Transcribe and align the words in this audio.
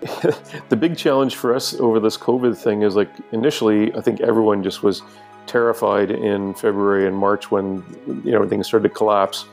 the 0.68 0.76
big 0.76 0.96
challenge 0.96 1.36
for 1.36 1.54
us 1.54 1.74
over 1.74 1.98
this 1.98 2.16
COVID 2.16 2.56
thing 2.56 2.82
is 2.82 2.94
like 2.94 3.10
initially, 3.32 3.92
I 3.94 4.00
think 4.00 4.20
everyone 4.20 4.62
just 4.62 4.82
was 4.82 5.02
terrified 5.46 6.10
in 6.10 6.54
February 6.54 7.06
and 7.06 7.16
March 7.16 7.50
when 7.50 7.84
you 8.06 8.30
know 8.30 8.36
everything 8.36 8.62
started 8.62 8.88
to 8.88 8.94
collapse, 8.94 9.46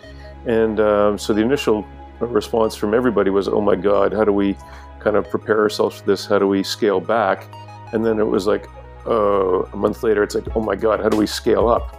and 0.46 0.80
um, 0.80 1.18
so 1.18 1.34
the 1.34 1.42
initial 1.42 1.86
response 2.20 2.76
from 2.76 2.94
everybody 2.94 3.32
was, 3.32 3.48
"Oh 3.48 3.62
my 3.62 3.76
God, 3.76 4.14
how 4.14 4.24
do 4.24 4.32
we 4.32 4.56
kind 5.00 5.16
of 5.16 5.28
prepare 5.30 5.60
ourselves 5.62 6.00
for 6.00 6.06
this? 6.06 6.26
How 6.26 6.38
do 6.38 6.48
we 6.48 6.62
scale 6.64 7.00
back?" 7.00 7.48
And 7.94 8.06
then 8.06 8.20
it 8.20 8.28
was 8.28 8.46
like, 8.46 8.68
uh, 9.08 9.64
a 9.64 9.78
month 9.78 10.04
later, 10.04 10.22
it's 10.22 10.36
like, 10.36 10.56
"Oh 10.56 10.62
my 10.62 10.76
God, 10.76 11.00
how 11.00 11.10
do 11.10 11.18
we 11.18 11.28
scale 11.28 11.68
up?" 11.68 11.96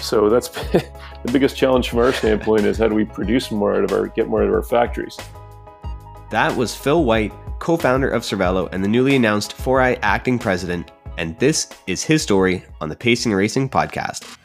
So 0.00 0.30
that's 0.30 0.48
the 0.72 1.30
biggest 1.32 1.56
challenge 1.56 1.90
from 1.90 1.98
our 1.98 2.12
standpoint 2.12 2.64
is 2.64 2.78
how 2.78 2.88
do 2.88 2.94
we 2.94 3.04
produce 3.04 3.50
more 3.50 3.74
out 3.74 3.84
of 3.84 3.92
our 3.92 4.06
get 4.06 4.28
more 4.28 4.42
out 4.42 4.48
of 4.48 4.54
our 4.54 4.62
factories. 4.62 5.18
That 6.30 6.56
was 6.56 6.76
Phil 6.76 7.02
White, 7.02 7.32
co-founder 7.58 8.08
of 8.08 8.22
Cervelo 8.22 8.68
and 8.70 8.84
the 8.84 8.88
newly 8.88 9.16
announced 9.16 9.56
4iiii 9.56 9.98
acting 10.02 10.38
president, 10.38 10.92
and 11.18 11.36
this 11.40 11.68
is 11.88 12.04
his 12.04 12.22
story 12.22 12.64
on 12.80 12.88
the 12.88 12.94
Pacing 12.94 13.32
Racing 13.32 13.68
podcast. 13.68 14.38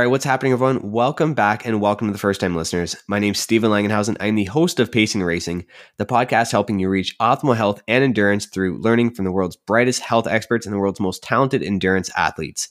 Right, 0.00 0.06
what's 0.06 0.24
happening, 0.24 0.54
everyone? 0.54 0.92
Welcome 0.92 1.34
back 1.34 1.66
and 1.66 1.78
welcome 1.78 2.08
to 2.08 2.12
the 2.12 2.18
first 2.18 2.40
time 2.40 2.56
listeners. 2.56 2.96
My 3.06 3.18
name's 3.18 3.38
Stephen 3.38 3.70
Langenhausen. 3.70 4.16
I'm 4.18 4.34
the 4.34 4.46
host 4.46 4.80
of 4.80 4.90
Pacing 4.90 5.22
Racing, 5.22 5.66
the 5.98 6.06
podcast 6.06 6.52
helping 6.52 6.78
you 6.78 6.88
reach 6.88 7.18
optimal 7.18 7.54
health 7.54 7.82
and 7.86 8.02
endurance 8.02 8.46
through 8.46 8.78
learning 8.78 9.10
from 9.10 9.26
the 9.26 9.30
world's 9.30 9.56
brightest 9.56 10.00
health 10.00 10.26
experts 10.26 10.64
and 10.64 10.74
the 10.74 10.78
world's 10.78 11.00
most 11.00 11.22
talented 11.22 11.62
endurance 11.62 12.10
athletes. 12.16 12.70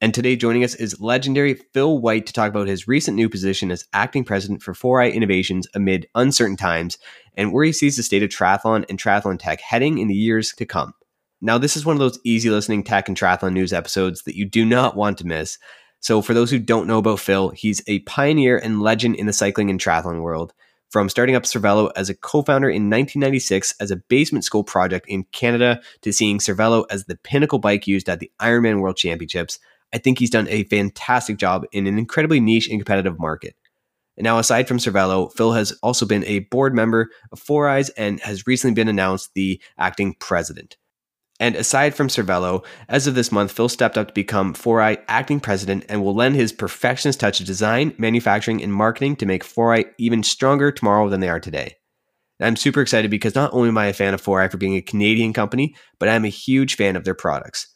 And 0.00 0.14
today, 0.14 0.36
joining 0.36 0.64
us 0.64 0.74
is 0.74 0.98
legendary 1.02 1.52
Phil 1.74 1.98
White 1.98 2.24
to 2.28 2.32
talk 2.32 2.48
about 2.48 2.66
his 2.66 2.88
recent 2.88 3.14
new 3.14 3.28
position 3.28 3.70
as 3.70 3.84
acting 3.92 4.24
president 4.24 4.62
for 4.62 4.72
4iiii 4.72 5.12
Innovations 5.12 5.68
amid 5.74 6.06
uncertain 6.14 6.56
times 6.56 6.96
and 7.34 7.52
where 7.52 7.64
he 7.64 7.72
sees 7.72 7.98
the 7.98 8.02
state 8.02 8.22
of 8.22 8.30
triathlon 8.30 8.86
and 8.88 8.98
triathlon 8.98 9.38
tech 9.38 9.60
heading 9.60 9.98
in 9.98 10.08
the 10.08 10.14
years 10.14 10.54
to 10.54 10.64
come. 10.64 10.94
Now, 11.42 11.58
this 11.58 11.76
is 11.76 11.84
one 11.84 11.96
of 11.96 12.00
those 12.00 12.18
easy 12.24 12.48
listening 12.48 12.84
tech 12.84 13.06
and 13.08 13.18
triathlon 13.18 13.52
news 13.52 13.74
episodes 13.74 14.22
that 14.22 14.36
you 14.36 14.46
do 14.46 14.64
not 14.64 14.96
want 14.96 15.18
to 15.18 15.26
miss. 15.26 15.58
So, 16.00 16.22
for 16.22 16.32
those 16.32 16.50
who 16.50 16.58
don't 16.58 16.86
know 16.86 16.98
about 16.98 17.20
Phil, 17.20 17.50
he's 17.50 17.82
a 17.86 18.00
pioneer 18.00 18.58
and 18.58 18.80
legend 18.80 19.16
in 19.16 19.26
the 19.26 19.32
cycling 19.32 19.70
and 19.70 19.78
triathlon 19.78 20.22
world. 20.22 20.54
From 20.88 21.08
starting 21.08 21.36
up 21.36 21.44
Cervelo 21.44 21.92
as 21.94 22.08
a 22.08 22.14
co 22.14 22.42
founder 22.42 22.68
in 22.68 22.90
1996 22.90 23.74
as 23.78 23.92
a 23.92 23.96
basement 23.96 24.44
school 24.44 24.64
project 24.64 25.06
in 25.08 25.24
Canada 25.30 25.80
to 26.00 26.12
seeing 26.12 26.38
Cervelo 26.38 26.84
as 26.90 27.04
the 27.04 27.16
pinnacle 27.16 27.60
bike 27.60 27.86
used 27.86 28.08
at 28.08 28.18
the 28.18 28.32
Ironman 28.40 28.80
World 28.80 28.96
Championships, 28.96 29.60
I 29.92 29.98
think 29.98 30.18
he's 30.18 30.30
done 30.30 30.48
a 30.48 30.64
fantastic 30.64 31.36
job 31.36 31.64
in 31.70 31.86
an 31.86 31.98
incredibly 31.98 32.40
niche 32.40 32.68
and 32.68 32.80
competitive 32.80 33.20
market. 33.20 33.54
And 34.16 34.24
now, 34.24 34.38
aside 34.38 34.68
from 34.68 34.78
Cervelo, 34.78 35.32
Phil 35.32 35.52
has 35.52 35.72
also 35.82 36.06
been 36.06 36.24
a 36.24 36.40
board 36.40 36.74
member 36.74 37.10
of 37.30 37.42
4iiii 37.42 37.90
and 37.96 38.20
has 38.20 38.46
recently 38.46 38.74
been 38.74 38.88
announced 38.88 39.30
the 39.34 39.60
acting 39.78 40.14
president. 40.18 40.76
And 41.40 41.56
aside 41.56 41.94
from 41.94 42.08
Cervelo, 42.08 42.64
as 42.90 43.06
of 43.06 43.14
this 43.14 43.32
month, 43.32 43.50
Phil 43.50 43.70
stepped 43.70 43.96
up 43.96 44.08
to 44.08 44.14
become 44.14 44.52
4iiii 44.52 45.02
acting 45.08 45.40
president 45.40 45.86
and 45.88 46.04
will 46.04 46.14
lend 46.14 46.36
his 46.36 46.52
perfectionist 46.52 47.18
touch 47.18 47.40
of 47.40 47.46
design, 47.46 47.94
manufacturing, 47.96 48.62
and 48.62 48.72
marketing 48.72 49.16
to 49.16 49.26
make 49.26 49.42
4iiii 49.42 49.90
even 49.98 50.22
stronger 50.22 50.70
tomorrow 50.70 51.08
than 51.08 51.20
they 51.20 51.30
are 51.30 51.40
today. 51.40 51.76
And 52.38 52.46
I'm 52.46 52.56
super 52.56 52.82
excited 52.82 53.10
because 53.10 53.34
not 53.34 53.54
only 53.54 53.70
am 53.70 53.78
I 53.78 53.86
a 53.86 53.94
fan 53.94 54.12
of 54.12 54.22
4iiii 54.22 54.50
for 54.50 54.58
being 54.58 54.76
a 54.76 54.82
Canadian 54.82 55.32
company, 55.32 55.74
but 55.98 56.10
I'm 56.10 56.26
a 56.26 56.28
huge 56.28 56.76
fan 56.76 56.94
of 56.94 57.04
their 57.04 57.14
products. 57.14 57.74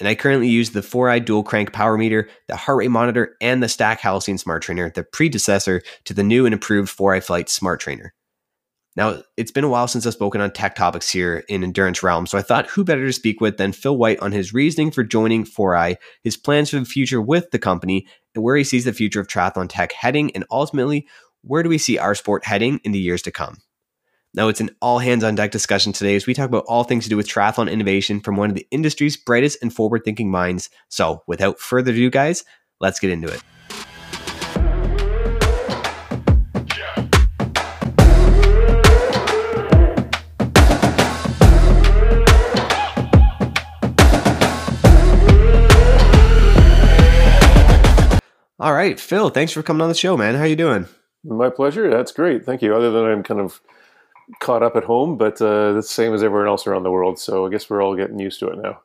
And 0.00 0.08
I 0.08 0.16
currently 0.16 0.48
use 0.48 0.70
the 0.70 0.80
4iiii 0.80 1.24
dual 1.24 1.44
crank 1.44 1.72
power 1.72 1.96
meter, 1.96 2.28
the 2.48 2.56
heart 2.56 2.78
rate 2.78 2.90
monitor, 2.90 3.36
and 3.40 3.62
the 3.62 3.68
STAC 3.68 4.00
Halcyon 4.00 4.38
Smart 4.38 4.62
Trainer, 4.62 4.90
the 4.90 5.04
predecessor 5.04 5.82
to 6.04 6.14
the 6.14 6.24
new 6.24 6.46
and 6.46 6.52
improved 6.52 6.96
4iiii 6.96 7.24
Fliiiight 7.24 7.48
Smart 7.48 7.78
Trainer. 7.78 8.12
Now, 8.96 9.22
it's 9.36 9.50
been 9.50 9.64
a 9.64 9.68
while 9.68 9.88
since 9.88 10.06
I've 10.06 10.12
spoken 10.12 10.40
on 10.40 10.52
tech 10.52 10.76
topics 10.76 11.10
here 11.10 11.44
in 11.48 11.64
Endurance 11.64 12.02
Realm, 12.02 12.26
so 12.26 12.38
I 12.38 12.42
thought 12.42 12.68
who 12.68 12.84
better 12.84 13.04
to 13.04 13.12
speak 13.12 13.40
with 13.40 13.56
than 13.56 13.72
Phil 13.72 13.96
White 13.96 14.20
on 14.20 14.30
his 14.30 14.54
reasoning 14.54 14.92
for 14.92 15.02
joining 15.02 15.44
4iiii, 15.44 15.96
his 16.22 16.36
plans 16.36 16.70
for 16.70 16.78
the 16.78 16.84
future 16.84 17.20
with 17.20 17.50
the 17.50 17.58
company, 17.58 18.06
and 18.34 18.44
where 18.44 18.56
he 18.56 18.62
sees 18.62 18.84
the 18.84 18.92
future 18.92 19.20
of 19.20 19.26
triathlon 19.26 19.66
tech 19.68 19.92
heading, 19.92 20.30
and 20.36 20.44
ultimately, 20.48 21.08
where 21.42 21.64
do 21.64 21.68
we 21.68 21.78
see 21.78 21.98
our 21.98 22.14
sport 22.14 22.44
heading 22.44 22.80
in 22.84 22.92
the 22.92 23.00
years 23.00 23.22
to 23.22 23.32
come? 23.32 23.58
Now, 24.32 24.46
it's 24.48 24.60
an 24.60 24.70
all 24.80 25.00
hands 25.00 25.24
on 25.24 25.34
deck 25.34 25.50
discussion 25.50 25.92
today 25.92 26.14
as 26.14 26.26
we 26.26 26.34
talk 26.34 26.48
about 26.48 26.64
all 26.68 26.84
things 26.84 27.04
to 27.04 27.10
do 27.10 27.16
with 27.16 27.28
triathlon 27.28 27.70
innovation 27.70 28.20
from 28.20 28.36
one 28.36 28.48
of 28.48 28.56
the 28.56 28.66
industry's 28.70 29.16
brightest 29.16 29.58
and 29.60 29.74
forward 29.74 30.02
thinking 30.04 30.30
minds. 30.30 30.70
So, 30.88 31.22
without 31.26 31.58
further 31.58 31.90
ado, 31.90 32.10
guys, 32.10 32.44
let's 32.80 33.00
get 33.00 33.10
into 33.10 33.28
it. 33.28 33.42
All 48.64 48.72
right, 48.72 48.98
Phil, 48.98 49.28
thanks 49.28 49.52
for 49.52 49.62
coming 49.62 49.82
on 49.82 49.90
the 49.90 49.94
show, 49.94 50.16
man. 50.16 50.36
How 50.36 50.44
you 50.44 50.56
doing? 50.56 50.86
My 51.22 51.50
pleasure. 51.50 51.90
That's 51.90 52.12
great. 52.12 52.46
Thank 52.46 52.62
you. 52.62 52.74
Other 52.74 52.90
than 52.90 53.04
I'm 53.04 53.22
kind 53.22 53.38
of 53.38 53.60
caught 54.40 54.62
up 54.62 54.74
at 54.74 54.84
home, 54.84 55.18
but 55.18 55.34
uh, 55.42 55.74
the 55.74 55.82
same 55.82 56.14
as 56.14 56.22
everyone 56.22 56.48
else 56.48 56.66
around 56.66 56.82
the 56.82 56.90
world. 56.90 57.18
So 57.18 57.44
I 57.44 57.50
guess 57.50 57.68
we're 57.68 57.82
all 57.82 57.94
getting 57.94 58.18
used 58.18 58.40
to 58.40 58.48
it 58.48 58.56
now. 58.62 58.80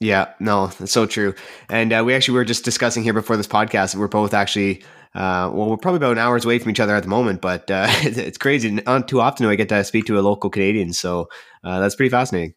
Yeah, 0.00 0.32
no, 0.40 0.66
that's 0.66 0.90
so 0.90 1.06
true. 1.06 1.36
And 1.70 1.92
uh, 1.92 2.02
we 2.04 2.14
actually 2.14 2.34
were 2.34 2.44
just 2.44 2.64
discussing 2.64 3.04
here 3.04 3.12
before 3.12 3.36
this 3.36 3.46
podcast. 3.46 3.94
We're 3.94 4.08
both 4.08 4.34
actually, 4.34 4.82
uh, 5.14 5.52
well, 5.54 5.70
we're 5.70 5.76
probably 5.76 5.98
about 5.98 6.10
an 6.10 6.18
hour's 6.18 6.44
away 6.44 6.58
from 6.58 6.72
each 6.72 6.80
other 6.80 6.96
at 6.96 7.04
the 7.04 7.08
moment, 7.08 7.40
but 7.40 7.70
uh, 7.70 7.86
it's 8.02 8.38
crazy. 8.38 8.72
Not 8.72 9.06
too 9.06 9.20
often 9.20 9.46
do 9.46 9.50
I 9.52 9.54
get 9.54 9.68
to 9.68 9.84
speak 9.84 10.06
to 10.06 10.18
a 10.18 10.20
local 10.20 10.50
Canadian, 10.50 10.92
so 10.92 11.28
uh, 11.62 11.78
that's 11.78 11.94
pretty 11.94 12.10
fascinating. 12.10 12.54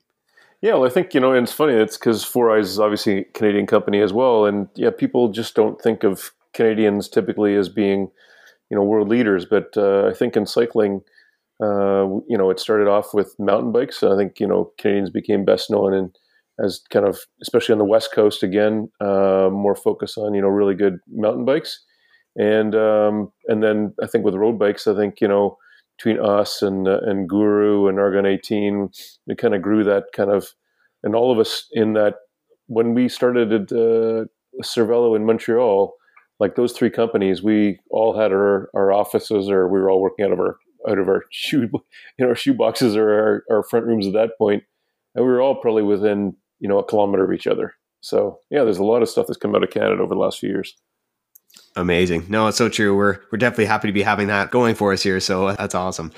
Yeah, 0.63 0.73
well, 0.73 0.85
I 0.85 0.89
think 0.89 1.13
you 1.13 1.19
know, 1.19 1.31
and 1.31 1.43
it's 1.43 1.53
funny. 1.53 1.73
It's 1.73 1.95
because 1.95 2.25
4iiii's 2.25 2.69
is 2.69 2.79
obviously 2.79 3.19
a 3.19 3.23
Canadian 3.35 3.67
company 3.67 4.01
as 4.01 4.11
well, 4.11 4.47
and 4.47 4.67
yeah, 4.73 4.89
people 4.89 5.27
just 5.27 5.53
don't 5.53 5.79
think 5.79 6.03
of 6.03 6.31
Canadians 6.55 7.07
typically 7.07 7.55
as 7.55 7.69
being, 7.69 8.09
you 8.69 8.77
know, 8.77 8.83
world 8.83 9.09
leaders. 9.09 9.45
But 9.45 9.77
uh, 9.77 10.07
I 10.07 10.13
think 10.13 10.35
in 10.35 10.47
cycling, 10.47 11.01
uh, 11.61 12.07
you 12.27 12.37
know, 12.37 12.49
it 12.49 12.59
started 12.59 12.87
off 12.87 13.13
with 13.13 13.35
mountain 13.37 13.71
bikes. 13.71 14.01
I 14.01 14.17
think 14.17 14.39
you 14.39 14.47
know 14.47 14.71
Canadians 14.79 15.11
became 15.11 15.45
best 15.45 15.69
known 15.69 15.93
and 15.93 16.17
as 16.63 16.81
kind 16.89 17.05
of, 17.05 17.19
especially 17.41 17.73
on 17.73 17.79
the 17.79 17.85
west 17.85 18.13
coast, 18.13 18.43
again, 18.43 18.89
uh, 19.01 19.49
more 19.51 19.75
focus 19.75 20.17
on 20.17 20.33
you 20.33 20.41
know 20.41 20.47
really 20.47 20.75
good 20.75 20.99
mountain 21.07 21.45
bikes, 21.45 21.83
and 22.37 22.75
um, 22.75 23.31
and 23.47 23.61
then 23.61 23.93
I 24.01 24.07
think 24.07 24.25
with 24.25 24.35
road 24.35 24.57
bikes, 24.57 24.87
I 24.87 24.95
think 24.95 25.19
you 25.21 25.27
know 25.27 25.57
between 25.97 26.19
us 26.19 26.61
and 26.61 26.87
uh, 26.87 26.99
and 27.03 27.27
Guru 27.27 27.87
and 27.87 27.99
Argon 27.99 28.25
18, 28.25 28.89
it 29.27 29.37
kind 29.37 29.55
of 29.55 29.61
grew 29.61 29.83
that 29.83 30.05
kind 30.15 30.29
of, 30.29 30.53
and 31.03 31.15
all 31.15 31.31
of 31.31 31.39
us 31.39 31.67
in 31.73 31.93
that 31.93 32.15
when 32.67 32.93
we 32.93 33.09
started 33.09 33.51
at 33.51 33.71
uh, 33.71 34.25
Cervelo 34.63 35.15
in 35.15 35.25
Montreal, 35.25 35.93
like 36.39 36.55
those 36.55 36.73
three 36.73 36.89
companies, 36.89 37.41
we 37.41 37.79
all 37.89 38.17
had 38.17 38.31
our, 38.31 38.69
our 38.73 38.91
offices, 38.91 39.49
or 39.49 39.67
we 39.67 39.79
were 39.79 39.89
all 39.89 40.01
working 40.01 40.25
out 40.25 40.31
of 40.31 40.39
our 40.39 40.57
out 40.87 40.99
of 40.99 41.07
our 41.07 41.23
shoe, 41.31 41.69
you 41.71 41.79
know, 42.19 42.29
our 42.29 42.35
shoe 42.35 42.53
boxes 42.53 42.95
or 42.95 43.09
our, 43.09 43.43
our 43.49 43.63
front 43.63 43.85
rooms 43.85 44.07
at 44.07 44.13
that 44.13 44.31
point, 44.37 44.63
and 45.15 45.25
we 45.25 45.31
were 45.31 45.41
all 45.41 45.55
probably 45.55 45.83
within 45.83 46.35
you 46.59 46.67
know 46.67 46.79
a 46.79 46.85
kilometer 46.85 47.23
of 47.23 47.33
each 47.33 47.47
other. 47.47 47.73
So 48.01 48.39
yeah, 48.51 48.63
there's 48.63 48.77
a 48.77 48.83
lot 48.83 49.01
of 49.01 49.09
stuff 49.09 49.27
that's 49.27 49.39
come 49.39 49.55
out 49.55 49.63
of 49.63 49.71
Canada 49.71 50.01
over 50.01 50.13
the 50.13 50.19
last 50.19 50.39
few 50.39 50.49
years. 50.49 50.75
Amazing. 51.77 52.25
No, 52.29 52.47
it's 52.47 52.57
so 52.57 52.69
true. 52.69 52.95
We're 52.95 53.19
we're 53.31 53.37
definitely 53.37 53.65
happy 53.65 53.89
to 53.89 53.93
be 53.93 54.01
having 54.01 54.27
that 54.27 54.49
going 54.49 54.75
for 54.75 54.93
us 54.93 55.03
here. 55.03 55.19
So 55.19 55.53
that's 55.53 55.75
awesome. 55.75 56.11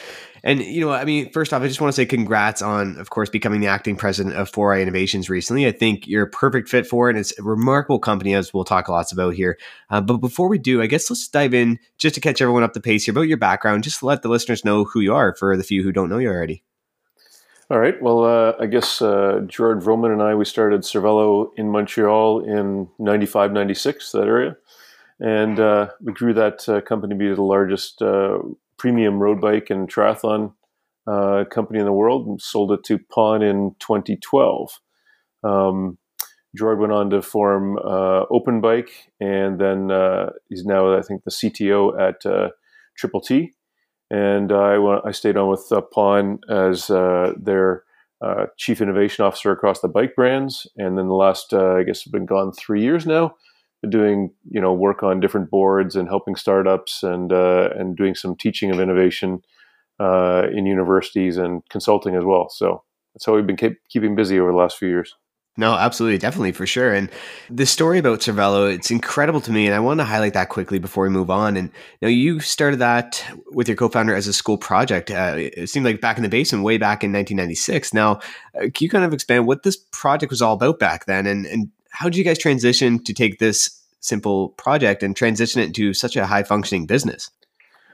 And 0.43 0.61
you 0.61 0.81
know, 0.81 0.91
I 0.91 1.03
mean, 1.03 1.31
first 1.31 1.51
off, 1.51 1.63
I 1.63 1.67
just 1.67 1.81
want 1.81 1.91
to 1.91 1.95
say 1.95 2.05
congrats 2.05 2.61
on, 2.61 2.95
of 2.99 3.09
course, 3.09 3.29
becoming 3.29 3.59
the 3.59 3.67
acting 3.67 3.95
president 3.95 4.35
of 4.35 4.51
4iiii 4.51 4.83
Innovations 4.83 5.31
recently. 5.31 5.65
I 5.65 5.71
think 5.71 6.07
you're 6.07 6.25
a 6.25 6.29
perfect 6.29 6.69
fit 6.69 6.85
for 6.85 7.09
it. 7.09 7.17
It's 7.17 7.37
a 7.39 7.43
remarkable 7.43 7.97
company, 7.97 8.35
as 8.35 8.53
we'll 8.53 8.65
talk 8.65 8.87
lots 8.87 9.11
about 9.11 9.33
here. 9.33 9.57
Uh, 9.89 9.99
but 9.99 10.17
before 10.17 10.47
we 10.47 10.59
do, 10.59 10.79
I 10.79 10.85
guess 10.85 11.09
let's 11.09 11.27
dive 11.27 11.55
in 11.55 11.79
just 11.97 12.13
to 12.15 12.21
catch 12.21 12.39
everyone 12.39 12.61
up 12.61 12.73
the 12.73 12.79
pace 12.79 13.05
here 13.05 13.11
about 13.13 13.21
your 13.21 13.37
background, 13.37 13.83
just 13.83 13.99
to 13.99 14.05
let 14.05 14.21
the 14.21 14.29
listeners 14.29 14.63
know 14.63 14.83
who 14.83 14.99
you 14.99 15.15
are 15.15 15.33
for 15.33 15.57
the 15.57 15.63
few 15.63 15.81
who 15.81 15.91
don't 15.91 16.09
know 16.09 16.19
you 16.19 16.29
already. 16.29 16.61
All 17.71 17.79
right. 17.79 17.99
Well, 18.01 18.23
uh, 18.23 18.53
I 18.59 18.67
guess 18.67 19.01
uh, 19.01 19.41
Gerard 19.47 19.81
Vroomen 19.81 20.13
and 20.13 20.21
I, 20.21 20.35
we 20.35 20.45
started 20.45 20.81
Cervelo 20.81 21.49
in 21.57 21.69
Montreal 21.69 22.45
in 22.45 22.87
95, 22.99 23.51
96, 23.51 24.11
that 24.11 24.27
area 24.27 24.55
and 25.19 25.59
uh, 25.59 25.89
we 26.01 26.13
grew 26.13 26.33
that 26.33 26.67
uh, 26.69 26.81
company 26.81 27.13
to 27.13 27.17
be 27.17 27.33
the 27.33 27.41
largest 27.41 28.01
uh, 28.01 28.37
premium 28.77 29.19
road 29.19 29.41
bike 29.41 29.69
and 29.69 29.91
triathlon 29.91 30.53
uh, 31.07 31.45
company 31.49 31.79
in 31.79 31.85
the 31.85 31.91
world, 31.91 32.27
and 32.27 32.41
sold 32.41 32.71
it 32.71 32.83
to 32.83 32.99
Pon 32.99 33.41
in 33.41 33.75
2012. 33.79 34.79
Um, 35.43 35.97
Gerard 36.55 36.79
went 36.79 36.93
on 36.93 37.09
to 37.11 37.21
form 37.21 37.77
uh, 37.77 38.25
Open 38.29 38.61
Bike, 38.61 39.11
and 39.19 39.59
then 39.59 39.91
uh, 39.91 40.31
he's 40.49 40.65
now, 40.65 40.97
I 40.97 41.01
think, 41.01 41.23
the 41.23 41.31
CTO 41.31 41.99
at 41.99 42.51
Triple 42.97 43.21
T. 43.21 43.53
And 44.09 44.51
I, 44.51 44.77
I 45.05 45.11
stayed 45.11 45.37
on 45.37 45.49
with 45.49 45.71
Pon 45.91 46.39
as 46.49 46.87
their 46.87 47.83
chief 48.57 48.81
innovation 48.81 49.23
officer 49.23 49.51
across 49.51 49.81
the 49.81 49.87
bike 49.87 50.15
brands, 50.15 50.67
and 50.77 50.97
then 50.97 51.07
the 51.07 51.13
last, 51.13 51.53
uh, 51.53 51.75
I 51.75 51.83
guess, 51.83 52.03
I've 52.05 52.11
been 52.11 52.25
gone 52.25 52.51
three 52.51 52.81
years 52.81 53.05
now. 53.05 53.35
Doing 53.87 54.31
you 54.49 54.59
know 54.59 54.73
work 54.73 55.03
on 55.03 55.19
different 55.19 55.51
boards 55.51 55.95
and 55.95 56.07
helping 56.07 56.35
startups 56.35 57.03
and 57.03 57.31
uh, 57.31 57.69
and 57.75 57.95
doing 57.95 58.15
some 58.15 58.35
teaching 58.35 58.71
of 58.71 58.79
innovation 58.79 59.41
uh, 59.99 60.47
in 60.51 60.65
universities 60.65 61.37
and 61.37 61.61
consulting 61.69 62.15
as 62.15 62.23
well. 62.23 62.49
So 62.49 62.83
that's 63.13 63.25
how 63.25 63.35
we've 63.35 63.47
been 63.47 63.57
keep, 63.57 63.77
keeping 63.89 64.15
busy 64.15 64.39
over 64.39 64.51
the 64.51 64.57
last 64.57 64.77
few 64.77 64.89
years. 64.89 65.15
No, 65.59 65.73
absolutely, 65.73 66.19
definitely 66.19 66.51
for 66.51 66.67
sure. 66.67 66.93
And 66.93 67.09
the 67.49 67.65
story 67.65 67.97
about 67.97 68.19
Cervelo, 68.19 68.71
it's 68.71 68.91
incredible 68.91 69.41
to 69.41 69.51
me, 69.51 69.65
and 69.65 69.73
I 69.73 69.79
want 69.79 69.99
to 69.99 70.03
highlight 70.03 70.35
that 70.35 70.49
quickly 70.49 70.77
before 70.77 71.03
we 71.03 71.09
move 71.09 71.31
on. 71.31 71.57
And 71.57 71.71
you 71.99 72.07
know, 72.07 72.09
you 72.09 72.39
started 72.39 72.77
that 72.77 73.25
with 73.47 73.67
your 73.67 73.75
co-founder 73.75 74.13
as 74.13 74.27
a 74.27 74.33
school 74.33 74.59
project. 74.59 75.09
Uh, 75.09 75.33
it 75.35 75.67
seemed 75.67 75.83
like 75.83 75.99
back 75.99 76.17
in 76.17 76.23
the 76.23 76.29
basement, 76.29 76.63
way 76.63 76.77
back 76.77 77.03
in 77.03 77.11
1996. 77.11 77.91
Now, 77.91 78.19
uh, 78.53 78.69
can 78.71 78.71
you 78.81 78.89
kind 78.89 79.03
of 79.03 79.13
expand 79.13 79.47
what 79.47 79.63
this 79.63 79.77
project 79.91 80.29
was 80.29 80.43
all 80.43 80.53
about 80.53 80.77
back 80.77 81.07
then, 81.07 81.25
and 81.25 81.47
and 81.47 81.71
how 81.97 82.05
did 82.05 82.15
you 82.15 82.23
guys 82.23 82.37
transition 82.37 83.03
to 83.03 83.11
take 83.11 83.39
this 83.39 83.83
simple 84.01 84.49
project 84.49 85.01
and 85.01 85.15
transition 85.15 85.61
it 85.61 85.65
into 85.65 85.95
such 85.95 86.15
a 86.15 86.27
high 86.27 86.43
functioning 86.43 86.85
business? 86.85 87.31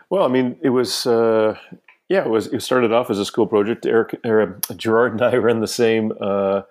Well, 0.09 0.25
I 0.25 0.27
mean, 0.27 0.57
it 0.61 0.71
was. 0.71 1.07
Uh, 1.07 1.57
yeah, 2.09 2.25
it 2.25 2.29
was. 2.29 2.47
It 2.47 2.61
started 2.61 2.91
off 2.91 3.09
as 3.09 3.17
a 3.17 3.23
school 3.23 3.47
project. 3.47 3.85
Eric, 3.85 4.19
Eric 4.25 4.57
Gerard, 4.75 5.13
and 5.13 5.21
I 5.21 5.38
were 5.39 5.47
in 5.47 5.61
the 5.61 5.67
same 5.67 6.11
uh, 6.19 6.63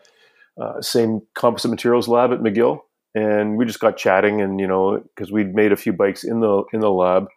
uh, 0.61 0.83
same 0.83 1.23
composite 1.35 1.71
materials 1.71 2.07
lab 2.07 2.33
at 2.33 2.41
McGill, 2.41 2.81
and 3.15 3.57
we 3.57 3.65
just 3.65 3.81
got 3.81 3.97
chatting, 3.97 4.43
and 4.43 4.61
you 4.61 4.67
know, 4.67 5.03
because 5.17 5.33
we'd 5.33 5.55
made 5.55 5.73
a 5.73 5.77
few 5.77 5.95
bikes 5.95 6.25
in 6.25 6.41
the 6.41 6.65
in 6.75 6.81
the 6.81 6.91
lab. 6.91 7.29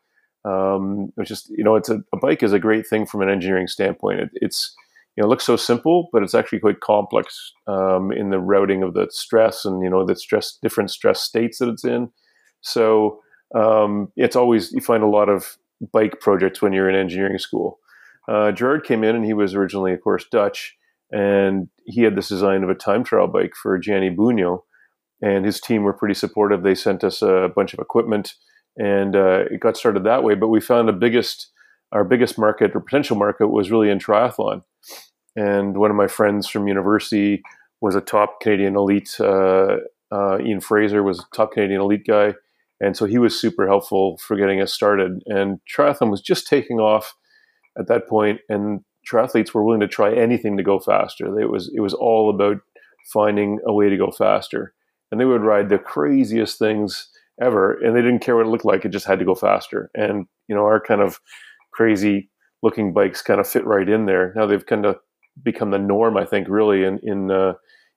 Um, 0.44 1.13
it 1.15 1.21
was 1.21 1.30
just 1.30 1.50
you 1.51 1.63
know, 1.63 1.75
it's 1.75 1.89
a, 1.89 2.03
a, 2.13 2.18
bike 2.18 2.44
is 2.44 2.51
a 2.51 2.59
great 2.59 2.86
thing 2.86 3.06
from 3.06 3.21
an 3.21 3.30
engineering 3.30 3.68
standpoint. 3.68 4.19
It, 4.19 4.30
it's 4.33 4.75
you 5.15 5.21
know, 5.21 5.27
it 5.27 5.29
looks 5.29 5.45
so 5.45 5.56
simple, 5.56 6.09
but 6.12 6.23
it's 6.23 6.35
actually 6.35 6.59
quite 6.59 6.81
complex 6.81 7.53
um, 7.67 8.12
in 8.12 8.31
the 8.31 8.39
routing 8.39 8.83
of 8.83 8.94
the 8.94 9.07
stress 9.09 9.63
and 9.63 9.81
you 9.81 9.89
know 9.89 10.06
the 10.06 10.15
stress 10.15 10.57
different 10.62 10.91
stress 10.91 11.21
states 11.21 11.59
that 11.59 11.69
it's 11.69 11.85
in. 11.85 12.09
So 12.62 13.19
um, 13.53 14.12
it's 14.15 14.35
always 14.35 14.71
you 14.71 14.81
find 14.81 15.03
a 15.03 15.07
lot 15.07 15.29
of 15.29 15.57
bike 15.94 16.19
projects 16.19 16.62
when 16.62 16.73
you're 16.73 16.89
in 16.89 16.95
engineering 16.95 17.38
school. 17.38 17.79
Uh, 18.27 18.51
Gerard 18.51 18.83
came 18.83 19.03
in 19.03 19.15
and 19.15 19.25
he 19.25 19.33
was 19.33 19.53
originally, 19.53 19.94
of 19.94 20.01
course, 20.01 20.25
Dutch, 20.31 20.75
and 21.12 21.69
he 21.85 22.01
had 22.01 22.15
this 22.15 22.29
design 22.29 22.63
of 22.63 22.69
a 22.69 22.75
time 22.75 23.03
trial 23.03 23.27
bike 23.27 23.53
for 23.61 23.77
Gianni 23.77 24.09
Bugno, 24.09 24.63
and 25.21 25.45
his 25.45 25.61
team 25.61 25.83
were 25.83 25.94
pretty 25.94 26.15
supportive. 26.15 26.63
They 26.63 26.75
sent 26.75 27.03
us 27.03 27.21
a 27.21 27.50
bunch 27.56 27.73
of 27.73 27.79
equipment, 27.79 28.33
and 28.77 29.15
uh, 29.15 29.45
it 29.51 29.59
got 29.59 29.77
started 29.77 30.03
that 30.03 30.23
way. 30.23 30.35
But 30.35 30.47
we 30.47 30.59
found 30.59 30.89
the 30.89 30.94
biggest, 30.94 31.51
our 31.91 32.03
biggest 32.03 32.38
market 32.38 32.75
or 32.75 32.81
potential 32.81 33.15
market 33.15 33.47
was 33.47 33.71
really 33.71 33.89
in 33.89 34.00
triathlon. 34.00 34.63
And 35.35 35.77
one 35.77 35.91
of 35.91 35.97
my 35.97 36.07
friends 36.07 36.47
from 36.47 36.67
university 36.67 37.43
was 37.81 37.95
a 37.95 38.01
top 38.01 38.39
Canadian 38.41 38.75
elite. 38.75 39.15
Uh, 39.19 39.77
uh, 40.11 40.39
Ian 40.39 40.61
Fraser 40.61 41.03
was 41.03 41.19
a 41.19 41.35
top 41.35 41.53
Canadian 41.53 41.81
elite 41.81 42.05
guy, 42.07 42.35
and 42.79 42.95
so 42.95 43.05
he 43.05 43.17
was 43.17 43.39
super 43.39 43.67
helpful 43.67 44.17
for 44.17 44.37
getting 44.37 44.61
us 44.61 44.73
started. 44.73 45.21
And 45.25 45.59
triathlon 45.69 46.09
was 46.09 46.21
just 46.21 46.47
taking 46.47 46.79
off 46.79 47.15
at 47.77 47.87
that 47.87 48.07
point, 48.07 48.39
and 48.49 48.81
triathletes 49.09 49.53
were 49.53 49.63
willing 49.63 49.81
to 49.81 49.87
try 49.87 50.13
anything 50.13 50.57
to 50.57 50.63
go 50.63 50.79
faster. 50.79 51.39
It 51.39 51.49
was 51.49 51.71
it 51.75 51.81
was 51.81 51.93
all 51.93 52.29
about 52.29 52.57
finding 53.11 53.59
a 53.65 53.73
way 53.73 53.89
to 53.89 53.97
go 53.97 54.11
faster, 54.11 54.73
and 55.11 55.19
they 55.19 55.25
would 55.25 55.41
ride 55.41 55.69
the 55.69 55.77
craziest 55.77 56.57
things 56.57 57.09
ever, 57.41 57.73
and 57.73 57.95
they 57.95 58.01
didn't 58.01 58.19
care 58.19 58.35
what 58.35 58.45
it 58.45 58.49
looked 58.49 58.65
like. 58.65 58.85
It 58.85 58.89
just 58.89 59.05
had 59.05 59.19
to 59.19 59.25
go 59.25 59.35
faster. 59.35 59.91
And 59.95 60.27
you 60.47 60.55
know, 60.55 60.63
our 60.63 60.79
kind 60.79 61.01
of 61.01 61.19
crazy 61.71 62.29
looking 62.63 62.93
bikes 62.93 63.21
kind 63.21 63.39
of 63.39 63.47
fit 63.47 63.65
right 63.65 63.87
in 63.87 64.05
there. 64.05 64.33
Now 64.35 64.45
they've 64.45 64.65
kind 64.65 64.85
of 64.85 64.97
become 65.43 65.71
the 65.71 65.79
norm, 65.79 66.17
I 66.17 66.25
think, 66.25 66.47
really 66.49 66.83
in 66.83 66.99
in 67.03 67.31
uh, 67.31 67.53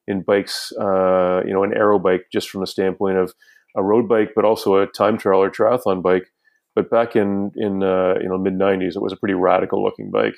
in 0.06 0.22
bikes. 0.22 0.72
Uh, 0.80 1.42
you 1.46 1.52
know, 1.52 1.64
an 1.64 1.74
aero 1.74 1.98
bike, 1.98 2.26
just 2.32 2.50
from 2.50 2.60
the 2.60 2.66
standpoint 2.66 3.18
of 3.18 3.34
a 3.76 3.82
road 3.82 4.08
bike, 4.08 4.30
but 4.34 4.44
also 4.44 4.76
a 4.76 4.86
time 4.86 5.18
trial 5.18 5.42
or 5.42 5.50
triathlon 5.50 6.02
bike. 6.02 6.26
But 6.74 6.90
back 6.90 7.16
in 7.16 7.52
in 7.56 7.82
uh, 7.82 8.14
you 8.20 8.28
know 8.28 8.38
mid 8.38 8.54
'90s, 8.54 8.96
it 8.96 9.02
was 9.02 9.12
a 9.12 9.16
pretty 9.16 9.34
radical 9.34 9.82
looking 9.82 10.10
bike. 10.10 10.36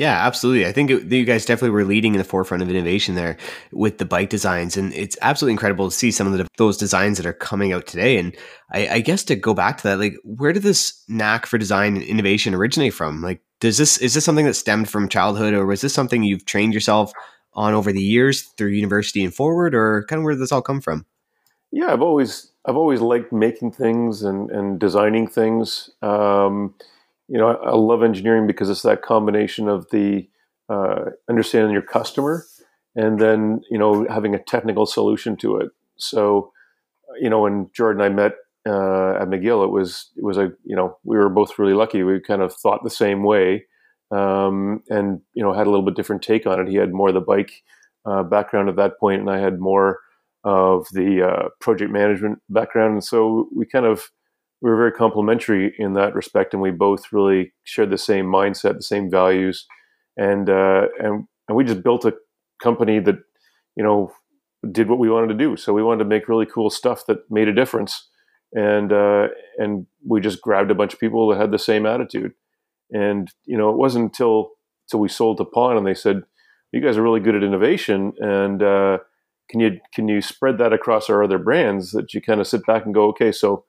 Yeah, 0.00 0.26
absolutely. 0.26 0.64
I 0.64 0.72
think 0.72 0.90
it, 0.90 1.12
you 1.12 1.26
guys 1.26 1.44
definitely 1.44 1.72
were 1.72 1.84
leading 1.84 2.14
in 2.14 2.18
the 2.18 2.24
forefront 2.24 2.62
of 2.62 2.70
innovation 2.70 3.16
there 3.16 3.36
with 3.70 3.98
the 3.98 4.06
bike 4.06 4.30
designs, 4.30 4.78
and 4.78 4.94
it's 4.94 5.14
absolutely 5.20 5.52
incredible 5.52 5.90
to 5.90 5.94
see 5.94 6.10
some 6.10 6.26
of 6.26 6.38
the, 6.38 6.48
those 6.56 6.78
designs 6.78 7.18
that 7.18 7.26
are 7.26 7.34
coming 7.34 7.74
out 7.74 7.86
today. 7.86 8.16
And 8.16 8.34
I, 8.72 8.88
I, 8.88 9.00
guess 9.00 9.22
to 9.24 9.36
go 9.36 9.52
back 9.52 9.76
to 9.76 9.82
that, 9.82 9.98
like, 9.98 10.16
where 10.24 10.54
did 10.54 10.62
this 10.62 11.04
knack 11.06 11.44
for 11.44 11.58
design 11.58 11.96
and 11.96 12.02
innovation 12.02 12.54
originate 12.54 12.94
from? 12.94 13.20
Like, 13.20 13.42
does 13.60 13.76
this 13.76 13.98
is 13.98 14.14
this 14.14 14.24
something 14.24 14.46
that 14.46 14.54
stemmed 14.54 14.88
from 14.88 15.06
childhood, 15.06 15.52
or 15.52 15.66
was 15.66 15.82
this 15.82 15.92
something 15.92 16.22
you've 16.22 16.46
trained 16.46 16.72
yourself 16.72 17.12
on 17.52 17.74
over 17.74 17.92
the 17.92 18.00
years 18.00 18.44
through 18.56 18.68
university 18.68 19.22
and 19.22 19.34
forward, 19.34 19.74
or 19.74 20.06
kind 20.08 20.20
of 20.20 20.24
where 20.24 20.32
did 20.32 20.40
this 20.40 20.50
all 20.50 20.62
come 20.62 20.80
from? 20.80 21.04
Yeah, 21.72 21.92
I've 21.92 22.00
always 22.00 22.50
I've 22.64 22.78
always 22.78 23.02
liked 23.02 23.34
making 23.34 23.72
things 23.72 24.22
and 24.22 24.50
and 24.50 24.80
designing 24.80 25.26
things. 25.26 25.90
Um, 26.00 26.74
you 27.30 27.38
know, 27.38 27.48
I, 27.48 27.74
love 27.76 28.02
engineering 28.02 28.46
because 28.46 28.68
it's 28.68 28.82
that 28.82 29.02
combination 29.02 29.68
of 29.68 29.88
the 29.90 30.28
uh, 30.68 31.10
understanding 31.28 31.72
your 31.72 31.82
customer 31.82 32.44
and 32.96 33.20
then 33.20 33.62
you 33.70 33.78
know 33.78 34.06
having 34.08 34.34
a 34.34 34.42
technical 34.42 34.86
solution 34.86 35.36
to 35.36 35.56
it. 35.56 35.70
So, 35.96 36.52
you 37.20 37.30
know, 37.30 37.40
when 37.40 37.70
Jordan 37.74 38.02
and 38.02 38.12
I 38.12 38.14
met 38.14 38.32
uh, 38.66 39.22
at 39.22 39.28
McGill, 39.28 39.64
it 39.64 39.70
was 39.70 40.10
it 40.16 40.24
was 40.24 40.38
a 40.38 40.52
you 40.64 40.76
know 40.76 40.98
we 41.04 41.16
were 41.16 41.28
both 41.28 41.58
really 41.58 41.74
lucky. 41.74 42.02
We 42.02 42.20
kind 42.20 42.42
of 42.42 42.52
thought 42.54 42.82
the 42.82 42.90
same 42.90 43.22
way, 43.22 43.64
um, 44.10 44.82
and 44.88 45.20
you 45.34 45.42
know 45.42 45.52
had 45.52 45.66
a 45.66 45.70
little 45.70 45.84
bit 45.84 45.96
different 45.96 46.22
take 46.22 46.46
on 46.46 46.60
it. 46.60 46.68
He 46.68 46.76
had 46.76 46.92
more 46.92 47.08
of 47.08 47.14
the 47.14 47.20
bike 47.20 47.52
uh, 48.04 48.22
background 48.22 48.68
at 48.68 48.76
that 48.76 48.98
point, 48.98 49.20
and 49.20 49.30
I 49.30 49.38
had 49.38 49.60
more 49.60 50.00
of 50.42 50.86
the 50.92 51.22
uh, 51.22 51.48
project 51.60 51.92
management 51.92 52.40
background. 52.48 52.94
And 52.94 53.04
so 53.04 53.48
we 53.54 53.66
kind 53.66 53.84
of 53.84 54.10
we 54.62 54.70
were 54.70 54.76
very 54.76 54.92
complementary 54.92 55.74
in 55.78 55.94
that 55.94 56.14
respect, 56.14 56.52
and 56.52 56.62
we 56.62 56.70
both 56.70 57.12
really 57.12 57.52
shared 57.64 57.90
the 57.90 57.98
same 57.98 58.26
mindset, 58.26 58.76
the 58.76 58.82
same 58.82 59.10
values, 59.10 59.66
and 60.16 60.50
uh, 60.50 60.86
and 60.98 61.26
and 61.48 61.56
we 61.56 61.64
just 61.64 61.82
built 61.82 62.04
a 62.04 62.14
company 62.62 63.00
that 63.00 63.16
you 63.76 63.82
know 63.82 64.12
did 64.70 64.88
what 64.88 64.98
we 64.98 65.10
wanted 65.10 65.28
to 65.28 65.34
do. 65.34 65.56
So 65.56 65.72
we 65.72 65.82
wanted 65.82 66.04
to 66.04 66.08
make 66.10 66.28
really 66.28 66.46
cool 66.46 66.70
stuff 66.70 67.06
that 67.06 67.30
made 67.30 67.48
a 67.48 67.54
difference, 67.54 68.08
and 68.52 68.92
uh, 68.92 69.28
and 69.58 69.86
we 70.06 70.20
just 70.20 70.42
grabbed 70.42 70.70
a 70.70 70.74
bunch 70.74 70.92
of 70.92 71.00
people 71.00 71.28
that 71.28 71.40
had 71.40 71.52
the 71.52 71.58
same 71.58 71.86
attitude. 71.86 72.32
And 72.90 73.28
you 73.46 73.56
know, 73.56 73.70
it 73.70 73.76
wasn't 73.76 74.04
until 74.04 74.50
until 74.86 75.00
we 75.00 75.08
sold 75.08 75.38
to 75.38 75.44
Pon 75.44 75.76
and 75.78 75.86
they 75.86 75.94
said, 75.94 76.22
"You 76.72 76.82
guys 76.82 76.98
are 76.98 77.02
really 77.02 77.20
good 77.20 77.34
at 77.34 77.42
innovation, 77.42 78.12
and 78.18 78.62
uh, 78.62 78.98
can 79.48 79.60
you 79.60 79.80
can 79.94 80.06
you 80.06 80.20
spread 80.20 80.58
that 80.58 80.74
across 80.74 81.08
our 81.08 81.24
other 81.24 81.38
brands?" 81.38 81.92
That 81.92 82.12
you 82.12 82.20
kind 82.20 82.40
of 82.40 82.46
sit 82.46 82.66
back 82.66 82.84
and 82.84 82.94
go, 82.94 83.06
"Okay, 83.08 83.32
so." 83.32 83.64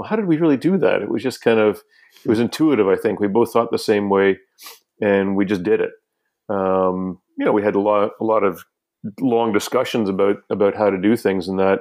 Well, 0.00 0.08
how 0.08 0.16
did 0.16 0.24
we 0.24 0.38
really 0.38 0.56
do 0.56 0.78
that? 0.78 1.02
It 1.02 1.10
was 1.10 1.22
just 1.22 1.42
kind 1.42 1.60
of, 1.60 1.82
it 2.24 2.28
was 2.28 2.40
intuitive. 2.40 2.88
I 2.88 2.96
think 2.96 3.20
we 3.20 3.28
both 3.28 3.52
thought 3.52 3.70
the 3.70 3.76
same 3.76 4.08
way, 4.08 4.38
and 5.02 5.36
we 5.36 5.44
just 5.44 5.62
did 5.62 5.82
it. 5.82 5.90
Um, 6.48 7.20
you 7.36 7.44
know, 7.44 7.52
we 7.52 7.62
had 7.62 7.74
a 7.74 7.80
lot, 7.80 8.12
a 8.18 8.24
lot 8.24 8.42
of 8.42 8.64
long 9.20 9.52
discussions 9.52 10.08
about 10.08 10.36
about 10.48 10.74
how 10.74 10.88
to 10.88 10.96
do 10.96 11.16
things 11.16 11.48
and 11.48 11.58
that, 11.58 11.80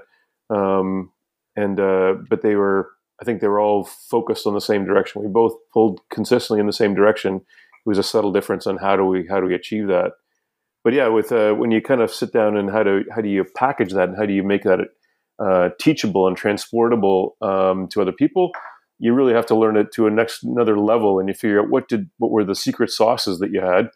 um, 0.49 1.13
and 1.55 1.79
uh, 1.79 2.15
but 2.29 2.41
they 2.41 2.55
were, 2.55 2.89
I 3.21 3.23
think 3.23 3.39
they 3.39 3.47
were 3.47 3.61
all 3.61 3.85
focused 3.85 4.45
on 4.45 4.53
the 4.53 4.59
same 4.59 4.83
direction. 4.83 5.21
We 5.21 5.29
both 5.29 5.53
pulled 5.73 6.01
consistently 6.11 6.59
in 6.59 6.67
the 6.67 6.73
same 6.73 6.93
direction. 6.93 7.35
It 7.37 7.85
was 7.85 7.99
a 7.99 8.03
subtle 8.03 8.33
difference 8.33 8.67
on 8.67 8.75
how 8.75 8.97
do 8.97 9.05
we 9.05 9.27
how 9.29 9.39
do 9.39 9.47
we 9.47 9.55
achieve 9.55 9.87
that. 9.87 10.11
But 10.83 10.91
yeah, 10.91 11.07
with 11.07 11.31
uh, 11.31 11.53
when 11.53 11.71
you 11.71 11.81
kind 11.81 12.01
of 12.01 12.11
sit 12.11 12.33
down 12.33 12.57
and 12.57 12.69
how 12.69 12.83
do 12.83 13.05
how 13.15 13.21
do 13.21 13.29
you 13.29 13.45
package 13.55 13.93
that 13.93 14.09
and 14.09 14.17
how 14.17 14.25
do 14.25 14.33
you 14.33 14.43
make 14.43 14.63
that 14.63 14.79
uh, 15.39 15.69
teachable 15.79 16.27
and 16.27 16.35
transportable 16.35 17.35
um, 17.41 17.87
to 17.89 18.01
other 18.01 18.11
people, 18.11 18.51
you 18.99 19.13
really 19.13 19.33
have 19.33 19.45
to 19.47 19.55
learn 19.55 19.77
it 19.77 19.91
to 19.93 20.07
a 20.07 20.11
next 20.11 20.43
another 20.43 20.77
level, 20.77 21.19
and 21.19 21.29
you 21.29 21.33
figure 21.33 21.61
out 21.61 21.69
what 21.69 21.87
did 21.87 22.09
what 22.17 22.31
were 22.31 22.43
the 22.43 22.55
secret 22.55 22.91
sauces 22.91 23.39
that 23.39 23.51
you 23.51 23.61
had, 23.61 23.89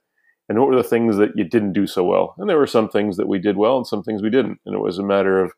and 0.48 0.60
what 0.60 0.70
were 0.70 0.76
the 0.76 0.84
things 0.84 1.18
that 1.18 1.32
you 1.36 1.44
didn't 1.44 1.74
do 1.74 1.86
so 1.86 2.04
well. 2.04 2.36
And 2.38 2.50
there 2.50 2.58
were 2.58 2.68
some 2.68 2.90
things 2.90 3.18
that 3.18 3.28
we 3.28 3.40
did 3.40 3.58
well, 3.58 3.78
and 3.78 3.88
some 3.88 4.04
things 4.04 4.22
we 4.22 4.30
didn't. 4.30 4.60
And 4.66 4.76
it 4.76 4.80
was 4.80 4.98
a 4.98 5.04
matter 5.04 5.44
of 5.44 5.52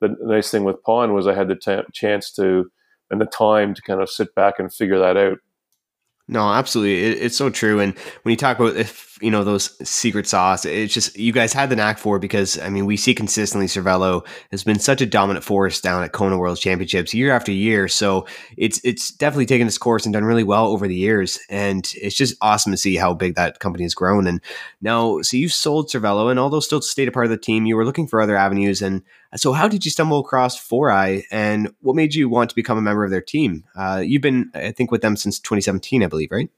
the 0.00 0.14
nice 0.20 0.50
thing 0.50 0.64
with 0.64 0.82
Pon 0.82 1.14
was 1.14 1.26
I 1.26 1.34
had 1.34 1.48
the 1.48 1.56
t- 1.56 1.82
chance 1.92 2.32
to 2.32 2.70
and 3.10 3.20
the 3.20 3.26
time 3.26 3.74
to 3.74 3.82
kind 3.82 4.00
of 4.00 4.10
sit 4.10 4.34
back 4.34 4.54
and 4.58 4.72
figure 4.72 4.98
that 4.98 5.16
out. 5.16 5.38
No, 6.28 6.48
absolutely. 6.52 7.04
It, 7.04 7.22
it's 7.22 7.36
so 7.36 7.50
true. 7.50 7.78
And 7.78 7.96
when 8.22 8.32
you 8.32 8.36
talk 8.36 8.58
about 8.58 8.76
if 8.76 9.16
you 9.22 9.30
know 9.30 9.44
those 9.44 9.76
secret 9.88 10.26
sauce, 10.26 10.64
it's 10.64 10.92
just 10.92 11.16
you 11.16 11.32
guys 11.32 11.52
had 11.52 11.70
the 11.70 11.76
knack 11.76 11.98
for 11.98 12.18
because 12.18 12.58
I 12.58 12.68
mean 12.68 12.84
we 12.84 12.96
see 12.96 13.14
consistently 13.14 13.68
Cervelo 13.68 14.26
has 14.50 14.64
been 14.64 14.80
such 14.80 15.00
a 15.00 15.06
dominant 15.06 15.44
force 15.44 15.80
down 15.80 16.02
at 16.02 16.12
Kona 16.12 16.36
World 16.36 16.58
Championships 16.58 17.14
year 17.14 17.30
after 17.30 17.52
year. 17.52 17.86
So 17.86 18.26
it's 18.56 18.80
it's 18.82 19.12
definitely 19.12 19.46
taken 19.46 19.68
its 19.68 19.78
course 19.78 20.04
and 20.04 20.12
done 20.12 20.24
really 20.24 20.42
well 20.42 20.66
over 20.66 20.88
the 20.88 20.96
years. 20.96 21.38
And 21.48 21.88
it's 21.94 22.16
just 22.16 22.34
awesome 22.40 22.72
to 22.72 22.76
see 22.78 22.96
how 22.96 23.14
big 23.14 23.36
that 23.36 23.60
company 23.60 23.84
has 23.84 23.94
grown. 23.94 24.26
And 24.26 24.40
now, 24.80 25.22
so 25.22 25.36
you've 25.36 25.52
sold 25.52 25.90
Cervelo, 25.90 26.28
and 26.28 26.40
although 26.40 26.60
still 26.60 26.82
stayed 26.82 27.08
a 27.08 27.12
part 27.12 27.26
of 27.26 27.30
the 27.30 27.38
team, 27.38 27.66
you 27.66 27.76
were 27.76 27.84
looking 27.84 28.08
for 28.08 28.20
other 28.20 28.36
avenues. 28.36 28.82
And 28.82 29.02
so, 29.34 29.52
how 29.52 29.68
did 29.68 29.84
you 29.84 29.90
stumble 29.90 30.20
across 30.20 30.56
4iiii, 30.58 31.24
and 31.30 31.72
what 31.80 31.96
made 31.96 32.14
you 32.14 32.28
want 32.28 32.50
to 32.50 32.56
become 32.56 32.78
a 32.78 32.82
member 32.82 33.04
of 33.04 33.10
their 33.10 33.20
team? 33.20 33.64
Uh, 33.74 34.02
you've 34.04 34.22
been, 34.22 34.50
I 34.54 34.70
think, 34.70 34.90
with 34.90 35.02
them 35.02 35.16
since 35.16 35.40
2017, 35.40 36.02
I 36.02 36.06
believe, 36.06 36.30
right? 36.30 36.50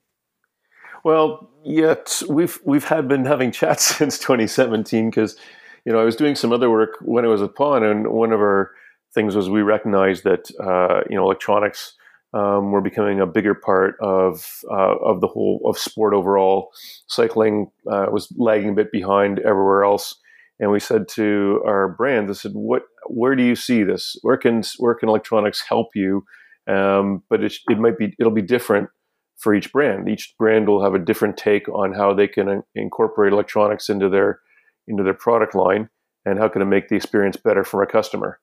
Well, 1.04 1.48
yet 1.64 2.22
we've 2.28 2.58
we've 2.64 2.84
had 2.84 3.08
been 3.08 3.24
having 3.24 3.52
chats 3.52 3.84
since 3.96 4.18
2017 4.18 5.10
because 5.10 5.36
you 5.84 5.92
know 5.92 6.00
I 6.00 6.04
was 6.04 6.16
doing 6.16 6.34
some 6.34 6.52
other 6.52 6.70
work 6.70 6.96
when 7.00 7.24
I 7.24 7.28
was 7.28 7.42
at 7.42 7.54
Pon, 7.54 7.82
and 7.82 8.08
one 8.08 8.32
of 8.32 8.40
our 8.40 8.72
things 9.14 9.34
was 9.34 9.48
we 9.48 9.62
recognized 9.62 10.24
that 10.24 10.50
uh, 10.60 11.02
you 11.08 11.16
know 11.16 11.24
electronics 11.24 11.94
um, 12.34 12.72
were 12.72 12.80
becoming 12.80 13.20
a 13.20 13.26
bigger 13.26 13.54
part 13.54 13.96
of 14.00 14.62
uh, 14.70 14.96
of 14.98 15.20
the 15.20 15.28
whole 15.28 15.60
of 15.64 15.78
sport 15.78 16.14
overall. 16.14 16.72
Cycling 17.06 17.70
uh, 17.90 18.06
was 18.10 18.28
lagging 18.36 18.70
a 18.70 18.74
bit 18.74 18.92
behind 18.92 19.38
everywhere 19.38 19.84
else, 19.84 20.16
and 20.60 20.70
we 20.70 20.80
said 20.80 21.08
to 21.14 21.62
our 21.66 21.88
brand, 21.88 22.30
"I 22.30 22.32
said, 22.32 22.52
what? 22.52 22.82
Where 23.06 23.34
do 23.34 23.42
you 23.42 23.54
see 23.54 23.82
this? 23.82 24.16
Where 24.22 24.36
can 24.36 24.62
where 24.78 24.94
can 24.94 25.08
electronics 25.08 25.62
help 25.68 25.88
you?" 25.94 26.24
Um, 26.66 27.22
but 27.30 27.42
it, 27.42 27.54
it 27.68 27.78
might 27.78 27.98
be 27.98 28.14
it'll 28.18 28.32
be 28.32 28.42
different 28.42 28.90
for 29.38 29.54
each 29.54 29.72
brand. 29.72 30.08
Each 30.08 30.34
brand 30.38 30.68
will 30.68 30.82
have 30.82 30.94
a 30.94 30.98
different 30.98 31.36
take 31.36 31.68
on 31.68 31.92
how 31.92 32.12
they 32.12 32.28
can 32.28 32.62
incorporate 32.74 33.32
electronics 33.32 33.88
into 33.88 34.08
their 34.08 34.40
into 34.86 35.02
their 35.02 35.14
product 35.14 35.54
line 35.54 35.88
and 36.24 36.38
how 36.38 36.48
can 36.48 36.62
it 36.62 36.66
make 36.66 36.88
the 36.88 36.96
experience 36.96 37.36
better 37.36 37.64
for 37.64 37.82
a 37.82 37.86
customer. 37.86 38.40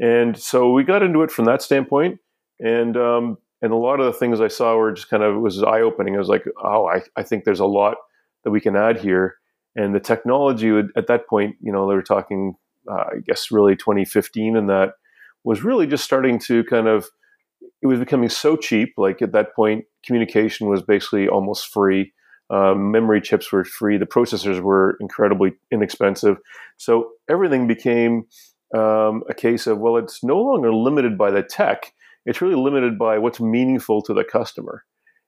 And 0.00 0.38
so 0.38 0.72
we 0.72 0.82
got 0.82 1.02
into 1.02 1.22
it 1.22 1.30
from 1.30 1.44
that 1.44 1.62
standpoint, 1.62 2.18
and 2.58 2.96
um, 2.96 3.38
and 3.62 3.72
a 3.72 3.76
lot 3.76 4.00
of 4.00 4.06
the 4.06 4.18
things 4.18 4.40
I 4.40 4.48
saw 4.48 4.74
were 4.76 4.92
just 4.92 5.10
kind 5.10 5.22
of 5.22 5.40
was 5.40 5.62
eye 5.62 5.82
opening. 5.82 6.14
I 6.14 6.18
was 6.18 6.28
like, 6.28 6.44
oh, 6.62 6.86
I, 6.86 7.02
I 7.16 7.22
think 7.22 7.44
there's 7.44 7.60
a 7.60 7.66
lot 7.66 7.96
that 8.44 8.50
we 8.50 8.60
can 8.60 8.76
add 8.76 8.98
here. 8.98 9.36
And 9.76 9.94
the 9.94 10.00
technology 10.00 10.70
would, 10.72 10.88
at 10.96 11.06
that 11.06 11.28
point, 11.28 11.56
you 11.60 11.72
know, 11.72 11.88
they 11.88 11.94
were 11.94 12.02
talking, 12.02 12.54
uh, 12.90 13.04
I 13.12 13.18
guess, 13.24 13.50
really 13.50 13.76
2015, 13.76 14.56
and 14.56 14.68
that 14.68 14.94
was 15.44 15.62
really 15.62 15.86
just 15.86 16.04
starting 16.04 16.38
to 16.40 16.64
kind 16.64 16.88
of 16.88 17.06
it 17.82 17.86
was 17.86 17.98
becoming 17.98 18.28
so 18.28 18.56
cheap. 18.56 18.94
Like 18.96 19.22
at 19.22 19.32
that 19.32 19.54
point, 19.54 19.84
communication 20.04 20.68
was 20.68 20.82
basically 20.82 21.28
almost 21.28 21.68
free. 21.68 22.12
Um, 22.50 22.90
memory 22.90 23.20
chips 23.20 23.52
were 23.52 23.64
free. 23.64 23.96
The 23.96 24.06
processors 24.06 24.60
were 24.60 24.96
incredibly 25.00 25.52
inexpensive. 25.70 26.36
So 26.78 27.10
everything 27.28 27.66
became 27.68 28.24
um, 28.76 29.22
a 29.28 29.34
case 29.34 29.66
of 29.66 29.78
well, 29.78 29.96
it's 29.96 30.22
no 30.24 30.36
longer 30.36 30.74
limited 30.74 31.16
by 31.16 31.30
the 31.30 31.42
tech. 31.42 31.92
It's 32.26 32.42
really 32.42 32.56
limited 32.56 32.98
by 32.98 33.18
what's 33.18 33.40
meaningful 33.40 34.02
to 34.02 34.14
the 34.14 34.24
customer. 34.24 34.84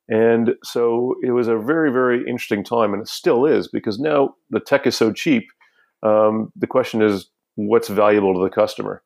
And 0.09 0.55
so 0.65 1.15
it 1.23 1.31
was 1.31 1.49
a 1.49 1.57
very, 1.57 1.93
very 1.93 2.21
interesting 2.21 2.65
time, 2.65 2.93
and 2.93 3.03
it 3.03 3.09
still 3.09 3.47
is 3.47 3.69
because 3.69 3.99
now 3.99 4.35
the 4.51 4.61
tech 4.61 4.87
is 4.87 4.97
so 4.97 5.13
cheap. 5.13 5.45
Um, 6.03 6.53
the 6.57 6.67
question 6.67 7.03
is, 7.03 7.29
what's 7.55 7.89
valuable 7.89 8.35
to 8.35 8.41
the 8.41 8.51
customer? 8.51 9.03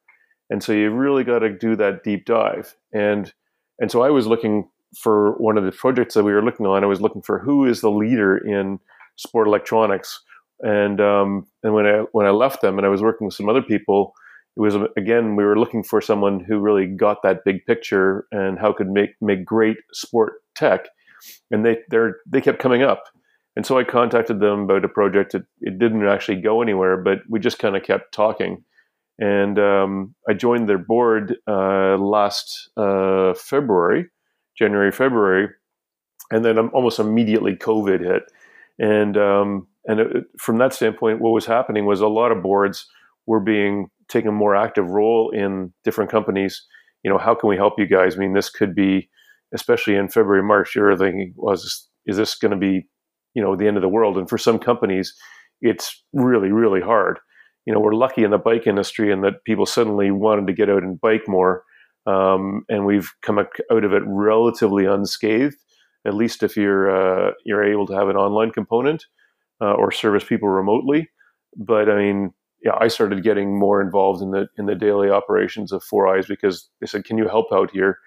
And 0.49 0.63
so 0.63 0.73
you 0.73 0.91
really 0.91 1.25
got 1.25 1.41
to 1.41 1.51
do 1.51 1.77
that 1.77 2.05
deep 2.05 2.25
dive. 2.25 2.75
And 2.93 3.33
and 3.79 3.91
so 3.91 4.03
I 4.03 4.11
was 4.11 4.27
looking 4.27 4.69
for 4.97 5.33
one 5.33 5.59
of 5.59 5.65
the 5.65 5.73
projects 5.73 6.15
that 6.15 6.25
we 6.25 6.33
were 6.33 6.45
looking 6.45 6.67
on. 6.67 6.83
I 6.83 6.87
was 6.87 7.01
looking 7.01 7.23
for 7.23 7.39
who 7.39 7.67
is 7.67 7.81
the 7.81 7.91
leader 7.91 8.39
in 8.39 8.79
sport 9.17 9.47
electronics. 9.47 10.23
And 10.61 11.01
um, 11.01 11.47
and 11.63 11.75
when 11.75 11.87
I 11.87 12.05
when 12.13 12.27
I 12.27 12.31
left 12.31 12.63
them 12.63 12.79
and 12.79 12.87
I 12.87 12.91
was 12.91 13.03
working 13.03 13.27
with 13.27 13.35
some 13.35 13.49
other 13.49 13.63
people, 13.63 14.15
it 14.57 14.61
was 14.61 14.77
again 14.97 15.37
we 15.37 15.45
were 15.45 15.59
looking 15.59 15.83
for 15.83 16.01
someone 16.01 16.41
who 16.41 16.59
really 16.59 16.87
got 16.87 17.23
that 17.23 17.45
big 17.45 17.65
picture 17.67 18.27
and 18.33 18.59
how 18.59 18.73
could 18.73 18.91
make 18.91 19.11
make 19.21 19.45
great 19.45 19.79
sport 19.93 20.35
tech. 20.55 20.89
And 21.51 21.65
they 21.65 21.79
they 21.91 21.99
they 22.27 22.41
kept 22.41 22.59
coming 22.59 22.83
up. 22.83 23.05
And 23.55 23.65
so 23.65 23.79
I 23.79 23.85
contacted 23.85 24.41
them 24.41 24.65
about 24.65 24.85
a 24.85 24.89
project. 24.89 25.35
It, 25.35 25.45
it 25.63 25.79
didn't 25.79 26.07
actually 26.07 26.43
go 26.43 26.61
anywhere, 26.61 26.99
but 26.99 27.21
we 27.29 27.41
just 27.41 27.59
kind 27.59 27.75
of 27.75 27.83
kept 27.83 28.13
talking 28.13 28.65
and 29.19 29.59
um, 29.59 30.15
I 30.29 30.35
joined 30.35 30.69
their 30.69 30.79
board 30.79 31.37
uh, 31.49 31.97
last 31.97 32.69
uh, 32.77 33.35
February, 33.35 34.07
January, 34.57 34.93
February, 34.93 35.49
and 36.31 36.45
then 36.45 36.59
almost 36.59 36.99
immediately 36.99 37.55
COVID 37.57 38.01
hit, 38.01 38.25
and 38.79 39.17
um, 39.17 39.67
and 39.87 40.01
it, 40.01 40.25
from 40.39 40.59
that 40.59 40.75
standpoint, 40.75 41.21
what 41.21 41.31
was 41.31 41.47
happening 41.47 41.87
was 41.87 42.01
a 42.01 42.09
lot 42.09 42.33
of 42.33 42.43
boards 42.43 42.87
were 43.27 43.41
being 43.41 43.89
taking 44.09 44.29
a 44.29 44.33
more 44.33 44.57
active 44.57 44.89
role 44.91 45.31
in 45.31 45.73
different 45.85 46.11
companies. 46.11 46.65
You 47.03 47.11
know, 47.11 47.19
how 47.19 47.35
can 47.35 47.49
we 47.49 47.57
help 47.57 47.75
you 47.79 47.87
guys? 47.87 48.17
I 48.17 48.19
mean, 48.19 48.35
this 48.35 48.51
could 48.51 48.75
be, 48.75 49.09
especially 49.55 49.97
in 49.97 50.09
February, 50.09 50.43
March. 50.43 50.75
You're 50.75 50.97
thinking, 50.97 51.35
was 51.37 51.89
is 52.07 52.17
this 52.17 52.37
going 52.37 52.53
to 52.53 52.57
be, 52.57 52.87
you 53.35 53.43
know, 53.43 53.57
the 53.57 53.67
end 53.67 53.77
of 53.77 53.83
the 53.83 53.89
world? 53.89 54.17
And 54.17 54.29
for 54.29 54.39
some 54.39 54.59
companies, 54.59 55.15
it's 55.61 56.05
really, 56.13 56.53
really 56.53 56.81
hard 56.81 57.19
you 57.67 57.75
know, 57.75 57.81
we're 57.81 57.95
lucky 57.95 58.23
in 58.23 58.31
the 58.31 58.39
bike 58.39 58.67
industry 58.67 59.13
in 59.13 59.21
that 59.23 59.45
people 59.45 59.67
suddenly 59.67 60.11
wanted 60.11 60.47
to 60.47 60.53
get 60.53 60.71
out 60.71 60.85
and 60.85 61.01
bike 61.01 61.25
more. 61.27 61.65
Um, 62.07 62.65
and 62.69 62.87
we've 62.87 63.11
come 63.23 63.39
out 63.39 63.85
of 63.85 63.93
it 63.93 64.03
relatively 64.07 64.87
unscathed, 64.87 65.57
at 66.07 66.15
least 66.15 66.45
if 66.45 66.57
you're, 66.57 67.29
uh, 67.29 67.33
you're 67.45 67.65
able 67.65 67.87
to 67.89 67.95
have 67.95 68.09
an 68.09 68.17
online 68.17 68.53
component 68.53 69.05
uh, 69.61 69.73
or 69.73 69.91
service 69.91 70.23
people 70.23 70.49
remotely. 70.49 71.09
But 71.57 71.91
I 71.91 71.97
mean, 71.97 72.33
yeah, 72.63 72.73
I 72.79 72.89
started 72.89 73.23
getting 73.23 73.59
more 73.59 73.81
involved 73.81 74.23
in 74.23 74.31
the 74.31 74.49
in 74.59 74.67
the 74.67 74.75
daily 74.75 75.11
operations 75.11 75.73
of 75.73 75.85
4iiii 75.85 76.29
because 76.29 76.69
they 76.81 76.87
said, 76.87 77.05
"Can 77.05 77.19
you 77.19 77.29
help 77.29 77.47
out 77.53 77.71
here?" 77.71 77.99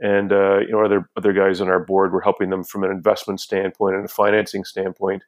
And 0.00 0.32
uh, 0.32 0.58
you 0.60 0.72
know, 0.72 0.84
other 0.84 1.08
other 1.16 1.32
guys 1.32 1.60
on 1.60 1.68
our 1.68 1.84
board 1.84 2.12
were 2.12 2.20
helping 2.20 2.50
them 2.50 2.64
from 2.64 2.84
an 2.84 2.90
investment 2.90 3.40
standpoint 3.40 3.96
and 3.96 4.04
a 4.04 4.08
financing 4.08 4.64
standpoint. 4.64 5.22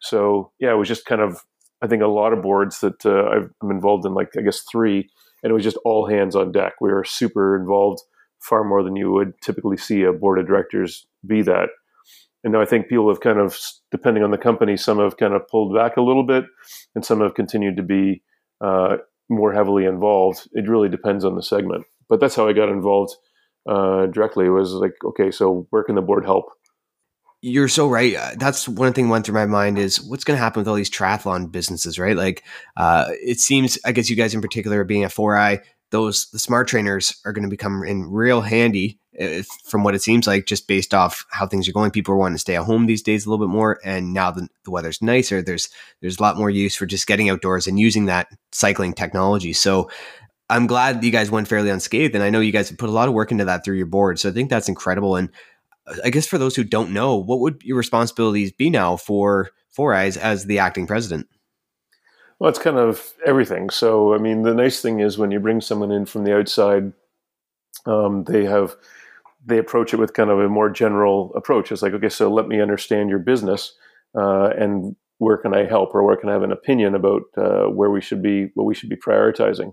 So 0.00 0.52
yeah, 0.58 0.72
it 0.72 0.76
was 0.76 0.88
just 0.88 1.06
kind 1.06 1.20
of 1.20 1.44
I 1.82 1.86
think 1.86 2.02
a 2.02 2.06
lot 2.06 2.32
of 2.32 2.42
boards 2.42 2.80
that 2.80 3.04
uh, 3.04 3.46
I'm 3.62 3.70
involved 3.70 4.06
in, 4.06 4.14
like 4.14 4.36
I 4.36 4.42
guess 4.42 4.60
three, 4.70 5.08
and 5.42 5.50
it 5.50 5.54
was 5.54 5.64
just 5.64 5.78
all 5.84 6.06
hands 6.06 6.34
on 6.34 6.52
deck. 6.52 6.74
We 6.80 6.90
were 6.90 7.04
super 7.04 7.56
involved, 7.56 8.02
far 8.40 8.64
more 8.64 8.82
than 8.82 8.96
you 8.96 9.12
would 9.12 9.34
typically 9.42 9.76
see 9.76 10.02
a 10.02 10.12
board 10.12 10.38
of 10.38 10.46
directors 10.46 11.06
be 11.26 11.42
that. 11.42 11.68
And 12.46 12.56
I 12.56 12.64
think 12.64 12.86
people 12.86 13.08
have 13.08 13.20
kind 13.20 13.40
of, 13.40 13.58
depending 13.90 14.22
on 14.22 14.30
the 14.30 14.38
company, 14.38 14.76
some 14.76 14.98
have 14.98 15.16
kind 15.16 15.34
of 15.34 15.48
pulled 15.48 15.74
back 15.74 15.96
a 15.96 16.00
little 16.00 16.24
bit, 16.24 16.44
and 16.94 17.04
some 17.04 17.20
have 17.20 17.34
continued 17.34 17.76
to 17.76 17.82
be 17.82 18.22
uh, 18.60 18.98
more 19.28 19.52
heavily 19.52 19.84
involved. 19.84 20.48
It 20.52 20.68
really 20.68 20.88
depends 20.88 21.24
on 21.24 21.34
the 21.34 21.42
segment. 21.42 21.86
But 22.08 22.20
that's 22.20 22.36
how 22.36 22.46
I 22.46 22.52
got 22.52 22.68
involved 22.68 23.16
uh, 23.68 24.06
directly. 24.06 24.46
It 24.46 24.50
was 24.50 24.72
like, 24.74 24.92
okay, 25.04 25.32
so 25.32 25.66
where 25.70 25.82
can 25.82 25.96
the 25.96 26.02
board 26.02 26.24
help? 26.24 26.52
you're 27.42 27.68
so 27.68 27.88
right. 27.88 28.16
Uh, 28.16 28.30
that's 28.38 28.68
one 28.68 28.92
thing 28.92 29.08
went 29.08 29.26
through 29.26 29.34
my 29.34 29.46
mind 29.46 29.78
is 29.78 30.00
what's 30.02 30.24
going 30.24 30.36
to 30.36 30.42
happen 30.42 30.60
with 30.60 30.68
all 30.68 30.74
these 30.74 30.90
triathlon 30.90 31.52
businesses, 31.52 31.98
right? 31.98 32.16
Like, 32.16 32.42
uh, 32.76 33.10
it 33.22 33.38
seems, 33.38 33.78
I 33.84 33.92
guess 33.92 34.08
you 34.10 34.16
guys 34.16 34.34
in 34.34 34.40
particular, 34.40 34.80
are 34.80 34.84
being 34.84 35.04
a 35.04 35.08
four 35.08 35.36
eye, 35.36 35.60
those 35.90 36.30
the 36.30 36.38
smart 36.38 36.68
trainers 36.68 37.20
are 37.24 37.32
going 37.32 37.44
to 37.44 37.50
become 37.50 37.84
in 37.84 38.10
real 38.10 38.40
handy 38.40 38.98
uh, 39.20 39.24
if, 39.24 39.46
from 39.64 39.84
what 39.84 39.94
it 39.94 40.02
seems 40.02 40.26
like, 40.26 40.46
just 40.46 40.68
based 40.68 40.92
off 40.92 41.24
how 41.30 41.46
things 41.46 41.68
are 41.68 41.72
going. 41.72 41.90
People 41.90 42.14
are 42.14 42.18
wanting 42.18 42.36
to 42.36 42.40
stay 42.40 42.56
at 42.56 42.64
home 42.64 42.86
these 42.86 43.02
days 43.02 43.24
a 43.24 43.30
little 43.30 43.46
bit 43.46 43.52
more, 43.52 43.80
and 43.84 44.12
now 44.12 44.30
the, 44.30 44.48
the 44.64 44.70
weather's 44.70 45.00
nicer. 45.00 45.42
There's 45.42 45.68
there's 46.00 46.18
a 46.18 46.22
lot 46.22 46.36
more 46.36 46.50
use 46.50 46.76
for 46.76 46.86
just 46.86 47.06
getting 47.06 47.30
outdoors 47.30 47.66
and 47.66 47.78
using 47.78 48.06
that 48.06 48.28
cycling 48.52 48.92
technology. 48.92 49.52
So 49.52 49.90
I'm 50.48 50.66
glad 50.66 51.02
you 51.02 51.10
guys 51.10 51.30
went 51.30 51.48
fairly 51.48 51.70
unscathed, 51.70 52.14
and 52.14 52.22
I 52.22 52.30
know 52.30 52.40
you 52.40 52.52
guys 52.52 52.68
have 52.68 52.78
put 52.78 52.88
a 52.88 52.92
lot 52.92 53.08
of 53.08 53.14
work 53.14 53.32
into 53.32 53.44
that 53.44 53.64
through 53.64 53.76
your 53.76 53.86
board. 53.86 54.18
So 54.18 54.28
I 54.28 54.32
think 54.32 54.50
that's 54.50 54.68
incredible. 54.68 55.16
And 55.16 55.30
uh, 55.86 55.94
I 56.04 56.10
guess 56.10 56.26
for 56.26 56.38
those 56.38 56.56
who 56.56 56.64
don't 56.64 56.92
know, 56.92 57.16
what 57.16 57.40
would 57.40 57.62
your 57.62 57.76
responsibilities 57.76 58.52
be 58.52 58.70
now 58.70 58.96
for 58.96 59.50
4iiii 59.76 60.16
as 60.16 60.46
the 60.46 60.58
acting 60.58 60.86
president? 60.86 61.26
Well, 62.38 62.50
it's 62.50 62.58
kind 62.58 62.76
of 62.78 63.12
everything. 63.24 63.70
So, 63.70 64.14
I 64.14 64.18
mean, 64.18 64.42
the 64.42 64.54
nice 64.54 64.80
thing 64.80 65.00
is 65.00 65.16
when 65.16 65.30
you 65.30 65.40
bring 65.40 65.60
someone 65.60 65.90
in 65.90 66.04
from 66.04 66.24
the 66.24 66.36
outside, 66.36 66.92
um, 67.86 68.24
they 68.24 68.44
have 68.44 68.76
they 69.44 69.58
approach 69.58 69.94
it 69.94 69.98
with 69.98 70.12
kind 70.14 70.30
of 70.30 70.40
a 70.40 70.48
more 70.48 70.68
general 70.70 71.32
approach. 71.36 71.70
It's 71.72 71.82
like, 71.82 71.92
okay, 71.94 72.08
so 72.08 72.32
let 72.32 72.48
me 72.48 72.60
understand 72.60 73.10
your 73.10 73.20
business, 73.20 73.74
uh, 74.18 74.50
and 74.58 74.96
where 75.18 75.36
can 75.38 75.54
I 75.54 75.64
help, 75.66 75.94
or 75.94 76.02
where 76.04 76.16
can 76.16 76.28
I 76.28 76.32
have 76.32 76.42
an 76.42 76.52
opinion 76.52 76.94
about 76.94 77.22
uh, 77.38 77.64
where 77.66 77.90
we 77.90 78.00
should 78.00 78.22
be, 78.22 78.50
what 78.54 78.64
we 78.64 78.74
should 78.74 78.90
be 78.90 78.96
prioritizing. 78.96 79.72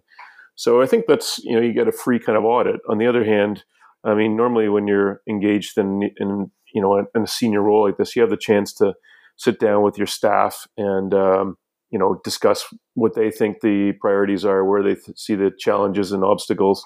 So, 0.55 0.81
I 0.81 0.85
think 0.85 1.05
that's 1.07 1.39
you 1.43 1.55
know, 1.55 1.61
you 1.61 1.73
get 1.73 1.87
a 1.87 1.91
free 1.91 2.19
kind 2.19 2.37
of 2.37 2.45
audit. 2.45 2.79
On 2.89 2.97
the 2.97 3.07
other 3.07 3.25
hand, 3.25 3.63
I 4.05 4.13
mean, 4.15 4.37
normally 4.37 4.69
when 4.69 4.87
you're 4.87 5.21
engaged 5.29 5.77
in, 5.77 6.11
in 6.17 6.51
you 6.73 6.81
know 6.81 6.97
in 7.15 7.23
a 7.23 7.27
senior 7.27 7.61
role 7.61 7.85
like 7.85 7.97
this, 7.97 8.15
you 8.15 8.21
have 8.21 8.31
the 8.31 8.37
chance 8.37 8.73
to 8.75 8.93
sit 9.37 9.59
down 9.59 9.83
with 9.83 9.97
your 9.97 10.07
staff 10.07 10.67
and 10.77 11.13
um, 11.13 11.57
you 11.93 11.99
know 11.99 12.19
discuss 12.23 12.65
what 12.95 13.13
they 13.13 13.29
think 13.29 13.61
the 13.61 13.93
priorities 14.01 14.43
are, 14.43 14.65
where 14.65 14.81
they 14.81 14.95
th- 14.95 15.17
see 15.17 15.35
the 15.35 15.51
challenges 15.57 16.11
and 16.11 16.23
obstacles. 16.23 16.83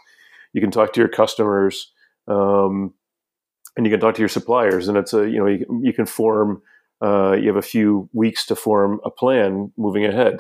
You 0.52 0.60
can 0.60 0.70
talk 0.70 0.92
to 0.94 1.00
your 1.00 1.10
customers, 1.10 1.92
um, 2.28 2.94
and 3.78 3.86
you 3.86 3.92
can 3.92 4.02
talk 4.02 4.16
to 4.16 4.22
your 4.22 4.30
suppliers, 4.30 4.90
and 4.90 4.98
it's 4.98 5.14
a 5.14 5.30
you 5.30 5.40
know 5.40 5.48
you, 5.48 5.82
you 5.82 5.94
can 5.94 6.06
form. 6.06 6.62
Uh, 7.02 7.38
you 7.40 7.48
have 7.48 7.56
a 7.56 7.62
few 7.62 8.10
weeks 8.12 8.46
to 8.48 8.56
form 8.56 9.00
a 9.06 9.12
plan 9.12 9.72
moving 9.78 10.04
ahead. 10.04 10.40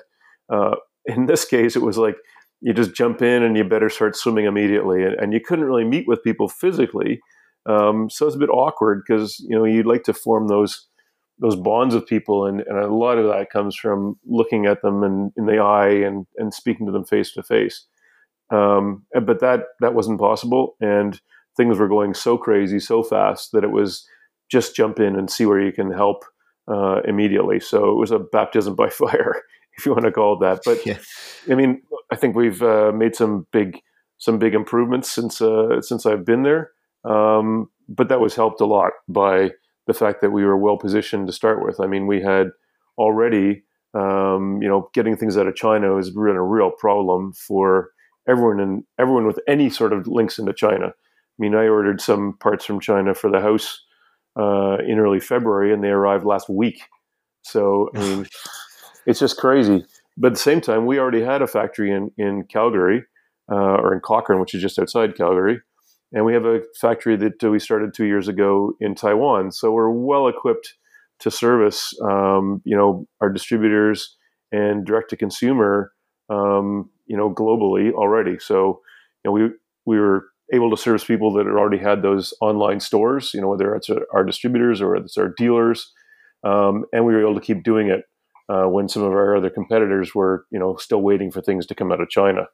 Uh, 0.51 0.75
in 1.05 1.27
this 1.27 1.45
case, 1.45 1.75
it 1.75 1.83
was 1.83 1.97
like 1.97 2.17
you 2.61 2.73
just 2.73 2.95
jump 2.95 3.21
in 3.21 3.43
and 3.43 3.55
you 3.55 3.63
better 3.63 3.89
start 3.89 4.15
swimming 4.15 4.45
immediately. 4.45 5.03
And, 5.03 5.13
and 5.15 5.33
you 5.33 5.39
couldn't 5.39 5.65
really 5.65 5.83
meet 5.85 6.07
with 6.07 6.23
people 6.23 6.49
physically, 6.49 7.21
um, 7.67 8.09
so 8.09 8.25
it's 8.25 8.35
a 8.35 8.39
bit 8.39 8.49
awkward 8.49 9.03
because 9.07 9.39
you 9.47 9.55
know 9.55 9.63
you'd 9.63 9.85
like 9.85 10.03
to 10.03 10.13
form 10.13 10.47
those 10.47 10.87
those 11.39 11.55
bonds 11.55 11.93
with 11.93 12.07
people, 12.07 12.45
and, 12.45 12.61
and 12.61 12.77
a 12.77 12.93
lot 12.93 13.17
of 13.17 13.27
that 13.27 13.49
comes 13.49 13.75
from 13.75 14.17
looking 14.25 14.65
at 14.65 14.81
them 14.81 15.03
in, 15.03 15.31
in 15.37 15.45
the 15.45 15.59
eye 15.59 15.89
and 15.89 16.25
and 16.37 16.53
speaking 16.53 16.85
to 16.85 16.91
them 16.91 17.05
face 17.05 17.31
to 17.33 17.43
face. 17.43 17.85
But 18.49 19.39
that 19.41 19.65
that 19.81 19.93
wasn't 19.93 20.19
possible, 20.19 20.75
and 20.81 21.19
things 21.55 21.77
were 21.79 21.87
going 21.87 22.13
so 22.13 22.37
crazy 22.37 22.79
so 22.79 23.03
fast 23.03 23.51
that 23.51 23.63
it 23.63 23.71
was 23.71 24.07
just 24.49 24.75
jump 24.75 24.99
in 24.99 25.15
and 25.15 25.29
see 25.29 25.45
where 25.45 25.59
you 25.59 25.73
can 25.73 25.91
help 25.91 26.23
uh, 26.67 27.01
immediately. 27.05 27.59
So 27.59 27.91
it 27.91 27.95
was 27.95 28.11
a 28.11 28.19
baptism 28.19 28.75
by 28.75 28.89
fire, 28.91 29.41
if 29.77 29.85
you 29.85 29.91
want 29.91 30.05
to 30.05 30.11
call 30.11 30.35
it 30.35 30.39
that. 30.41 30.61
But 30.63 30.85
yeah. 30.85 30.99
I 31.49 31.55
mean, 31.55 31.81
I 32.11 32.15
think 32.15 32.35
we've 32.35 32.61
uh, 32.61 32.91
made 32.93 33.15
some 33.15 33.47
big 33.51 33.81
some 34.19 34.39
big 34.39 34.55
improvements 34.55 35.11
since 35.11 35.41
uh, 35.41 35.81
since 35.81 36.05
I've 36.05 36.25
been 36.25 36.43
there. 36.43 36.71
Um, 37.03 37.69
but 37.87 38.09
that 38.09 38.19
was 38.19 38.35
helped 38.35 38.61
a 38.61 38.65
lot 38.65 38.91
by 39.07 39.51
the 39.87 39.93
fact 39.93 40.21
that 40.21 40.31
we 40.31 40.45
were 40.45 40.57
well 40.57 40.77
positioned 40.77 41.27
to 41.27 41.33
start 41.33 41.63
with. 41.63 41.79
I 41.79 41.87
mean, 41.87 42.07
we 42.07 42.21
had 42.21 42.51
already, 42.97 43.63
um, 43.93 44.61
you 44.61 44.67
know, 44.67 44.89
getting 44.93 45.15
things 45.15 45.37
out 45.37 45.47
of 45.47 45.55
China 45.55 45.95
has 45.95 46.09
been 46.09 46.27
a 46.27 46.43
real 46.43 46.71
problem 46.71 47.33
for 47.33 47.91
everyone 48.27 48.59
and 48.59 48.83
everyone 48.99 49.25
with 49.25 49.39
any 49.47 49.69
sort 49.69 49.93
of 49.93 50.07
links 50.07 50.37
into 50.37 50.53
China. 50.53 50.87
I 50.87 51.39
mean, 51.39 51.55
I 51.55 51.67
ordered 51.67 52.01
some 52.01 52.37
parts 52.39 52.65
from 52.65 52.79
China 52.79 53.15
for 53.15 53.31
the 53.31 53.39
house 53.39 53.81
uh, 54.37 54.77
in 54.85 54.99
early 54.99 55.19
February, 55.19 55.73
and 55.73 55.83
they 55.83 55.89
arrived 55.89 56.25
last 56.25 56.49
week. 56.49 56.81
So 57.43 57.89
I 57.95 57.99
mean, 57.99 58.27
it's 59.05 59.19
just 59.19 59.37
crazy. 59.37 59.85
But 60.17 60.27
at 60.27 60.33
the 60.33 60.39
same 60.39 60.61
time, 60.61 60.85
we 60.85 60.99
already 60.99 61.21
had 61.21 61.41
a 61.41 61.47
factory 61.47 61.91
in 61.91 62.11
in 62.17 62.43
Calgary 62.43 63.03
uh, 63.49 63.55
or 63.55 63.93
in 63.93 64.01
Cochrane, 64.01 64.39
which 64.39 64.53
is 64.53 64.61
just 64.61 64.79
outside 64.79 65.15
Calgary, 65.15 65.61
and 66.13 66.25
we 66.25 66.33
have 66.33 66.45
a 66.45 66.61
factory 66.79 67.15
that 67.17 67.43
we 67.43 67.59
started 67.59 67.93
two 67.93 68.05
years 68.05 68.27
ago 68.27 68.73
in 68.79 68.95
Taiwan. 68.95 69.51
So 69.51 69.71
we're 69.71 69.89
well 69.89 70.27
equipped 70.27 70.73
to 71.19 71.31
service, 71.31 71.93
um, 72.03 72.61
you 72.63 72.75
know, 72.77 73.07
our 73.21 73.29
distributors 73.29 74.15
and 74.51 74.85
direct 74.85 75.09
to 75.09 75.17
consumer, 75.17 75.91
um, 76.29 76.89
you 77.07 77.17
know, 77.17 77.33
globally 77.33 77.91
already. 77.91 78.39
So, 78.39 78.81
you 79.23 79.29
know, 79.29 79.31
we 79.31 79.49
we 79.85 79.99
were 79.99 80.25
able 80.53 80.69
to 80.69 80.77
service 80.77 81.03
people 81.03 81.33
that 81.33 81.47
already 81.47 81.77
had 81.77 82.01
those 82.01 82.33
online 82.39 82.79
stores, 82.79 83.33
you 83.33 83.41
know, 83.41 83.49
whether 83.49 83.75
it's 83.75 83.89
our 84.13 84.23
distributors 84.23 84.81
or 84.81 84.95
it's 84.95 85.17
our 85.17 85.33
dealers, 85.37 85.91
um, 86.43 86.85
and 86.93 87.05
we 87.05 87.13
were 87.13 87.21
able 87.21 87.35
to 87.35 87.45
keep 87.45 87.63
doing 87.63 87.89
it 87.89 88.05
uh, 88.49 88.65
when 88.65 88.87
some 88.87 89.03
of 89.03 89.11
our 89.11 89.35
other 89.35 89.49
competitors 89.49 90.15
were, 90.15 90.45
you 90.51 90.59
know, 90.59 90.77
still 90.77 91.01
waiting 91.01 91.31
for 91.31 91.41
things 91.41 91.65
to 91.65 91.75
come 91.75 91.91
out 91.91 91.99
of 91.99 92.09
China. 92.09 92.47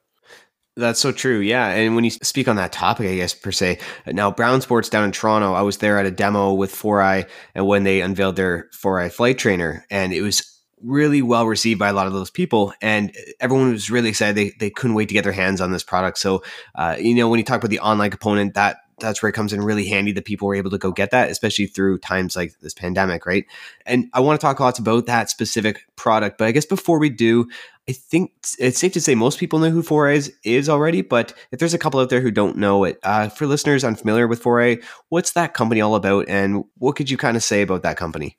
That's 0.76 0.98
so 0.98 1.12
true. 1.12 1.38
Yeah. 1.38 1.68
And 1.68 1.94
when 1.94 2.02
you 2.02 2.10
speak 2.10 2.48
on 2.48 2.56
that 2.56 2.72
topic, 2.72 3.08
I 3.08 3.14
guess, 3.14 3.32
per 3.32 3.52
se, 3.52 3.78
now 4.08 4.32
Brown 4.32 4.60
Sports 4.60 4.88
down 4.88 5.04
in 5.04 5.12
Toronto, 5.12 5.52
I 5.52 5.62
was 5.62 5.78
there 5.78 5.98
at 5.98 6.06
a 6.06 6.10
demo 6.10 6.52
with 6.52 6.74
4iiii 6.74 7.28
and 7.54 7.66
when 7.66 7.84
they 7.84 8.00
unveiled 8.00 8.34
their 8.34 8.68
4iiii 8.82 9.14
Fliiiight 9.14 9.38
trainer, 9.38 9.86
and 9.88 10.12
it 10.12 10.22
was 10.22 10.50
really 10.82 11.22
well 11.22 11.46
received 11.46 11.78
by 11.78 11.88
a 11.88 11.92
lot 11.92 12.06
of 12.06 12.12
those 12.12 12.30
people 12.30 12.74
and 12.82 13.16
everyone 13.40 13.72
was 13.72 13.90
really 13.90 14.10
excited 14.10 14.36
they, 14.36 14.52
they 14.60 14.68
couldn't 14.68 14.94
wait 14.94 15.08
to 15.08 15.14
get 15.14 15.24
their 15.24 15.32
hands 15.32 15.60
on 15.60 15.72
this 15.72 15.82
product 15.82 16.18
so 16.18 16.42
uh, 16.74 16.94
you 16.98 17.14
know 17.14 17.26
when 17.26 17.38
you 17.38 17.44
talk 17.44 17.56
about 17.58 17.70
the 17.70 17.78
online 17.78 18.10
component 18.10 18.52
that 18.52 18.76
that's 19.00 19.22
where 19.22 19.28
it 19.28 19.34
comes 19.34 19.52
in 19.52 19.62
really 19.62 19.88
handy 19.88 20.12
that 20.12 20.24
people 20.24 20.48
were 20.48 20.54
able 20.54 20.70
to 20.70 20.78
go 20.78 20.92
get 20.92 21.10
that, 21.10 21.30
especially 21.30 21.66
through 21.66 21.98
times 21.98 22.36
like 22.36 22.58
this 22.60 22.74
pandemic, 22.74 23.26
right? 23.26 23.44
And 23.86 24.08
I 24.12 24.20
want 24.20 24.40
to 24.40 24.44
talk 24.44 24.60
lots 24.60 24.78
about 24.78 25.06
that 25.06 25.30
specific 25.30 25.86
product, 25.96 26.38
but 26.38 26.46
I 26.46 26.52
guess 26.52 26.66
before 26.66 26.98
we 26.98 27.10
do, 27.10 27.48
I 27.88 27.92
think 27.92 28.32
it's 28.58 28.78
safe 28.78 28.92
to 28.92 29.00
say 29.00 29.14
most 29.14 29.38
people 29.38 29.58
know 29.58 29.70
who 29.70 29.82
4iiii 29.82 30.16
is, 30.16 30.32
is 30.42 30.68
already, 30.68 31.02
but 31.02 31.34
if 31.50 31.58
there's 31.58 31.74
a 31.74 31.78
couple 31.78 32.00
out 32.00 32.08
there 32.08 32.22
who 32.22 32.30
don't 32.30 32.56
know 32.56 32.84
it, 32.84 32.98
uh, 33.02 33.28
for 33.28 33.46
listeners 33.46 33.84
unfamiliar 33.84 34.26
with 34.26 34.42
4iiii, 34.42 34.82
what's 35.10 35.32
that 35.32 35.54
company 35.54 35.80
all 35.80 35.94
about, 35.94 36.28
and 36.28 36.64
what 36.78 36.96
could 36.96 37.10
you 37.10 37.16
kind 37.16 37.36
of 37.36 37.42
say 37.42 37.62
about 37.62 37.82
that 37.82 37.96
company? 37.96 38.38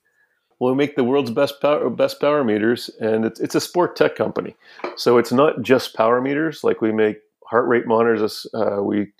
Well, 0.59 0.71
we 0.71 0.77
make 0.77 0.95
the 0.95 1.03
world's 1.03 1.31
best 1.31 1.61
power, 1.61 1.89
best 1.89 2.21
power 2.21 2.43
meters, 2.43 2.89
and 2.99 3.25
it's 3.25 3.39
it's 3.41 3.55
a 3.55 3.61
sport 3.61 3.95
tech 3.95 4.15
company. 4.15 4.55
So 4.95 5.17
it's 5.17 5.33
not 5.33 5.61
just 5.61 5.95
power 5.95 6.21
meters. 6.21 6.63
Like 6.63 6.79
we 6.79 6.93
make 6.93 7.17
heart 7.45 7.67
rate 7.67 7.85
monitors. 7.85 8.47
Uh, 8.53 8.81
we 8.81 9.11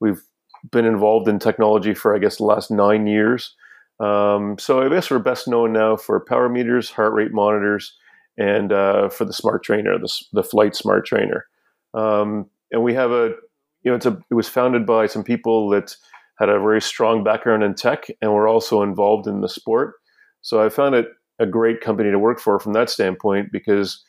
we've 0.00 0.22
been 0.70 0.84
involved 0.84 1.28
in 1.28 1.38
technology 1.38 1.94
for 1.94 2.14
I 2.14 2.18
guess 2.18 2.36
the 2.36 2.44
last 2.44 2.70
nine 2.70 3.06
years. 3.06 3.54
Um, 4.00 4.58
so 4.58 4.82
I 4.82 4.88
guess 4.88 5.10
we're 5.10 5.18
best 5.18 5.46
known 5.46 5.72
now 5.72 5.96
for 5.96 6.18
power 6.20 6.48
meters, 6.48 6.90
heart 6.90 7.12
rate 7.12 7.32
monitors, 7.32 7.96
and 8.36 8.72
uh, 8.72 9.08
for 9.08 9.24
the 9.24 9.32
smart 9.32 9.62
trainer, 9.62 9.98
the, 9.98 10.12
the 10.32 10.42
Fliiiight 10.42 10.74
smart 10.74 11.06
trainer. 11.06 11.46
Um, 11.94 12.46
and 12.72 12.82
we 12.82 12.94
have 12.94 13.12
a, 13.12 13.34
you 13.82 13.90
know, 13.90 13.94
it's 13.94 14.06
a, 14.06 14.18
it 14.30 14.34
was 14.34 14.48
founded 14.48 14.84
by 14.84 15.06
some 15.06 15.22
people 15.22 15.68
that 15.70 15.94
had 16.38 16.48
a 16.48 16.58
very 16.58 16.82
strong 16.82 17.22
background 17.22 17.62
in 17.62 17.74
tech 17.74 18.06
and 18.20 18.32
were 18.32 18.48
also 18.48 18.82
involved 18.82 19.28
in 19.28 19.40
the 19.40 19.48
sport. 19.48 19.94
So 20.40 20.64
I 20.64 20.68
found 20.68 20.96
it 20.96 21.06
a 21.38 21.46
great 21.46 21.80
company 21.80 22.10
to 22.10 22.18
work 22.18 22.40
for 22.40 22.58
from 22.58 22.72
that 22.72 22.90
standpoint 22.90 23.52
because 23.52 24.02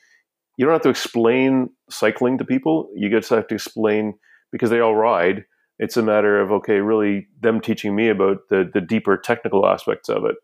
you 0.57 0.65
don't 0.65 0.73
have 0.73 0.81
to 0.83 0.89
explain 0.89 1.69
cycling 1.89 2.37
to 2.39 2.45
people. 2.45 2.89
You 2.95 3.09
just 3.09 3.29
have 3.29 3.47
to 3.47 3.55
explain 3.55 4.15
because 4.51 4.69
they 4.69 4.79
all 4.79 4.95
ride 4.95 5.45
it's 5.79 5.97
a 5.97 6.03
matter 6.03 6.39
of 6.39 6.51
okay, 6.51 6.79
really 6.79 7.27
them 7.41 7.61
teaching 7.61 7.95
me 7.95 8.09
about 8.09 8.37
the 8.49 8.69
the 8.73 8.81
deeper 8.81 9.17
technical 9.17 9.65
aspects 9.65 10.09
of 10.09 10.23
it. 10.25 10.35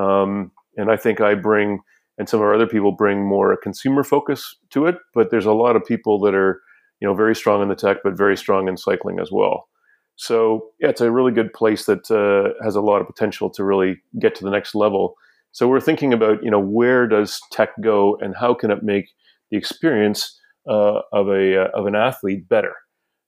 Um, 0.00 0.52
and 0.76 0.90
I 0.90 0.96
think 0.96 1.20
I 1.20 1.34
bring, 1.34 1.80
and 2.18 2.28
some 2.28 2.40
of 2.40 2.44
our 2.44 2.54
other 2.54 2.66
people 2.66 2.92
bring 2.92 3.26
more 3.26 3.52
a 3.52 3.56
consumer 3.56 4.04
focus 4.04 4.56
to 4.70 4.86
it. 4.86 4.96
But 5.14 5.30
there's 5.30 5.46
a 5.46 5.52
lot 5.52 5.76
of 5.76 5.84
people 5.84 6.20
that 6.20 6.34
are, 6.34 6.60
you 7.00 7.08
know, 7.08 7.14
very 7.14 7.34
strong 7.34 7.62
in 7.62 7.68
the 7.68 7.74
tech, 7.74 7.98
but 8.04 8.16
very 8.16 8.36
strong 8.36 8.68
in 8.68 8.76
cycling 8.76 9.18
as 9.20 9.30
well. 9.32 9.68
So 10.16 10.70
yeah, 10.80 10.88
it's 10.88 11.00
a 11.00 11.12
really 11.12 11.32
good 11.32 11.52
place 11.52 11.86
that 11.86 12.10
uh, 12.10 12.62
has 12.64 12.74
a 12.74 12.80
lot 12.80 13.00
of 13.00 13.06
potential 13.06 13.50
to 13.50 13.64
really 13.64 13.98
get 14.18 14.34
to 14.36 14.44
the 14.44 14.50
next 14.50 14.74
level. 14.74 15.14
So 15.52 15.68
we're 15.68 15.80
thinking 15.80 16.12
about, 16.12 16.42
you 16.42 16.50
know, 16.50 16.60
where 16.60 17.06
does 17.06 17.40
tech 17.52 17.70
go, 17.80 18.18
and 18.20 18.34
how 18.36 18.54
can 18.54 18.70
it 18.70 18.82
make 18.82 19.06
the 19.50 19.56
experience 19.56 20.38
uh, 20.68 21.00
of 21.12 21.28
a 21.28 21.62
uh, 21.62 21.68
of 21.74 21.86
an 21.86 21.94
athlete 21.94 22.48
better? 22.48 22.74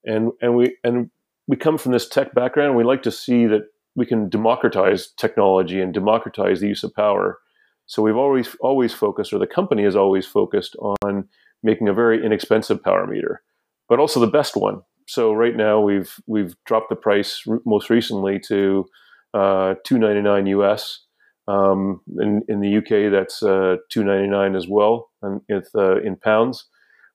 And 0.05 0.33
and 0.41 0.57
we 0.57 0.77
and 0.85 1.11
we 1.51 1.57
come 1.57 1.77
from 1.77 1.91
this 1.91 2.09
tech 2.09 2.33
background. 2.33 2.77
We 2.77 2.85
like 2.85 3.03
to 3.03 3.11
see 3.11 3.45
that 3.47 3.63
we 3.97 4.07
can 4.07 4.29
democratize 4.29 5.09
technology 5.19 5.81
and 5.81 5.93
democratize 5.93 6.61
the 6.61 6.69
use 6.69 6.85
of 6.85 6.95
power. 6.95 7.39
So 7.87 8.03
we've 8.03 8.17
always 8.17 8.55
always 8.61 8.95
focused, 8.95 9.33
or 9.33 9.41
the 9.41 9.49
company 9.49 9.83
has 9.83 9.97
always 9.97 10.27
focused 10.27 10.77
on 10.77 11.29
making 11.65 11.89
a 11.89 11.93
very 11.93 12.25
inexpensive 12.25 12.81
power 12.85 13.05
meter, 13.05 13.43
but 13.89 13.99
also 13.99 14.21
the 14.21 14.29
best 14.29 14.57
one. 14.57 14.83
So 15.09 15.33
right 15.33 15.57
now 15.57 15.81
we've 15.81 16.15
we've 16.29 16.55
dropped 16.67 16.89
the 16.89 16.95
price 16.95 17.43
most 17.67 17.91
recently 17.91 18.39
to 18.47 18.87
uh, 19.35 19.75
two 19.85 19.99
ninety 19.99 20.23
nine 20.23 20.47
US. 20.47 21.01
Um, 21.49 22.01
in, 22.21 22.43
in 22.47 22.61
the 22.61 22.77
UK, 22.77 23.11
that's 23.11 23.43
uh, 23.43 23.79
two 23.91 24.05
ninety 24.05 24.29
nine 24.29 24.55
as 24.55 24.69
well, 24.69 25.11
and 25.21 25.41
uh, 25.75 26.01
in 26.01 26.15
pounds. 26.15 26.69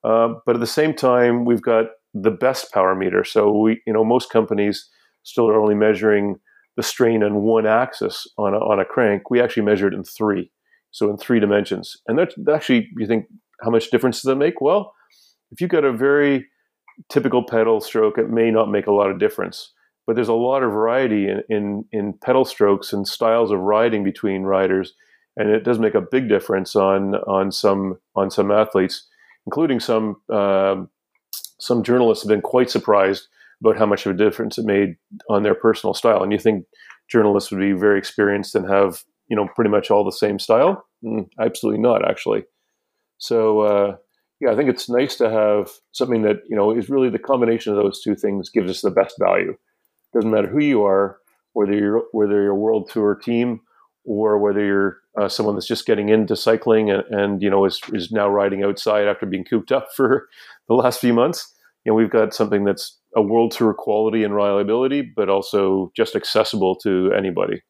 Uh, 0.03 0.33
but 0.45 0.55
at 0.55 0.59
the 0.59 0.67
same 0.67 0.93
time, 0.93 1.45
we've 1.45 1.61
got 1.61 1.85
the 2.15 2.31
best 2.31 2.71
power 2.73 2.95
meter. 2.95 3.23
So 3.23 3.51
we, 3.51 3.81
you 3.85 3.93
know, 3.93 4.05
most 4.05 4.31
companies 4.31 4.89
still 5.23 5.47
are 5.49 5.59
only 5.59 5.75
measuring 5.75 6.37
the 6.77 6.83
strain 6.83 7.23
on 7.23 7.35
one 7.43 7.67
axis 7.67 8.25
on 8.37 8.53
a, 8.53 8.57
on 8.57 8.79
a 8.79 8.85
crank. 8.85 9.29
We 9.29 9.41
actually 9.41 9.63
measure 9.63 9.87
it 9.87 9.93
in 9.93 10.03
three, 10.03 10.49
so 10.91 11.09
in 11.09 11.17
three 11.17 11.39
dimensions. 11.39 11.97
And 12.07 12.17
that's 12.17 12.35
actually, 12.51 12.89
you 12.97 13.05
think, 13.05 13.25
how 13.61 13.69
much 13.69 13.91
difference 13.91 14.21
does 14.21 14.29
that 14.29 14.35
make? 14.37 14.61
Well, 14.61 14.93
if 15.51 15.59
you've 15.59 15.69
got 15.69 15.83
a 15.83 15.91
very 15.91 16.47
typical 17.09 17.43
pedal 17.43 17.81
stroke, 17.81 18.17
it 18.17 18.29
may 18.29 18.49
not 18.49 18.71
make 18.71 18.87
a 18.87 18.93
lot 18.93 19.11
of 19.11 19.19
difference. 19.19 19.73
But 20.07 20.15
there's 20.15 20.27
a 20.29 20.33
lot 20.33 20.63
of 20.63 20.71
variety 20.71 21.27
in, 21.27 21.41
in, 21.49 21.85
in 21.91 22.13
pedal 22.23 22.45
strokes 22.45 22.93
and 22.93 23.07
styles 23.07 23.51
of 23.51 23.59
riding 23.59 24.03
between 24.03 24.43
riders, 24.43 24.93
and 25.35 25.49
it 25.49 25.63
does 25.63 25.79
make 25.79 25.95
a 25.95 26.01
big 26.01 26.29
difference 26.29 26.75
on 26.75 27.15
on 27.27 27.51
some 27.51 27.97
on 28.15 28.29
some 28.29 28.51
athletes, 28.51 29.07
including 29.47 29.79
some 29.79 30.17
um, 30.31 30.89
some 31.59 31.83
journalists 31.83 32.23
have 32.23 32.29
been 32.29 32.41
quite 32.41 32.69
surprised 32.69 33.27
about 33.61 33.77
how 33.77 33.85
much 33.85 34.05
of 34.05 34.13
a 34.13 34.17
difference 34.17 34.57
it 34.57 34.65
made 34.65 34.95
on 35.29 35.43
their 35.43 35.55
personal 35.55 35.93
style. 35.93 36.21
And 36.21 36.31
you 36.31 36.39
think 36.39 36.65
journalists 37.09 37.51
would 37.51 37.59
be 37.59 37.71
very 37.71 37.97
experienced 37.97 38.55
and 38.55 38.69
have 38.69 39.03
you 39.27 39.35
know 39.35 39.47
pretty 39.55 39.69
much 39.69 39.89
all 39.89 40.03
the 40.03 40.11
same 40.11 40.39
style? 40.39 40.85
Mm, 41.03 41.27
absolutely 41.39 41.81
not, 41.81 42.07
actually. 42.07 42.43
So 43.17 43.59
uh, 43.61 43.95
yeah, 44.39 44.51
I 44.51 44.55
think 44.55 44.69
it's 44.69 44.89
nice 44.89 45.15
to 45.17 45.29
have 45.29 45.71
something 45.91 46.23
that 46.23 46.41
you 46.49 46.55
know 46.55 46.75
is 46.75 46.89
really 46.89 47.09
the 47.09 47.19
combination 47.19 47.71
of 47.71 47.81
those 47.81 48.01
two 48.01 48.15
things 48.15 48.49
gives 48.49 48.69
us 48.69 48.81
the 48.81 48.91
best 48.91 49.15
value. 49.19 49.55
Doesn't 50.13 50.31
matter 50.31 50.47
who 50.47 50.59
you 50.59 50.83
are, 50.83 51.17
whether 51.53 51.73
you're 51.73 52.03
whether 52.11 52.41
you're 52.41 52.51
a 52.51 52.55
world 52.55 52.89
tour 52.89 53.15
team 53.15 53.61
or 54.03 54.37
whether 54.37 54.63
you're 54.63 54.97
uh, 55.17 55.27
someone 55.27 55.55
that's 55.55 55.67
just 55.67 55.85
getting 55.85 56.09
into 56.09 56.35
cycling 56.35 56.91
and, 56.91 57.03
and 57.09 57.41
you 57.41 57.49
know 57.49 57.65
is, 57.65 57.79
is 57.93 58.11
now 58.11 58.29
riding 58.29 58.63
outside 58.63 59.07
after 59.07 59.25
being 59.25 59.45
cooped 59.45 59.71
up 59.71 59.87
for 59.95 60.27
the 60.67 60.75
last 60.75 60.99
few 60.99 61.13
months. 61.13 61.53
You 61.83 61.91
know, 61.91 61.95
we've 61.95 62.09
got 62.09 62.33
something 62.33 62.63
that's 62.63 62.99
a 63.15 63.21
world 63.21 63.51
tour 63.51 63.73
quality 63.73 64.23
and 64.23 64.33
reliability, 64.33 65.01
but 65.15 65.29
also 65.29 65.91
just 65.95 66.15
accessible 66.15 66.75
to 66.77 67.11
anybody. 67.17 67.61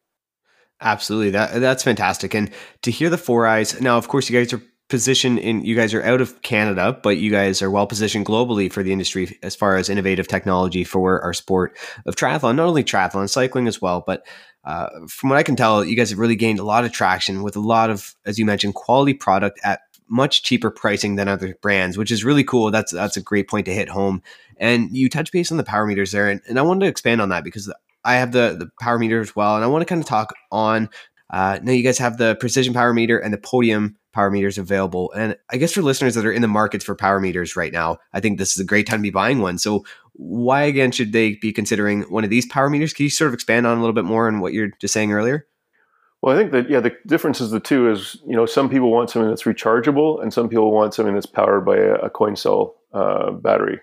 Absolutely, 0.80 1.30
that 1.30 1.60
that's 1.60 1.82
fantastic. 1.82 2.34
And 2.34 2.50
to 2.82 2.90
hear 2.90 3.08
the 3.08 3.16
4iiii 3.16 3.80
now, 3.80 3.96
of 3.96 4.08
course, 4.08 4.28
you 4.28 4.38
guys 4.38 4.52
are 4.52 4.62
positioned 4.88 5.38
in. 5.38 5.64
You 5.64 5.74
guys 5.74 5.94
are 5.94 6.02
out 6.02 6.20
of 6.20 6.42
Canada, 6.42 6.98
but 7.02 7.16
you 7.16 7.30
guys 7.30 7.62
are 7.62 7.70
well 7.70 7.86
positioned 7.86 8.26
globally 8.26 8.70
for 8.70 8.82
the 8.82 8.92
industry 8.92 9.38
as 9.42 9.56
far 9.56 9.76
as 9.76 9.88
innovative 9.88 10.28
technology 10.28 10.84
for 10.84 11.20
our 11.22 11.32
sport 11.32 11.76
of 12.04 12.16
triathlon. 12.16 12.56
Not 12.56 12.66
only 12.66 12.84
triathlon, 12.84 13.28
cycling 13.28 13.68
as 13.68 13.80
well, 13.80 14.04
but 14.06 14.26
uh, 14.64 14.88
from 15.08 15.30
what 15.30 15.38
I 15.38 15.44
can 15.44 15.56
tell, 15.56 15.84
you 15.84 15.96
guys 15.96 16.10
have 16.10 16.18
really 16.18 16.36
gained 16.36 16.58
a 16.58 16.64
lot 16.64 16.84
of 16.84 16.92
traction 16.92 17.42
with 17.42 17.56
a 17.56 17.60
lot 17.60 17.88
of, 17.88 18.14
as 18.26 18.38
you 18.38 18.44
mentioned, 18.44 18.74
quality 18.74 19.14
product 19.14 19.60
at 19.62 19.80
much 20.08 20.42
cheaper 20.42 20.70
pricing 20.70 21.16
than 21.16 21.28
other 21.28 21.56
brands, 21.60 21.98
which 21.98 22.10
is 22.10 22.24
really 22.24 22.44
cool. 22.44 22.70
That's 22.70 22.92
that's 22.92 23.16
a 23.16 23.22
great 23.22 23.48
point 23.48 23.66
to 23.66 23.74
hit 23.74 23.88
home. 23.88 24.22
And 24.58 24.96
you 24.96 25.08
touch 25.08 25.32
base 25.32 25.50
on 25.50 25.58
the 25.58 25.64
power 25.64 25.86
meters 25.86 26.12
there, 26.12 26.28
and, 26.28 26.40
and 26.48 26.58
I 26.58 26.62
wanted 26.62 26.80
to 26.80 26.90
expand 26.90 27.20
on 27.20 27.28
that 27.30 27.44
because 27.44 27.72
I 28.04 28.14
have 28.14 28.32
the 28.32 28.56
the 28.58 28.70
power 28.80 28.98
meter 28.98 29.20
as 29.20 29.34
well, 29.34 29.56
and 29.56 29.64
I 29.64 29.68
want 29.68 29.82
to 29.82 29.86
kind 29.86 30.00
of 30.00 30.06
talk 30.06 30.34
on. 30.50 30.88
Uh, 31.28 31.58
now 31.60 31.72
you 31.72 31.82
guys 31.82 31.98
have 31.98 32.18
the 32.18 32.36
precision 32.36 32.72
power 32.72 32.94
meter 32.94 33.18
and 33.18 33.34
the 33.34 33.38
podium 33.38 33.96
power 34.12 34.30
meters 34.30 34.58
available, 34.58 35.12
and 35.12 35.36
I 35.50 35.56
guess 35.56 35.72
for 35.72 35.82
listeners 35.82 36.14
that 36.14 36.24
are 36.24 36.32
in 36.32 36.42
the 36.42 36.48
markets 36.48 36.84
for 36.84 36.94
power 36.94 37.20
meters 37.20 37.56
right 37.56 37.72
now, 37.72 37.98
I 38.12 38.20
think 38.20 38.38
this 38.38 38.52
is 38.52 38.60
a 38.60 38.64
great 38.64 38.86
time 38.86 39.00
to 39.00 39.02
be 39.02 39.10
buying 39.10 39.40
one. 39.40 39.58
So 39.58 39.84
why 40.12 40.62
again 40.62 40.92
should 40.92 41.12
they 41.12 41.34
be 41.34 41.52
considering 41.52 42.02
one 42.02 42.24
of 42.24 42.30
these 42.30 42.46
power 42.46 42.70
meters? 42.70 42.92
Can 42.94 43.04
you 43.04 43.10
sort 43.10 43.28
of 43.28 43.34
expand 43.34 43.66
on 43.66 43.76
a 43.76 43.80
little 43.80 43.92
bit 43.92 44.04
more 44.04 44.28
on 44.28 44.40
what 44.40 44.52
you're 44.52 44.70
just 44.80 44.94
saying 44.94 45.12
earlier? 45.12 45.46
Well, 46.22 46.34
I 46.34 46.38
think 46.38 46.52
that 46.52 46.68
yeah, 46.70 46.80
the 46.80 46.92
difference 47.06 47.40
is 47.40 47.50
the 47.50 47.60
two 47.60 47.90
is 47.90 48.16
you 48.26 48.36
know 48.36 48.46
some 48.46 48.68
people 48.68 48.90
want 48.90 49.10
something 49.10 49.28
that's 49.28 49.44
rechargeable, 49.44 50.22
and 50.22 50.32
some 50.32 50.48
people 50.48 50.72
want 50.72 50.94
something 50.94 51.14
that's 51.14 51.26
powered 51.26 51.64
by 51.64 51.76
a, 51.76 51.94
a 51.94 52.10
coin 52.10 52.36
cell 52.36 52.74
uh, 52.92 53.30
battery, 53.32 53.80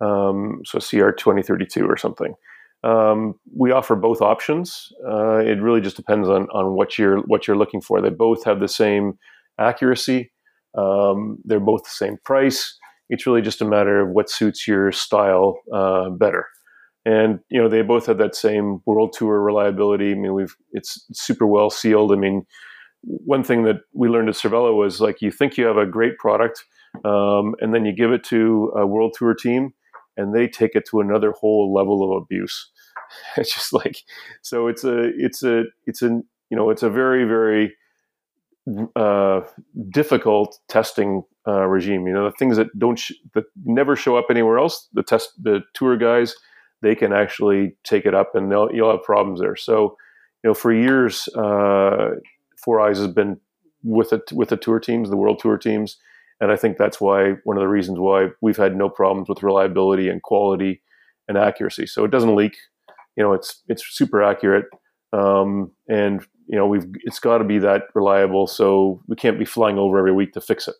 um, 0.00 0.60
so 0.64 0.78
CR 0.78 1.10
twenty 1.10 1.42
thirty 1.42 1.66
two 1.66 1.86
or 1.86 1.96
something. 1.96 2.34
Um, 2.82 3.34
we 3.56 3.72
offer 3.72 3.94
both 3.96 4.22
options. 4.22 4.92
Uh, 5.06 5.38
it 5.38 5.60
really 5.60 5.80
just 5.80 5.96
depends 5.96 6.28
on 6.28 6.48
on 6.52 6.74
what 6.74 6.98
you're 6.98 7.20
what 7.22 7.46
you're 7.46 7.56
looking 7.56 7.80
for. 7.80 8.00
They 8.00 8.10
both 8.10 8.44
have 8.44 8.60
the 8.60 8.68
same 8.68 9.18
accuracy. 9.58 10.32
Um, 10.76 11.38
they're 11.44 11.60
both 11.60 11.84
the 11.84 11.90
same 11.90 12.18
price. 12.24 12.76
It's 13.08 13.26
really 13.26 13.42
just 13.42 13.60
a 13.60 13.64
matter 13.64 14.00
of 14.00 14.10
what 14.10 14.30
suits 14.30 14.68
your 14.68 14.92
style 14.92 15.58
uh, 15.74 16.10
better 16.10 16.46
and 17.04 17.40
you 17.48 17.60
know 17.60 17.68
they 17.68 17.82
both 17.82 18.06
had 18.06 18.18
that 18.18 18.34
same 18.34 18.80
world 18.86 19.14
tour 19.16 19.40
reliability. 19.40 20.12
I 20.12 20.14
mean, 20.14 20.34
we've 20.34 20.54
it's 20.72 21.06
super 21.12 21.46
well 21.46 21.70
sealed. 21.70 22.12
I 22.12 22.16
mean, 22.16 22.46
one 23.02 23.42
thing 23.42 23.64
that 23.64 23.76
we 23.94 24.08
learned 24.08 24.28
at 24.28 24.34
Cervelo 24.34 24.76
was 24.76 25.00
like 25.00 25.22
you 25.22 25.30
think 25.30 25.56
you 25.56 25.66
have 25.66 25.78
a 25.78 25.86
great 25.86 26.18
product, 26.18 26.64
um, 27.04 27.54
and 27.60 27.74
then 27.74 27.84
you 27.84 27.92
give 27.92 28.12
it 28.12 28.24
to 28.24 28.72
a 28.76 28.86
world 28.86 29.14
tour 29.18 29.34
team, 29.34 29.72
and 30.16 30.34
they 30.34 30.46
take 30.46 30.74
it 30.74 30.86
to 30.90 31.00
another 31.00 31.32
whole 31.32 31.72
level 31.72 32.04
of 32.04 32.22
abuse. 32.22 32.70
It's 33.36 33.52
just 33.52 33.72
like 33.72 33.96
so. 34.40 34.68
It's 34.68 34.84
a 34.84 35.10
it's 35.16 35.42
a 35.42 35.64
it's 35.84 36.00
a 36.00 36.08
you 36.48 36.56
know 36.56 36.70
it's 36.70 36.84
a 36.84 36.90
very 36.90 37.24
very 37.24 37.74
uh, 38.94 39.40
difficult 39.90 40.60
testing 40.68 41.24
uh, 41.48 41.66
regime. 41.66 42.06
You 42.06 42.12
know 42.12 42.24
the 42.24 42.36
things 42.36 42.56
that 42.56 42.68
don't 42.78 43.00
sh- 43.00 43.18
that 43.34 43.44
never 43.64 43.96
show 43.96 44.16
up 44.16 44.26
anywhere 44.30 44.58
else. 44.58 44.88
The 44.92 45.02
test 45.02 45.30
the 45.42 45.62
tour 45.74 45.96
guys 45.96 46.36
they 46.82 46.94
can 46.94 47.12
actually 47.12 47.76
take 47.84 48.06
it 48.06 48.14
up 48.14 48.34
and 48.34 48.50
they'll, 48.50 48.70
you'll 48.72 48.90
have 48.90 49.02
problems 49.02 49.40
there. 49.40 49.56
So, 49.56 49.96
you 50.42 50.50
know, 50.50 50.54
for 50.54 50.72
years, 50.72 51.28
uh, 51.36 52.16
4iiii 52.66 52.96
has 52.96 53.06
been 53.08 53.38
with 53.82 54.12
it 54.12 54.30
with 54.32 54.50
the 54.50 54.56
tour 54.56 54.78
teams, 54.78 55.10
the 55.10 55.16
world 55.16 55.38
tour 55.38 55.58
teams, 55.58 55.96
and 56.40 56.50
I 56.50 56.56
think 56.56 56.78
that's 56.78 57.00
why 57.00 57.32
one 57.44 57.56
of 57.56 57.60
the 57.60 57.68
reasons 57.68 57.98
why 57.98 58.28
we've 58.40 58.56
had 58.56 58.76
no 58.76 58.88
problems 58.88 59.28
with 59.28 59.42
reliability 59.42 60.08
and 60.08 60.22
quality 60.22 60.82
and 61.28 61.36
accuracy. 61.36 61.86
So 61.86 62.04
it 62.04 62.10
doesn't 62.10 62.34
leak. 62.34 62.56
You 63.16 63.22
know, 63.22 63.32
it's 63.32 63.62
it's 63.68 63.84
super 63.86 64.22
accurate, 64.22 64.66
um, 65.12 65.70
and 65.88 66.24
you 66.46 66.56
know 66.56 66.66
we've 66.66 66.86
it's 67.04 67.18
got 67.18 67.38
to 67.38 67.44
be 67.44 67.58
that 67.58 67.84
reliable. 67.94 68.46
So 68.46 69.02
we 69.06 69.16
can't 69.16 69.38
be 69.38 69.44
flying 69.44 69.78
over 69.78 69.98
every 69.98 70.12
week 70.12 70.32
to 70.32 70.40
fix 70.40 70.68
it. 70.68 70.76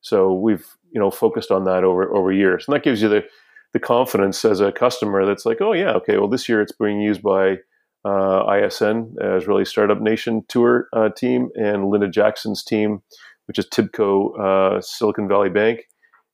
So 0.00 0.32
we've 0.32 0.66
you 0.90 1.00
know 1.00 1.10
focused 1.10 1.50
on 1.50 1.64
that 1.64 1.84
over 1.84 2.14
over 2.14 2.32
years, 2.32 2.64
and 2.66 2.74
that 2.74 2.84
gives 2.84 3.02
you 3.02 3.08
the 3.08 3.24
the 3.72 3.80
confidence 3.80 4.44
as 4.44 4.60
a 4.60 4.72
customer 4.72 5.24
that's 5.24 5.46
like, 5.46 5.60
oh 5.60 5.72
yeah, 5.72 5.92
okay, 5.92 6.18
well 6.18 6.28
this 6.28 6.48
year 6.48 6.60
it's 6.60 6.72
being 6.72 7.00
used 7.00 7.22
by 7.22 7.56
uh, 8.04 8.44
ISN, 8.46 9.14
Israeli 9.20 9.64
Startup 9.64 10.00
Nation 10.00 10.44
Tour 10.48 10.88
uh, 10.92 11.08
team, 11.10 11.50
and 11.54 11.88
Linda 11.88 12.08
Jackson's 12.08 12.64
team, 12.64 13.02
which 13.46 13.58
is 13.58 13.66
Tibco 13.66 14.38
uh, 14.38 14.80
Silicon 14.80 15.28
Valley 15.28 15.50
Bank, 15.50 15.84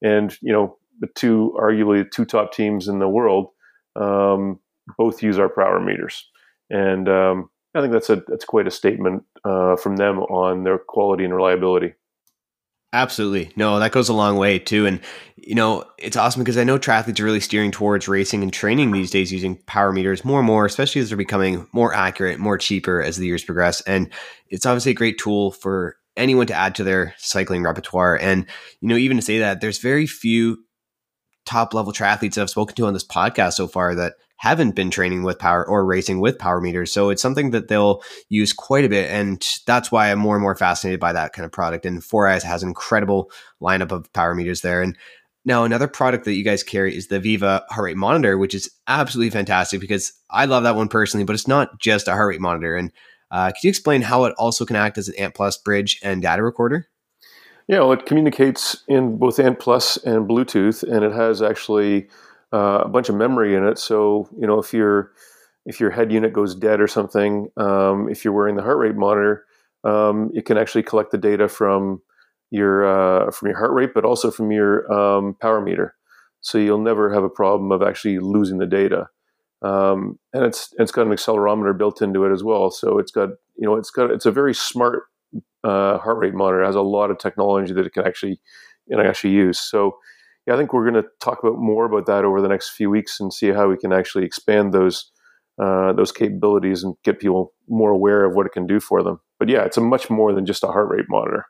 and 0.03 0.37
you 0.41 0.53
know 0.53 0.77
the 1.01 1.09
two 1.15 1.55
arguably 1.59 2.03
the 2.03 2.11
two 2.11 2.25
top 2.25 2.53
teams 2.53 2.89
in 2.89 2.99
the 2.99 3.09
world 3.09 3.49
um, 3.97 4.59
both 4.97 5.23
use 5.23 5.39
our 5.39 5.49
power 5.49 5.81
meters, 5.81 6.27
and 6.71 7.09
um, 7.09 7.51
I 7.75 7.81
think 7.81 7.93
that's 7.93 8.11
a 8.11 8.23
that's 8.27 8.45
quite 8.45 8.67
a 8.67 8.73
statement 8.73 9.25
uh, 9.45 9.77
from 9.77 9.97
them 9.97 10.21
on 10.21 10.65
their 10.65 10.79
quality 10.79 11.25
and 11.25 11.35
reliability. 11.35 11.95
Absolutely. 12.95 13.53
No, 13.55 13.79
that 13.79 13.93
goes 13.93 14.09
a 14.09 14.15
long 14.15 14.37
way 14.37 14.59
too. 14.59 14.87
And, 14.87 15.01
you 15.37 15.55
know, 15.55 15.85
it's 15.99 16.17
awesome 16.17 16.43
because 16.43 16.57
I 16.57 16.65
know 16.65 16.79
triathletes 16.79 17.21
are 17.21 17.25
really 17.25 17.41
steering 17.41 17.71
towards 17.71 18.09
racing 18.09 18.43
and 18.43 18.51
training 18.53 18.93
these 18.93 19.11
days 19.11 19.31
using 19.31 19.57
power 19.67 19.93
meters 19.93 20.25
more 20.25 20.39
and 20.41 20.47
more, 20.47 20.65
especially 20.65 21.03
as 21.03 21.11
they're 21.11 21.19
becoming 21.19 21.69
more 21.73 21.93
accurate, 21.93 22.39
more 22.39 22.57
cheaper 22.57 23.03
as 23.03 23.19
the 23.19 23.27
years 23.27 23.45
progress. 23.45 23.83
And 23.83 24.11
it's 24.49 24.65
obviously 24.65 24.93
a 24.93 24.95
great 24.95 25.19
tool 25.19 25.53
for 25.53 25.97
anyone 26.17 26.47
to 26.47 26.55
add 26.55 26.75
to 26.77 26.85
their 26.85 27.15
cycling 27.19 27.63
repertoire. 27.63 28.17
And, 28.17 28.47
you 28.81 28.89
know, 28.89 28.97
even 28.97 29.19
to 29.19 29.23
say 29.23 29.39
that, 29.41 29.61
there's 29.61 29.79
very 29.79 30.07
few 30.07 30.57
top 31.45 31.75
level 31.75 31.93
triathletes 31.93 32.35
that 32.35 32.43
I've 32.43 32.51
spoken 32.51 32.75
to 32.77 32.87
on 32.87 32.95
this 32.95 33.07
podcast 33.07 33.55
so 33.55 33.69
far 33.69 33.95
that 33.97 34.15
haven't 34.39 34.75
been 34.75 34.91
training 34.91 35.23
with 35.25 35.39
power 35.39 35.67
or 35.67 35.85
racing 35.85 36.21
with 36.21 36.39
power 36.39 36.61
meters. 36.61 36.93
So 36.93 37.11
it's 37.11 37.23
something 37.23 37.51
that 37.51 37.69
they'll 37.69 38.03
use 38.29 38.53
quite 38.53 38.85
a 38.85 38.89
bit. 38.89 39.11
And 39.11 39.47
that's 39.67 39.93
why 39.93 40.11
I'm 40.11 40.19
more 40.19 40.35
and 40.37 40.43
more 40.43 40.55
fascinated 40.55 41.01
by 41.01 41.13
that 41.13 41.33
kind 41.33 41.45
of 41.45 41.53
product. 41.53 41.85
And 41.85 42.01
4iiii 42.01 42.43
has 42.43 42.63
an 42.63 42.69
incredible 42.69 43.31
lineup 43.61 43.93
of 43.93 44.13
power 44.13 44.35
meters 44.35 44.63
there. 44.63 44.81
And 44.81 44.97
now, 45.45 45.65
another 45.65 45.89
product 45.89 46.27
that 46.27 46.35
you 46.35 46.45
guys 46.45 46.63
carry 46.63 46.95
is 46.95 47.07
the 47.07 47.21
Viiiiva 47.21 47.63
heart 47.71 47.85
rate 47.85 47.97
monitor, 47.97 48.37
which 48.37 48.55
is 48.55 48.71
absolutely 48.87 49.31
fantastic 49.31 49.81
because 49.81 50.13
I 50.29 50.45
love 50.45 50.65
that 50.65 50.77
one 50.77 50.89
personally, 50.89 51.25
but 51.25 51.33
it's 51.33 51.49
not 51.49 51.81
just 51.81 52.07
a 52.07 52.13
heart 52.13 52.29
rate 52.29 52.41
monitor. 52.41 52.77
And 52.77 52.93
uh, 53.31 53.47
can 53.47 53.61
you 53.63 53.71
explain 53.71 54.03
how 54.03 54.25
it 54.25 54.35
also 54.37 54.67
can 54.67 54.77
act 54.77 54.99
as 54.99 55.09
an 55.09 55.15
ANT 55.19 55.35
Plus 55.35 55.57
bridge 55.57 56.01
and 56.03 56.21
data 56.21 56.43
recorder? 56.43 56.89
Yeah, 57.67 57.81
well, 57.81 57.93
it 57.93 58.05
communicates 58.05 58.85
in 58.89 59.17
both 59.17 59.39
ANT 59.39 59.59
Plus 59.59 59.97
and 59.99 60.29
Bluetooth, 60.29 60.83
and 60.83 61.05
it 61.05 61.13
has 61.13 61.41
actually 61.41 62.09
uh, 62.53 62.83
a 62.85 62.89
bunch 62.89 63.09
of 63.09 63.15
memory 63.15 63.55
in 63.55 63.67
it. 63.67 63.79
So 63.79 64.29
you 64.39 64.47
know 64.47 64.59
if 64.59 64.73
your 64.73 65.13
if 65.67 65.81
your 65.81 65.91
head 65.91 66.13
unit 66.13 66.33
goes 66.33 66.55
dead 66.55 66.81
or 66.81 66.89
something, 66.89 67.49
um, 67.57 68.09
if 68.09 68.25
you're 68.25 68.33
wearing 68.33 68.57
the 68.57 68.63
heart 68.63 68.79
rate 68.79 68.97
monitor, 68.97 69.45
um, 69.85 70.31
it 70.35 70.47
can 70.47 70.57
actually 70.57 70.83
collect 70.83 71.11
the 71.11 71.19
data 71.19 71.49
from 71.49 72.03
your 72.51 72.87
uh, 72.87 73.31
from 73.31 73.49
your 73.49 73.59
heart 73.59 73.73
rate, 73.73 73.91
but 73.95 74.05
also 74.05 74.31
from 74.31 74.51
your 74.51 74.91
um, 74.93 75.35
power 75.41 75.61
meter. 75.61 75.95
So 76.41 76.59
you'll 76.59 76.81
never 76.81 77.13
have 77.13 77.25
a 77.25 77.29
problem 77.29 77.73
of 77.73 77.83
actually 77.83 78.19
losing 78.19 78.59
the 78.59 78.67
data. 78.67 79.09
Um, 79.61 80.19
and 80.33 80.45
it's 80.45 80.73
it's 80.79 80.93
got 80.93 81.07
an 81.07 81.13
accelerometer 81.13 81.77
built 81.77 82.01
into 82.01 82.25
it 82.25 82.33
as 82.33 82.45
well. 82.45 82.71
So 82.71 82.99
it's 82.99 83.11
got 83.11 83.31
you 83.57 83.67
know 83.67 83.77
it's 83.77 83.91
got 83.91 84.11
it's 84.11 84.27
a 84.27 84.33
very 84.33 84.55
smart 84.55 85.05
uh, 85.65 85.99
heart 85.99 86.19
rate 86.19 86.35
monitor. 86.35 86.63
It 86.63 86.67
has 86.67 86.77
a 86.77 86.81
lot 86.81 87.11
of 87.11 87.19
technology 87.19 87.75
that 87.75 87.85
it 87.87 87.93
can 87.93 88.07
actually 88.07 88.41
you 88.89 88.97
know, 88.97 89.03
actually 89.03 89.33
use. 89.33 89.59
So 89.59 89.99
yeah, 90.49 90.55
I 90.55 90.57
think 90.57 90.73
we're 90.73 90.91
going 90.91 91.03
to 91.03 91.09
talk 91.21 91.41
about 91.43 91.59
more 91.59 91.85
about 91.85 92.07
that 92.07 92.25
over 92.25 92.41
the 92.41 92.49
next 92.49 92.71
few 92.71 92.89
weeks 92.89 93.21
and 93.21 93.31
see 93.31 93.49
how 93.49 93.69
we 93.69 93.77
can 93.77 93.93
actually 93.93 94.25
expand 94.25 94.73
those 94.73 95.13
uh, 95.63 95.93
those 95.93 96.11
capabilities 96.11 96.83
and 96.83 96.95
get 97.05 97.21
people 97.21 97.53
more 97.69 97.91
aware 97.91 98.25
of 98.25 98.35
what 98.35 98.47
it 98.47 98.53
can 98.53 98.67
do 98.67 98.81
for 98.81 99.03
them. 99.03 99.21
But 99.39 99.51
yeah, 99.51 99.65
it's 99.65 99.77
a 99.77 99.83
much 99.83 100.09
more 100.09 100.33
than 100.33 100.47
just 100.47 100.65
a 100.65 100.69
heart 100.69 100.89
rate 100.89 101.05
monitor. 101.11 101.45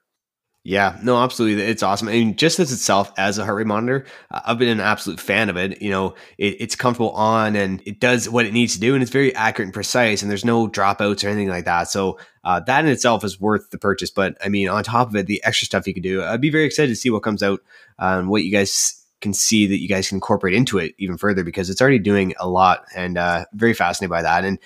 Yeah, 0.68 0.98
no, 1.02 1.16
absolutely. 1.16 1.64
It's 1.64 1.82
awesome. 1.82 2.08
I 2.08 2.12
mean, 2.12 2.36
just 2.36 2.60
as 2.60 2.70
itself 2.72 3.10
as 3.16 3.38
a 3.38 3.44
heart 3.46 3.56
rate 3.56 3.66
monitor, 3.66 4.04
I've 4.30 4.58
been 4.58 4.68
an 4.68 4.80
absolute 4.80 5.18
fan 5.18 5.48
of 5.48 5.56
it. 5.56 5.80
You 5.80 5.88
know, 5.88 6.14
it, 6.36 6.56
it's 6.60 6.76
comfortable 6.76 7.12
on 7.12 7.56
and 7.56 7.80
it 7.86 8.00
does 8.00 8.28
what 8.28 8.44
it 8.44 8.52
needs 8.52 8.74
to 8.74 8.80
do, 8.80 8.92
and 8.92 9.02
it's 9.02 9.10
very 9.10 9.34
accurate 9.34 9.68
and 9.68 9.72
precise, 9.72 10.20
and 10.20 10.30
there's 10.30 10.44
no 10.44 10.68
dropouts 10.68 11.24
or 11.24 11.28
anything 11.28 11.48
like 11.48 11.64
that. 11.64 11.88
So 11.88 12.18
uh, 12.44 12.60
that 12.66 12.84
in 12.84 12.90
itself 12.90 13.24
is 13.24 13.40
worth 13.40 13.70
the 13.70 13.78
purchase. 13.78 14.10
But 14.10 14.36
I 14.44 14.50
mean, 14.50 14.68
on 14.68 14.84
top 14.84 15.08
of 15.08 15.16
it, 15.16 15.26
the 15.26 15.42
extra 15.42 15.64
stuff 15.64 15.86
you 15.86 15.94
could 15.94 16.02
do, 16.02 16.22
I'd 16.22 16.42
be 16.42 16.50
very 16.50 16.66
excited 16.66 16.90
to 16.90 16.96
see 16.96 17.08
what 17.08 17.22
comes 17.22 17.42
out 17.42 17.60
and 17.98 18.24
um, 18.24 18.28
what 18.28 18.44
you 18.44 18.52
guys 18.52 19.02
can 19.22 19.32
see 19.32 19.66
that 19.66 19.80
you 19.80 19.88
guys 19.88 20.08
can 20.08 20.16
incorporate 20.16 20.54
into 20.54 20.78
it 20.78 20.94
even 20.98 21.16
further 21.16 21.42
because 21.42 21.70
it's 21.70 21.80
already 21.80 21.98
doing 21.98 22.34
a 22.38 22.48
lot 22.48 22.84
and 22.94 23.18
uh, 23.18 23.44
very 23.54 23.72
fascinated 23.72 24.10
by 24.10 24.22
that. 24.22 24.44
And 24.44 24.58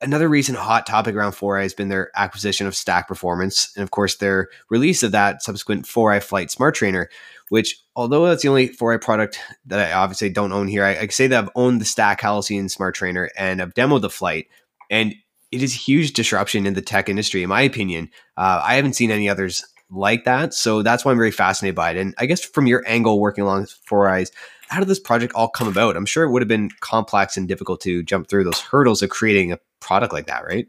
another 0.00 0.28
recent 0.28 0.58
hot 0.58 0.86
topic 0.86 1.14
around 1.14 1.32
4iiii 1.32 1.62
has 1.62 1.74
been 1.74 1.88
their 1.88 2.10
acquisition 2.16 2.66
of 2.66 2.74
STAC 2.74 3.06
Performance, 3.06 3.72
and 3.76 3.82
of 3.82 3.90
course 3.90 4.16
their 4.16 4.48
release 4.70 5.02
of 5.02 5.12
that 5.12 5.42
subsequent 5.42 5.86
4iiii 5.86 6.26
Fliiiight 6.26 6.50
Smart 6.50 6.74
Trainer. 6.74 7.08
Which, 7.48 7.80
although 7.94 8.26
that's 8.26 8.42
the 8.42 8.48
only 8.48 8.70
4iiii 8.70 9.00
product 9.00 9.38
that 9.66 9.78
I 9.78 9.92
obviously 9.92 10.30
don't 10.30 10.52
own 10.52 10.66
here, 10.66 10.84
I, 10.84 10.98
I 10.98 11.06
say 11.06 11.28
that 11.28 11.44
I've 11.44 11.50
owned 11.54 11.80
the 11.80 11.84
STAC 11.84 12.20
Halcyon 12.20 12.68
Smart 12.68 12.96
Trainer 12.96 13.30
and 13.36 13.62
I've 13.62 13.74
demoed 13.74 14.00
the 14.00 14.08
Fliiiight, 14.08 14.46
and 14.90 15.14
it 15.52 15.62
is 15.62 15.74
a 15.74 15.78
huge 15.78 16.12
disruption 16.12 16.66
in 16.66 16.74
the 16.74 16.82
tech 16.82 17.08
industry, 17.08 17.42
in 17.42 17.48
my 17.48 17.62
opinion. 17.62 18.10
Uh, 18.36 18.60
I 18.62 18.74
haven't 18.74 18.94
seen 18.94 19.10
any 19.10 19.28
others 19.28 19.64
like 19.90 20.24
that, 20.24 20.54
so 20.54 20.82
that's 20.82 21.04
why 21.04 21.12
I'm 21.12 21.18
very 21.18 21.30
fascinated 21.30 21.74
by 21.74 21.90
it. 21.90 21.96
And 21.96 22.14
I 22.18 22.26
guess 22.26 22.44
from 22.44 22.66
your 22.66 22.82
angle, 22.86 23.20
working 23.20 23.42
along 23.42 23.66
4iiii, 23.90 24.30
how 24.68 24.80
did 24.80 24.88
this 24.88 24.98
project 24.98 25.32
all 25.34 25.48
come 25.48 25.68
about? 25.68 25.96
I'm 25.96 26.06
sure 26.06 26.24
it 26.24 26.30
would 26.30 26.42
have 26.42 26.48
been 26.48 26.70
complex 26.80 27.36
and 27.36 27.46
difficult 27.46 27.80
to 27.82 28.02
jump 28.02 28.28
through 28.28 28.44
those 28.44 28.60
hurdles 28.60 29.02
of 29.02 29.10
creating 29.10 29.52
a 29.52 29.58
product 29.80 30.12
like 30.12 30.26
that, 30.26 30.44
right? 30.44 30.66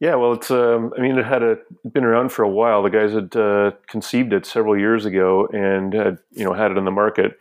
Yeah, 0.00 0.14
well, 0.14 0.34
it's. 0.34 0.50
Um, 0.50 0.92
I 0.96 1.00
mean, 1.00 1.18
it 1.18 1.26
had 1.26 1.42
a, 1.42 1.56
been 1.92 2.04
around 2.04 2.30
for 2.30 2.44
a 2.44 2.48
while. 2.48 2.84
The 2.84 2.90
guys 2.90 3.12
had 3.12 3.34
uh, 3.34 3.72
conceived 3.88 4.32
it 4.32 4.46
several 4.46 4.78
years 4.78 5.04
ago 5.04 5.48
and 5.52 5.92
had, 5.92 6.18
you 6.30 6.44
know, 6.44 6.52
had 6.52 6.70
it 6.70 6.76
in 6.76 6.84
the 6.84 6.92
market. 6.92 7.36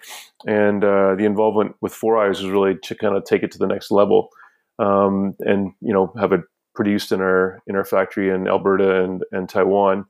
And 0.48 0.84
uh, 0.84 1.14
the 1.16 1.26
involvement 1.26 1.76
with 1.82 1.94
4iiii 1.94 2.30
was 2.30 2.46
really 2.46 2.76
to 2.82 2.96
kind 2.96 3.16
of 3.16 3.26
take 3.26 3.44
it 3.44 3.52
to 3.52 3.60
the 3.60 3.68
next 3.68 3.92
level, 3.92 4.30
um, 4.80 5.36
and 5.40 5.74
you 5.82 5.94
know, 5.94 6.12
have 6.20 6.32
it 6.32 6.42
produced 6.74 7.12
in 7.12 7.22
our 7.22 7.62
in 7.68 7.76
our 7.76 7.86
factory 7.86 8.32
in 8.32 8.48
Alberta 8.48 9.04
and 9.04 9.24
and 9.32 9.48
Taiwan, 9.48 10.06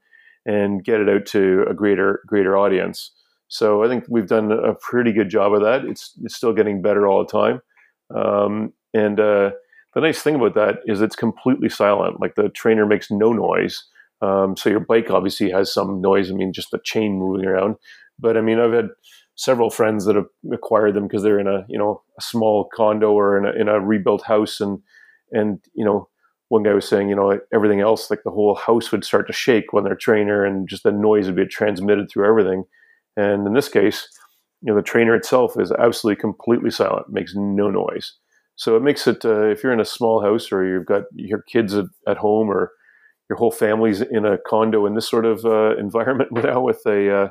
and 0.48 0.84
get 0.84 1.02
it 1.02 1.10
out 1.10 1.26
to 1.28 1.66
a 1.70 1.74
greater 1.74 2.22
greater 2.26 2.58
audience. 2.58 3.12
So 3.50 3.84
I 3.84 3.88
think 3.88 4.06
we've 4.10 4.28
done 4.28 4.52
a 4.52 4.74
pretty 4.74 5.14
good 5.14 5.30
job 5.30 5.54
of 5.54 5.62
that. 5.62 5.86
It's 5.86 6.14
it's 6.24 6.36
still 6.36 6.54
getting 6.54 6.82
better 6.82 7.06
all 7.06 7.24
the 7.24 7.32
time, 7.32 7.62
um, 8.16 8.74
and 8.94 9.20
uh, 9.20 9.52
the 9.94 10.02
nice 10.02 10.22
thing 10.22 10.36
about 10.36 10.56
that 10.56 10.80
is 10.86 11.02
it's 11.02 11.16
completely 11.16 11.70
silent. 11.70 12.20
Like 12.20 12.36
the 12.36 12.50
trainer 12.50 12.86
makes 12.86 13.12
no 13.12 13.32
noise. 13.32 13.84
Um, 14.22 14.58
so 14.58 14.70
your 14.70 14.80
bike 14.80 15.12
obviously 15.12 15.52
has 15.52 15.72
some 15.72 16.02
noise. 16.02 16.32
I 16.32 16.34
mean, 16.34 16.52
just 16.52 16.72
the 16.72 16.80
chain 16.84 17.20
moving 17.20 17.46
around. 17.46 17.76
But 18.20 18.36
I 18.36 18.42
mean, 18.42 18.60
I've 18.60 18.74
had 18.74 18.90
several 19.36 19.70
friends 19.70 20.06
that 20.06 20.16
have 20.16 20.28
acquired 20.52 20.96
them 20.96 21.08
because 21.08 21.24
they're 21.24 21.40
in 21.40 21.48
a 21.48 21.66
you 21.70 21.78
know 21.78 22.02
a 22.18 22.22
small 22.22 22.70
condo 22.76 23.12
or 23.12 23.38
in 23.38 23.46
a, 23.46 23.62
in 23.62 23.68
a 23.68 23.80
rebuilt 23.80 24.24
house, 24.24 24.60
and 24.60 24.80
and 25.32 25.60
you 25.74 25.86
know 25.86 26.10
one 26.50 26.64
guy 26.64 26.74
was 26.74 26.88
saying 26.88 27.10
you 27.10 27.16
know 27.16 27.40
everything 27.54 27.82
else 27.82 28.10
like 28.10 28.24
the 28.24 28.32
whole 28.32 28.56
house 28.56 28.92
would 28.92 29.04
start 29.04 29.28
to 29.28 29.34
shake 29.34 29.74
when 29.74 29.84
their 29.84 29.96
trainer 29.96 30.46
and 30.46 30.68
just 30.68 30.84
the 30.84 30.92
noise 30.92 31.28
would 31.28 31.36
be 31.36 31.46
transmitted 31.46 32.10
through 32.10 32.28
everything. 32.28 32.64
And 33.16 33.48
in 33.48 33.54
this 33.54 33.70
case, 33.70 34.08
you 34.62 34.72
know 34.72 34.76
the 34.76 34.84
trainer 34.84 35.16
itself 35.16 35.60
is 35.60 35.72
absolutely 35.72 36.22
completely 36.22 36.72
silent, 36.72 37.10
makes 37.10 37.34
no 37.36 37.70
noise. 37.70 38.14
So 38.56 38.76
it 38.76 38.82
makes 38.82 39.08
it 39.08 39.24
uh, 39.24 39.46
if 39.48 39.64
you're 39.64 39.74
in 39.74 39.80
a 39.80 39.86
small 39.86 40.22
house 40.22 40.52
or 40.52 40.66
you've 40.66 40.86
got 40.86 41.04
your 41.16 41.42
kids 41.44 41.76
at, 41.76 41.86
at 42.08 42.18
home 42.18 42.50
or 42.50 42.72
your 43.30 43.38
whole 43.38 43.52
family's 43.52 44.02
in 44.02 44.26
a 44.26 44.38
condo 44.38 44.86
in 44.86 44.96
this 44.96 45.10
sort 45.10 45.26
of 45.26 45.46
uh, 45.46 45.76
environment 45.80 46.32
now 46.32 46.62
with 46.62 46.82
a 46.86 47.24
uh, 47.24 47.30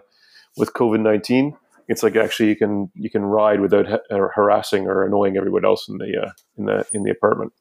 with 0.56 0.72
COVID 0.74 1.00
nineteen, 1.00 1.56
it's 1.88 2.02
like 2.02 2.16
actually 2.16 2.48
you 2.48 2.56
can 2.56 2.90
you 2.94 3.10
can 3.10 3.22
ride 3.22 3.60
without 3.60 3.86
ha- 3.86 4.28
harassing 4.34 4.86
or 4.86 5.04
annoying 5.04 5.36
everyone 5.36 5.64
else 5.64 5.88
in 5.88 5.98
the 5.98 6.26
uh, 6.26 6.30
in 6.56 6.66
the 6.66 6.86
in 6.92 7.02
the 7.02 7.10
apartment. 7.10 7.52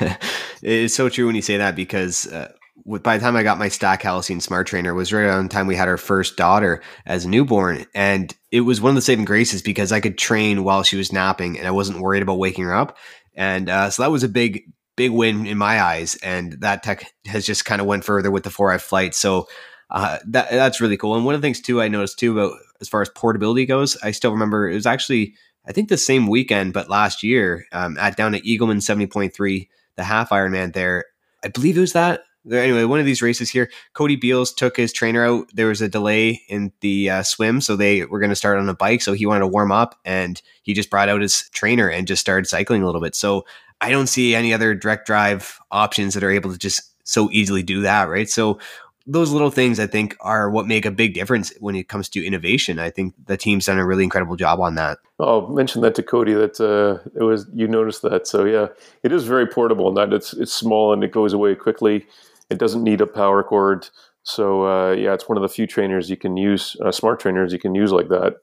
it's 0.62 0.94
so 0.94 1.08
true 1.08 1.26
when 1.26 1.36
you 1.36 1.42
say 1.42 1.56
that 1.56 1.76
because 1.76 2.26
uh, 2.26 2.52
by 2.84 3.16
the 3.16 3.22
time 3.22 3.36
I 3.36 3.42
got 3.42 3.58
my 3.58 3.68
STAC 3.68 4.02
Halcyon 4.02 4.40
Smart 4.40 4.66
Trainer, 4.66 4.94
was 4.94 5.12
right 5.12 5.22
around 5.22 5.44
the 5.44 5.54
time 5.54 5.66
we 5.66 5.76
had 5.76 5.88
our 5.88 5.96
first 5.96 6.36
daughter 6.36 6.82
as 7.04 7.24
a 7.24 7.28
newborn, 7.28 7.86
and 7.94 8.34
it 8.50 8.60
was 8.60 8.80
one 8.80 8.90
of 8.90 8.96
the 8.96 9.02
saving 9.02 9.24
graces 9.24 9.62
because 9.62 9.92
I 9.92 10.00
could 10.00 10.18
train 10.18 10.64
while 10.64 10.82
she 10.82 10.96
was 10.96 11.12
napping, 11.12 11.58
and 11.58 11.66
I 11.66 11.72
wasn't 11.72 12.00
worried 12.00 12.22
about 12.22 12.38
waking 12.38 12.64
her 12.64 12.74
up, 12.74 12.96
and 13.34 13.68
uh, 13.68 13.90
so 13.90 14.02
that 14.02 14.10
was 14.10 14.22
a 14.22 14.28
big 14.28 14.64
big 14.96 15.10
win 15.10 15.46
in 15.46 15.58
my 15.58 15.80
eyes, 15.80 16.16
and 16.16 16.54
that 16.60 16.82
tech 16.82 17.12
has 17.26 17.44
just 17.46 17.64
kind 17.64 17.80
of 17.80 17.86
went 17.86 18.04
further 18.04 18.30
with 18.30 18.44
the 18.44 18.50
4iiii 18.50 18.76
Fliiiight. 18.76 19.14
So 19.14 19.46
uh, 19.90 20.18
that 20.26 20.50
that's 20.50 20.80
really 20.80 20.96
cool. 20.96 21.14
And 21.14 21.24
one 21.24 21.34
of 21.34 21.40
the 21.40 21.46
things 21.46 21.60
too 21.60 21.80
I 21.80 21.88
noticed 21.88 22.18
too 22.18 22.38
about 22.38 22.58
as 22.80 22.88
far 22.88 23.02
as 23.02 23.08
portability 23.10 23.66
goes, 23.66 23.96
I 24.02 24.10
still 24.10 24.32
remember 24.32 24.68
it 24.68 24.74
was 24.74 24.86
actually 24.86 25.34
I 25.66 25.72
think 25.72 25.88
the 25.88 25.96
same 25.96 26.26
weekend, 26.26 26.72
but 26.72 26.88
last 26.90 27.22
year 27.22 27.66
um, 27.72 27.98
at 27.98 28.16
down 28.16 28.34
at 28.34 28.44
Eagleman 28.44 28.82
seventy 28.82 29.06
point 29.06 29.34
three, 29.34 29.68
the 29.96 30.04
half 30.04 30.30
Ironman 30.30 30.72
there. 30.72 31.04
I 31.44 31.48
believe 31.48 31.76
it 31.76 31.80
was 31.80 31.92
that. 31.92 32.22
Anyway, 32.50 32.84
one 32.84 33.00
of 33.00 33.06
these 33.06 33.22
races 33.22 33.50
here, 33.50 33.68
Cody 33.92 34.14
Beals 34.14 34.52
took 34.52 34.76
his 34.76 34.92
trainer 34.92 35.26
out. 35.26 35.48
There 35.52 35.66
was 35.66 35.80
a 35.80 35.88
delay 35.88 36.42
in 36.48 36.72
the 36.80 37.10
uh, 37.10 37.22
swim, 37.24 37.60
so 37.60 37.74
they 37.74 38.04
were 38.04 38.20
going 38.20 38.30
to 38.30 38.36
start 38.36 38.58
on 38.58 38.68
a 38.68 38.74
bike. 38.74 39.02
So 39.02 39.14
he 39.14 39.26
wanted 39.26 39.40
to 39.40 39.48
warm 39.48 39.72
up, 39.72 39.98
and 40.04 40.40
he 40.62 40.72
just 40.72 40.90
brought 40.90 41.08
out 41.08 41.22
his 41.22 41.48
trainer 41.50 41.90
and 41.90 42.06
just 42.06 42.20
started 42.20 42.46
cycling 42.46 42.82
a 42.82 42.86
little 42.86 43.00
bit. 43.00 43.16
So 43.16 43.44
I 43.80 43.90
don't 43.90 44.06
see 44.06 44.34
any 44.34 44.54
other 44.54 44.74
direct 44.74 45.06
drive 45.06 45.58
options 45.72 46.14
that 46.14 46.22
are 46.22 46.30
able 46.30 46.52
to 46.52 46.58
just 46.58 46.92
so 47.08 47.30
easily 47.32 47.62
do 47.62 47.80
that, 47.82 48.08
right? 48.08 48.28
So 48.28 48.60
those 49.06 49.30
little 49.30 49.50
things 49.50 49.78
I 49.78 49.86
think 49.86 50.16
are 50.20 50.50
what 50.50 50.66
make 50.66 50.84
a 50.84 50.90
big 50.90 51.14
difference 51.14 51.52
when 51.60 51.76
it 51.76 51.88
comes 51.88 52.08
to 52.10 52.26
innovation. 52.26 52.78
I 52.78 52.90
think 52.90 53.14
the 53.26 53.36
team's 53.36 53.66
done 53.66 53.78
a 53.78 53.86
really 53.86 54.04
incredible 54.04 54.36
job 54.36 54.60
on 54.60 54.74
that. 54.74 54.98
Oh, 55.18 55.46
mention 55.48 55.80
that 55.82 55.94
to 55.94 56.02
Cody 56.02 56.34
that 56.34 56.60
uh, 56.60 57.08
it 57.14 57.22
was 57.22 57.46
you 57.54 57.68
noticed 57.68 58.02
that. 58.02 58.26
So 58.26 58.44
yeah, 58.44 58.68
it 59.02 59.12
is 59.12 59.24
very 59.24 59.46
portable 59.46 59.88
in 59.88 59.94
that 59.94 60.12
it's 60.12 60.32
it's 60.34 60.52
small 60.52 60.92
and 60.92 61.04
it 61.04 61.12
goes 61.12 61.32
away 61.32 61.54
quickly. 61.54 62.06
It 62.50 62.58
doesn't 62.58 62.82
need 62.82 63.00
a 63.00 63.06
power 63.06 63.42
cord. 63.42 63.88
So 64.24 64.66
uh, 64.66 64.92
yeah, 64.92 65.14
it's 65.14 65.28
one 65.28 65.38
of 65.38 65.42
the 65.42 65.48
few 65.48 65.66
trainers 65.66 66.10
you 66.10 66.16
can 66.16 66.36
use, 66.36 66.76
uh, 66.84 66.90
smart 66.90 67.20
trainers 67.20 67.52
you 67.52 67.60
can 67.60 67.74
use 67.74 67.92
like 67.92 68.08
that. 68.08 68.36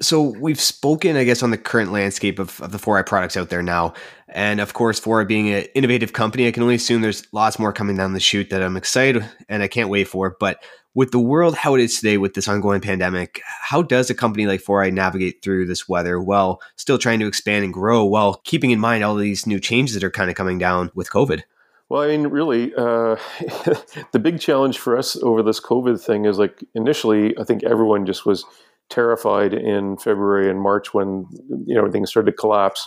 So 0.00 0.22
we've 0.22 0.60
spoken, 0.60 1.16
I 1.16 1.24
guess, 1.24 1.42
on 1.42 1.50
the 1.50 1.58
current 1.58 1.90
landscape 1.90 2.38
of, 2.38 2.60
of 2.60 2.70
the 2.70 2.78
4iiii 2.78 3.04
products 3.04 3.36
out 3.36 3.50
there 3.50 3.64
now. 3.64 3.94
And 4.28 4.60
of 4.60 4.72
course, 4.72 5.00
4iiii 5.00 5.26
being 5.26 5.48
an 5.50 5.64
innovative 5.74 6.12
company, 6.12 6.46
I 6.46 6.52
can 6.52 6.62
only 6.62 6.76
assume 6.76 7.02
there's 7.02 7.26
lots 7.32 7.58
more 7.58 7.72
coming 7.72 7.96
down 7.96 8.12
the 8.12 8.20
chute 8.20 8.50
that 8.50 8.62
I'm 8.62 8.76
excited 8.76 9.28
and 9.48 9.60
I 9.62 9.66
can't 9.66 9.90
wait 9.90 10.06
for. 10.06 10.36
But 10.38 10.62
with 10.94 11.10
the 11.10 11.18
world 11.18 11.56
how 11.56 11.74
it 11.74 11.80
is 11.80 11.96
today 11.96 12.16
with 12.16 12.34
this 12.34 12.46
ongoing 12.46 12.80
pandemic, 12.80 13.42
how 13.60 13.82
does 13.82 14.08
a 14.08 14.14
company 14.14 14.46
like 14.46 14.62
4iiii 14.62 14.92
navigate 14.92 15.42
through 15.42 15.66
this 15.66 15.88
weather 15.88 16.20
while 16.20 16.60
still 16.76 16.98
trying 16.98 17.18
to 17.18 17.26
expand 17.26 17.64
and 17.64 17.74
grow 17.74 18.04
while 18.04 18.40
keeping 18.44 18.70
in 18.70 18.78
mind 18.78 19.02
all 19.02 19.16
these 19.16 19.48
new 19.48 19.58
changes 19.58 19.94
that 19.94 20.04
are 20.04 20.10
kind 20.10 20.30
of 20.30 20.36
coming 20.36 20.58
down 20.58 20.92
with 20.94 21.10
COVID? 21.10 21.42
Well, 21.88 22.02
I 22.02 22.08
mean, 22.08 22.28
really, 22.28 22.72
uh, 22.74 23.16
the 24.12 24.20
big 24.22 24.38
challenge 24.38 24.78
for 24.78 24.96
us 24.96 25.16
over 25.16 25.42
this 25.42 25.58
COVID 25.58 26.00
thing 26.00 26.24
is 26.24 26.38
like 26.38 26.62
initially, 26.74 27.36
I 27.36 27.42
think 27.42 27.64
everyone 27.64 28.06
just 28.06 28.24
was– 28.24 28.44
terrified 28.90 29.54
in 29.54 29.96
February 29.98 30.50
and 30.50 30.60
March 30.60 30.94
when 30.94 31.26
you 31.66 31.74
know 31.74 31.80
everything 31.80 32.06
started 32.06 32.30
to 32.30 32.36
collapse. 32.36 32.86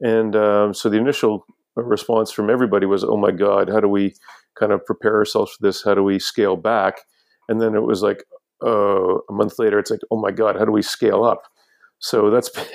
And 0.00 0.36
um, 0.36 0.74
so 0.74 0.88
the 0.88 0.98
initial 0.98 1.44
response 1.76 2.30
from 2.30 2.50
everybody 2.50 2.86
was, 2.86 3.04
"Oh 3.04 3.16
my 3.16 3.30
God, 3.30 3.68
how 3.68 3.80
do 3.80 3.88
we 3.88 4.14
kind 4.58 4.72
of 4.72 4.84
prepare 4.84 5.16
ourselves 5.16 5.52
for 5.52 5.66
this? 5.66 5.82
How 5.84 5.94
do 5.94 6.02
we 6.02 6.18
scale 6.18 6.56
back?" 6.56 7.00
And 7.48 7.60
then 7.60 7.74
it 7.74 7.82
was 7.82 8.02
like 8.02 8.24
uh, 8.64 9.14
a 9.16 9.32
month 9.32 9.58
later, 9.58 9.78
it's 9.78 9.90
like, 9.90 10.00
"Oh 10.10 10.20
my 10.20 10.30
God, 10.30 10.56
how 10.56 10.64
do 10.64 10.72
we 10.72 10.82
scale 10.82 11.24
up?" 11.24 11.42
So 12.00 12.30
that's 12.30 12.50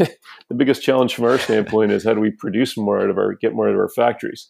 the 0.49 0.55
biggest 0.55 0.83
challenge 0.83 1.15
from 1.15 1.25
our 1.25 1.37
standpoint 1.37 1.91
is 1.91 2.03
how 2.03 2.13
do 2.13 2.19
we 2.19 2.31
produce 2.31 2.77
more 2.77 3.01
out 3.01 3.09
of 3.09 3.17
our 3.17 3.33
get 3.33 3.53
more 3.53 3.67
out 3.67 3.73
of 3.73 3.79
our 3.79 3.89
factories. 3.89 4.49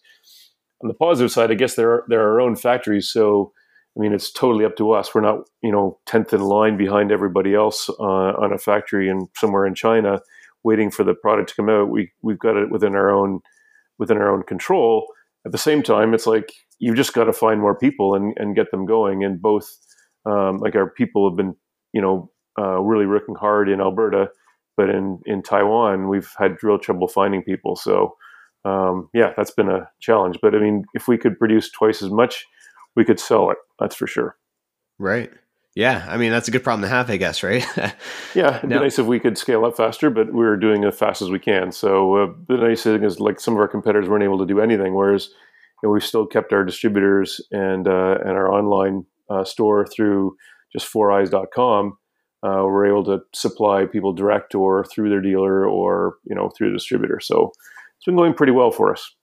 On 0.83 0.87
the 0.87 0.95
positive 0.95 1.31
side, 1.31 1.51
I 1.51 1.55
guess 1.55 1.75
there 1.75 1.91
are 1.91 2.05
there 2.07 2.21
are 2.21 2.33
our 2.33 2.41
own 2.41 2.55
factories, 2.55 3.09
so 3.09 3.51
I 3.95 3.99
mean, 3.99 4.13
it's 4.13 4.31
totally 4.31 4.65
up 4.65 4.75
to 4.77 4.91
us. 4.91 5.13
We're 5.13 5.21
not, 5.21 5.47
you 5.61 5.71
know, 5.71 5.99
tenth 6.05 6.33
in 6.33 6.41
line 6.41 6.77
behind 6.77 7.11
everybody 7.11 7.53
else 7.53 7.89
uh, 7.89 8.33
on 8.33 8.51
a 8.51 8.57
factory 8.57 9.07
in 9.07 9.27
somewhere 9.35 9.67
in 9.67 9.75
China, 9.75 10.19
waiting 10.63 10.89
for 10.89 11.03
the 11.03 11.13
product 11.13 11.49
to 11.49 11.55
come 11.55 11.69
out. 11.69 11.89
We 11.89 12.11
we've 12.21 12.39
got 12.39 12.57
it 12.57 12.71
within 12.71 12.95
our 12.95 13.11
own 13.11 13.41
within 13.99 14.17
our 14.17 14.33
own 14.33 14.43
control. 14.43 15.05
At 15.45 15.51
the 15.51 15.57
same 15.59 15.83
time, 15.83 16.13
it's 16.13 16.25
like 16.25 16.51
you've 16.79 16.95
just 16.95 17.13
got 17.13 17.25
to 17.25 17.33
find 17.33 17.61
more 17.61 17.77
people 17.77 18.15
and, 18.15 18.33
and 18.37 18.55
get 18.55 18.71
them 18.71 18.85
going. 18.85 19.23
And 19.23 19.41
both, 19.41 19.77
um, 20.25 20.57
like 20.59 20.75
our 20.75 20.89
people 20.89 21.29
have 21.29 21.37
been, 21.37 21.55
you 21.91 22.01
know, 22.01 22.31
uh, 22.57 22.79
really 22.79 23.05
working 23.05 23.35
hard 23.35 23.69
in 23.69 23.79
Alberta, 23.79 24.29
but 24.75 24.89
in 24.89 25.19
in 25.27 25.43
Taiwan, 25.43 26.07
we've 26.07 26.31
had 26.39 26.63
real 26.63 26.79
trouble 26.79 27.07
finding 27.07 27.43
people. 27.43 27.75
So, 27.75 28.15
um, 28.65 29.09
yeah, 29.13 29.33
that's 29.37 29.51
been 29.51 29.69
a 29.69 29.87
challenge. 29.99 30.39
But 30.41 30.55
I 30.55 30.59
mean, 30.59 30.85
if 30.95 31.07
we 31.07 31.19
could 31.19 31.37
produce 31.37 31.69
twice 31.69 32.01
as 32.01 32.09
much 32.09 32.47
we 32.95 33.05
could 33.05 33.19
sell 33.19 33.49
it. 33.49 33.57
That's 33.83 33.95
for 33.95 34.07
sure. 34.07 34.37
Right. 34.97 35.29
Yeah. 35.75 36.05
I 36.07 36.15
mean, 36.15 36.31
that's 36.31 36.47
a 36.47 36.51
good 36.51 36.63
problem 36.63 36.83
to 36.83 36.87
have, 36.87 37.09
I 37.09 37.17
guess, 37.17 37.43
right? 37.43 37.65
yeah. 38.33 38.59
It'd 38.59 38.69
now, 38.69 38.77
be 38.77 38.83
nice 38.83 38.97
if 38.97 39.07
we 39.07 39.19
could 39.19 39.37
scale 39.37 39.65
up 39.65 39.75
faster, 39.75 40.09
but 40.09 40.33
we're 40.33 40.55
doing 40.55 40.85
as 40.85 40.97
fast 40.97 41.21
as 41.21 41.29
we 41.29 41.39
can. 41.39 41.73
So 41.73 42.15
uh, 42.15 42.33
the 42.47 42.55
nice 42.55 42.83
thing 42.83 43.03
is, 43.03 43.19
like 43.19 43.41
some 43.41 43.55
of 43.55 43.59
our 43.59 43.67
competitors 43.67 44.07
weren't 44.07 44.23
able 44.23 44.37
to 44.37 44.45
do 44.45 44.61
anything, 44.61 44.95
whereas 44.95 45.27
you 45.81 45.89
know, 45.89 45.93
we've 45.93 46.03
still 46.03 46.25
kept 46.25 46.53
our 46.53 46.63
distributors 46.63 47.41
and 47.51 47.89
uh, 47.89 48.19
and 48.21 48.31
our 48.31 48.49
online 48.49 49.05
uh, 49.29 49.43
store 49.43 49.85
through 49.85 50.37
just 50.71 50.91
4iiii.com. 50.93 51.97
Uh, 52.41 52.63
we're 52.65 52.87
able 52.87 53.03
to 53.03 53.19
supply 53.33 53.85
people 53.85 54.13
direct 54.13 54.55
or 54.55 54.85
through 54.85 55.09
their 55.09 55.21
dealer 55.21 55.67
or 55.67 56.15
you 56.23 56.35
know 56.35 56.49
through 56.55 56.69
the 56.69 56.77
distributor. 56.77 57.19
So 57.19 57.51
it's 57.97 58.05
been 58.05 58.15
going 58.15 58.33
pretty 58.33 58.53
well 58.53 58.71
for 58.71 58.93
us. 58.93 59.13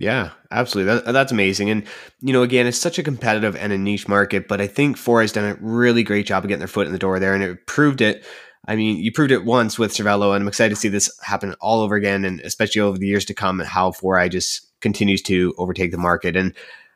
Yeah, 0.00 0.30
absolutely. 0.50 0.94
That, 0.94 1.12
that's 1.12 1.30
amazing. 1.30 1.68
And, 1.68 1.84
you 2.22 2.32
know, 2.32 2.42
again, 2.42 2.66
it's 2.66 2.78
such 2.78 2.98
a 2.98 3.02
competitive 3.02 3.54
and 3.54 3.70
a 3.70 3.76
niche 3.76 4.08
market, 4.08 4.48
but 4.48 4.58
I 4.58 4.66
think 4.66 4.96
4iiii 4.96 5.20
has 5.20 5.32
done 5.32 5.44
a 5.44 5.58
really 5.60 6.02
great 6.02 6.24
job 6.24 6.42
of 6.42 6.48
getting 6.48 6.60
their 6.60 6.68
foot 6.68 6.86
in 6.86 6.94
the 6.94 6.98
door 6.98 7.18
there 7.18 7.34
and 7.34 7.44
it 7.44 7.66
proved 7.66 8.00
it. 8.00 8.24
I 8.66 8.76
mean, 8.76 8.96
you 8.96 9.12
proved 9.12 9.30
it 9.30 9.44
once 9.44 9.78
with 9.78 9.92
Cervelo, 9.92 10.34
and 10.34 10.42
I'm 10.42 10.48
excited 10.48 10.74
to 10.74 10.80
see 10.80 10.88
this 10.88 11.10
happen 11.22 11.54
all 11.60 11.80
over 11.80 11.96
again, 11.96 12.24
and 12.24 12.40
especially 12.40 12.80
over 12.80 12.98
the 12.98 13.06
years 13.06 13.24
to 13.26 13.34
come, 13.34 13.58
and 13.58 13.68
how 13.68 13.90
4iiii 13.90 14.30
just 14.30 14.68
continues 14.80 15.22
to 15.22 15.54
overtake 15.58 15.90
the 15.90 15.98
market. 15.98 16.36
And 16.36 16.54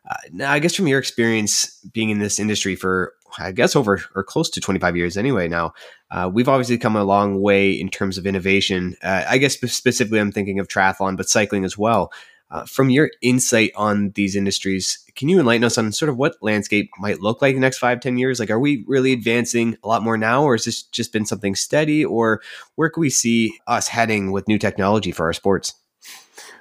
uh, 0.09 0.17
now, 0.31 0.53
I 0.53 0.59
guess 0.59 0.75
from 0.75 0.87
your 0.87 0.99
experience 0.99 1.79
being 1.93 2.11
in 2.11 2.19
this 2.19 2.39
industry 2.39 2.77
for, 2.77 3.15
I 3.39 3.53
guess, 3.53 3.75
over 3.77 4.03
or 4.15 4.23
close 4.23 4.51
to 4.51 4.61
25 4.61 4.97
years 4.97 5.17
anyway 5.17 5.49
now, 5.49 5.73
uh, 6.11 6.31
we've 6.33 6.49
obviously 6.49 6.77
come 6.79 6.97
a 6.97 7.05
long 7.05 7.41
way 7.41 7.73
in 7.73 7.89
terms 7.89 8.19
of 8.19 8.27
innovation. 8.27 8.95
Uh, 9.03 9.25
I 9.27 9.39
guess 9.39 9.59
specifically, 9.59 10.21
I'm 10.21 10.33
thinking 10.33 10.59
of 10.59 10.69
triathlon, 10.69 11.17
but 11.17 11.29
cycling 11.31 11.65
as 11.65 11.79
well. 11.79 12.13
Uh, 12.51 12.65
from 12.67 12.91
your 12.91 13.11
insight 13.23 13.73
on 13.75 14.11
these 14.11 14.37
industries, 14.37 15.05
can 15.17 15.29
you 15.29 15.41
enlighten 15.41 15.65
us 15.65 15.79
on 15.79 15.91
sort 15.91 16.09
of 16.09 16.17
what 16.17 16.37
landscape 16.41 16.91
might 16.99 17.21
look 17.21 17.43
like 17.43 17.55
the 17.55 17.61
next 17.61 17.79
five, 17.79 18.01
ten 18.01 18.19
years? 18.19 18.39
Like, 18.39 18.51
are 18.51 18.61
we 18.61 18.85
really 18.87 19.13
advancing 19.13 19.77
a 19.83 19.89
lot 19.89 20.03
more 20.03 20.17
now, 20.17 20.45
or 20.45 20.55
has 20.55 20.65
this 20.65 20.83
just 20.83 21.13
been 21.13 21.27
something 21.27 21.55
steady, 21.55 22.05
or 22.05 22.43
where 22.77 22.91
can 22.91 23.01
we 23.01 23.11
see 23.11 23.59
us 23.67 23.89
heading 23.89 24.31
with 24.31 24.47
new 24.47 24.59
technology 24.59 25.11
for 25.11 25.27
our 25.27 25.33
sports? 25.33 25.75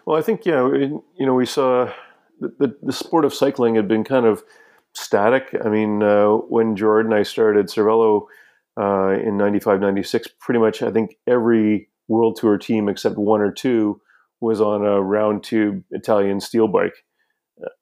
Well, 0.06 0.18
I 0.18 0.22
think 0.22 0.46
yeah, 0.46 0.68
you 0.68 1.04
know, 1.20 1.34
we 1.34 1.46
saw 1.46 1.92
the, 2.40 2.54
the, 2.60 2.78
the 2.82 2.94
sport 2.94 3.26
of 3.26 3.34
cycling 3.34 3.76
had 3.76 3.88
been 3.88 4.04
kind 4.04 4.26
of 4.26 4.44
static. 4.94 5.56
I 5.64 5.70
mean, 5.70 6.04
uh, 6.04 6.30
when 6.30 6.76
Jordan 6.76 7.12
and 7.12 7.20
I 7.20 7.24
started 7.24 7.68
Cervelo 7.68 8.26
uh, 8.80 9.20
in 9.20 9.38
95, 9.38 9.80
96, 9.80 10.28
pretty 10.40 10.60
much 10.60 10.82
I 10.82 10.92
think 10.92 11.18
every 11.28 11.90
World 12.08 12.38
Tour 12.38 12.58
team 12.58 12.90
except 12.90 13.18
one 13.18 13.42
or 13.42 13.52
two 13.52 14.02
was 14.44 14.60
on 14.60 14.86
a 14.86 15.02
round 15.02 15.42
tube 15.44 15.84
Italian 15.92 16.42
steel 16.42 16.68
bike. 16.68 16.96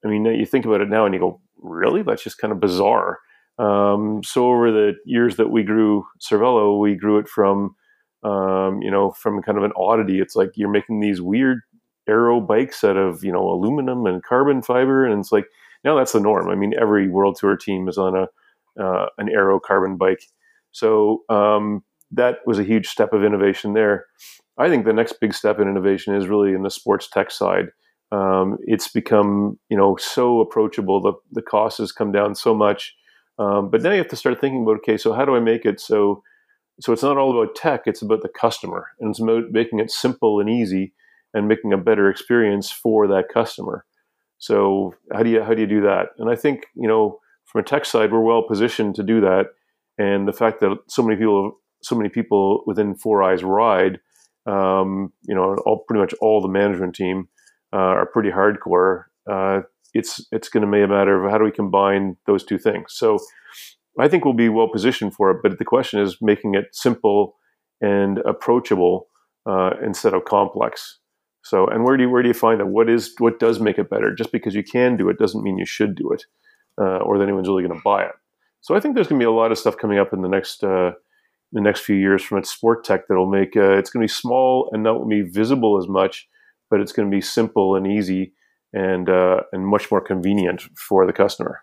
I 0.05 0.07
mean, 0.07 0.25
you 0.25 0.45
think 0.45 0.65
about 0.65 0.81
it 0.81 0.89
now 0.89 1.05
and 1.05 1.13
you 1.13 1.19
go, 1.19 1.41
really? 1.57 2.03
That's 2.03 2.23
just 2.23 2.37
kind 2.37 2.51
of 2.51 2.59
bizarre. 2.59 3.17
Um, 3.57 4.21
so 4.23 4.45
over 4.45 4.71
the 4.71 4.93
years 5.05 5.37
that 5.37 5.49
we 5.49 5.63
grew 5.63 6.05
Cervelo, 6.19 6.79
we 6.79 6.95
grew 6.95 7.17
it 7.17 7.27
from, 7.27 7.75
um, 8.23 8.81
you 8.81 8.91
know, 8.91 9.11
from 9.11 9.41
kind 9.41 9.57
of 9.57 9.63
an 9.63 9.71
oddity. 9.75 10.19
It's 10.19 10.35
like 10.35 10.51
you're 10.55 10.69
making 10.69 10.99
these 10.99 11.19
weird 11.19 11.59
aero 12.07 12.39
bikes 12.39 12.83
out 12.83 12.97
of 12.97 13.23
you 13.23 13.31
know 13.31 13.49
aluminum 13.49 14.05
and 14.05 14.23
carbon 14.23 14.61
fiber, 14.61 15.05
and 15.05 15.19
it's 15.19 15.31
like 15.31 15.45
now 15.83 15.95
that's 15.95 16.11
the 16.11 16.19
norm. 16.19 16.49
I 16.49 16.55
mean, 16.55 16.73
every 16.79 17.07
World 17.07 17.37
Tour 17.39 17.57
team 17.57 17.87
is 17.87 17.97
on 17.97 18.15
a 18.15 18.83
uh, 18.83 19.07
an 19.17 19.29
aero 19.29 19.59
carbon 19.59 19.97
bike, 19.97 20.23
so 20.71 21.23
um, 21.29 21.83
that 22.11 22.37
was 22.45 22.59
a 22.59 22.63
huge 22.63 22.87
step 22.87 23.13
of 23.13 23.23
innovation 23.23 23.73
there. 23.73 24.05
I 24.61 24.69
think 24.69 24.85
the 24.85 24.93
next 24.93 25.19
big 25.19 25.33
step 25.33 25.59
in 25.59 25.67
innovation 25.67 26.15
is 26.15 26.27
really 26.27 26.53
in 26.53 26.63
the 26.63 26.69
sports 26.69 27.07
tech 27.09 27.31
side. 27.31 27.67
Um, 28.11 28.57
it's 28.61 28.87
become 28.87 29.59
you 29.69 29.77
know 29.77 29.95
so 29.97 30.39
approachable. 30.41 31.01
The 31.01 31.13
the 31.31 31.41
cost 31.41 31.77
has 31.79 31.91
come 31.91 32.11
down 32.11 32.35
so 32.35 32.53
much, 32.53 32.95
um, 33.39 33.69
but 33.69 33.81
then 33.81 33.93
you 33.93 33.97
have 33.99 34.09
to 34.09 34.15
start 34.15 34.39
thinking 34.39 34.63
about 34.63 34.77
okay, 34.77 34.97
so 34.97 35.13
how 35.13 35.25
do 35.25 35.35
I 35.35 35.39
make 35.39 35.65
it 35.65 35.79
so 35.79 36.23
so 36.79 36.93
it's 36.93 37.03
not 37.03 37.17
all 37.17 37.31
about 37.31 37.55
tech; 37.55 37.81
it's 37.85 38.01
about 38.01 38.21
the 38.21 38.29
customer, 38.29 38.87
and 38.99 39.11
it's 39.11 39.21
about 39.21 39.51
making 39.51 39.79
it 39.79 39.91
simple 39.91 40.39
and 40.39 40.49
easy, 40.49 40.93
and 41.33 41.47
making 41.47 41.73
a 41.73 41.77
better 41.77 42.09
experience 42.09 42.71
for 42.71 43.07
that 43.07 43.29
customer. 43.33 43.85
So 44.37 44.93
how 45.13 45.23
do 45.23 45.29
you 45.29 45.41
how 45.43 45.53
do 45.53 45.61
you 45.61 45.67
do 45.67 45.81
that? 45.81 46.09
And 46.17 46.29
I 46.29 46.35
think 46.35 46.65
you 46.75 46.87
know 46.87 47.19
from 47.51 47.61
a 47.61 47.63
tech 47.63 47.85
side, 47.85 48.11
we're 48.11 48.21
well 48.21 48.43
positioned 48.43 48.95
to 48.95 49.03
do 49.03 49.21
that. 49.21 49.47
And 49.97 50.27
the 50.27 50.33
fact 50.33 50.61
that 50.61 50.77
so 50.87 51.03
many 51.03 51.17
people, 51.17 51.59
so 51.83 51.95
many 51.95 52.09
people 52.09 52.63
within 52.65 52.95
4iiii 52.95 53.43
ride, 53.43 53.99
um, 54.45 55.11
you 55.23 55.35
know, 55.35 55.55
all 55.65 55.83
pretty 55.87 56.01
much 56.01 56.13
all 56.21 56.41
the 56.41 56.47
management 56.47 56.95
team 56.95 57.27
uh, 57.73 57.77
are 57.77 58.05
pretty 58.05 58.29
hardcore. 58.29 59.05
Uh, 59.29 59.61
it's 59.93 60.25
it's 60.31 60.49
going 60.49 60.65
to 60.65 60.71
be 60.71 60.81
a 60.81 60.87
matter 60.87 61.23
of 61.23 61.31
how 61.31 61.37
do 61.37 61.43
we 61.43 61.51
combine 61.51 62.17
those 62.25 62.43
two 62.43 62.57
things. 62.57 62.93
So 62.93 63.19
I 63.99 64.07
think 64.07 64.23
we'll 64.23 64.33
be 64.33 64.49
well 64.49 64.69
positioned 64.71 65.13
for 65.13 65.31
it. 65.31 65.37
But 65.43 65.59
the 65.59 65.65
question 65.65 65.99
is 65.99 66.17
making 66.21 66.55
it 66.55 66.67
simple 66.71 67.35
and 67.81 68.19
approachable 68.19 69.07
uh, 69.45 69.71
instead 69.83 70.13
of 70.13 70.25
complex. 70.25 70.99
So, 71.43 71.67
and 71.67 71.83
where 71.83 71.97
do 71.97 72.03
you 72.03 72.09
where 72.09 72.21
do 72.21 72.27
you 72.27 72.33
find 72.33 72.59
that? 72.59 72.67
What 72.67 72.89
is 72.89 73.13
what 73.17 73.39
does 73.39 73.59
make 73.59 73.77
it 73.77 73.89
better? 73.89 74.13
Just 74.13 74.31
because 74.31 74.55
you 74.55 74.63
can 74.63 74.95
do 74.95 75.09
it 75.09 75.17
doesn't 75.17 75.43
mean 75.43 75.57
you 75.57 75.65
should 75.65 75.95
do 75.95 76.11
it, 76.11 76.25
uh, 76.79 76.97
or 76.97 77.17
that 77.17 77.23
anyone's 77.23 77.47
really 77.47 77.63
going 77.63 77.77
to 77.77 77.83
buy 77.83 78.03
it. 78.03 78.11
So, 78.61 78.75
I 78.75 78.79
think 78.79 78.93
there's 78.93 79.07
going 79.07 79.19
to 79.19 79.23
be 79.23 79.27
a 79.27 79.31
lot 79.31 79.51
of 79.51 79.57
stuff 79.57 79.77
coming 79.77 79.97
up 79.97 80.13
in 80.13 80.21
the 80.21 80.29
next 80.29 80.63
uh, 80.63 80.91
the 81.51 81.61
next 81.61 81.81
few 81.81 81.95
years 81.95 82.23
from 82.23 82.37
its 82.37 82.51
sport 82.51 82.83
tech 82.83 83.07
that'll 83.07 83.29
make 83.29 83.55
uh, 83.55 83.77
it's 83.77 83.89
going 83.89 84.01
to 84.01 84.11
be 84.11 84.13
small 84.13 84.69
and 84.71 84.83
not 84.83 85.07
be 85.07 85.21
visible 85.21 85.77
as 85.77 85.87
much, 85.87 86.27
but 86.69 86.79
it's 86.79 86.91
going 86.91 87.09
to 87.09 87.15
be 87.15 87.21
simple 87.21 87.75
and 87.75 87.85
easy 87.85 88.33
and 88.73 89.09
uh, 89.09 89.41
and 89.51 89.67
much 89.67 89.91
more 89.91 90.01
convenient 90.01 90.61
for 90.77 91.05
the 91.05 91.13
customer. 91.13 91.61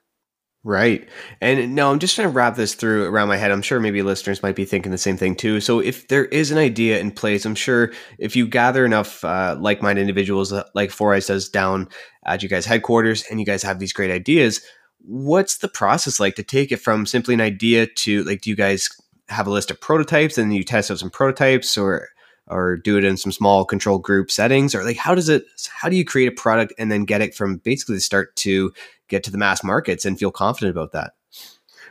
Right. 0.64 1.08
And 1.40 1.74
now 1.74 1.92
I'm 1.92 2.00
just 2.00 2.16
trying 2.16 2.28
to 2.28 2.34
wrap 2.34 2.56
this 2.56 2.74
through 2.74 3.06
around 3.06 3.28
my 3.28 3.36
head. 3.36 3.52
I'm 3.52 3.62
sure 3.62 3.78
maybe 3.78 4.02
listeners 4.02 4.42
might 4.42 4.56
be 4.56 4.64
thinking 4.64 4.90
the 4.90 4.98
same 4.98 5.16
thing 5.16 5.36
too. 5.36 5.60
So 5.60 5.78
if 5.78 6.08
there 6.08 6.26
is 6.26 6.50
an 6.50 6.58
idea 6.58 6.98
in 6.98 7.12
place, 7.12 7.46
I'm 7.46 7.54
sure 7.54 7.92
if 8.18 8.34
you 8.34 8.46
gather 8.46 8.84
enough 8.84 9.24
uh, 9.24 9.56
like-minded 9.58 10.00
individuals 10.00 10.52
uh, 10.52 10.64
like 10.74 10.90
4iiii 10.90 11.26
does 11.26 11.48
down 11.48 11.88
at 12.26 12.42
you 12.42 12.48
guys 12.48 12.66
headquarters 12.66 13.24
and 13.30 13.38
you 13.38 13.46
guys 13.46 13.62
have 13.62 13.78
these 13.78 13.92
great 13.92 14.10
ideas, 14.10 14.60
what's 14.98 15.58
the 15.58 15.68
process 15.68 16.18
like 16.18 16.34
to 16.34 16.42
take 16.42 16.72
it 16.72 16.80
from 16.80 17.06
simply 17.06 17.34
an 17.34 17.40
idea 17.40 17.86
to 17.86 18.24
like, 18.24 18.40
do 18.40 18.50
you 18.50 18.56
guys 18.56 18.88
have 19.28 19.46
a 19.46 19.50
list 19.50 19.70
of 19.70 19.80
prototypes 19.80 20.38
and 20.38 20.54
you 20.54 20.64
test 20.64 20.90
out 20.90 20.98
some 20.98 21.10
prototypes 21.10 21.76
or 21.76 22.08
or 22.50 22.78
do 22.78 22.96
it 22.96 23.04
in 23.04 23.16
some 23.18 23.30
small 23.30 23.64
control 23.64 23.98
group 23.98 24.30
settings 24.30 24.74
or 24.74 24.82
like 24.82 24.96
how 24.96 25.14
does 25.14 25.28
it 25.28 25.44
how 25.70 25.88
do 25.88 25.96
you 25.96 26.04
create 26.04 26.28
a 26.28 26.32
product 26.32 26.72
and 26.78 26.90
then 26.90 27.04
get 27.04 27.20
it 27.20 27.34
from 27.34 27.58
basically 27.58 27.94
the 27.94 28.00
start 28.00 28.34
to 28.36 28.72
get 29.08 29.24
to 29.24 29.30
the 29.30 29.38
mass 29.38 29.64
markets 29.64 30.04
and 30.04 30.18
feel 30.18 30.30
confident 30.30 30.70
about 30.70 30.92
that? 30.92 31.12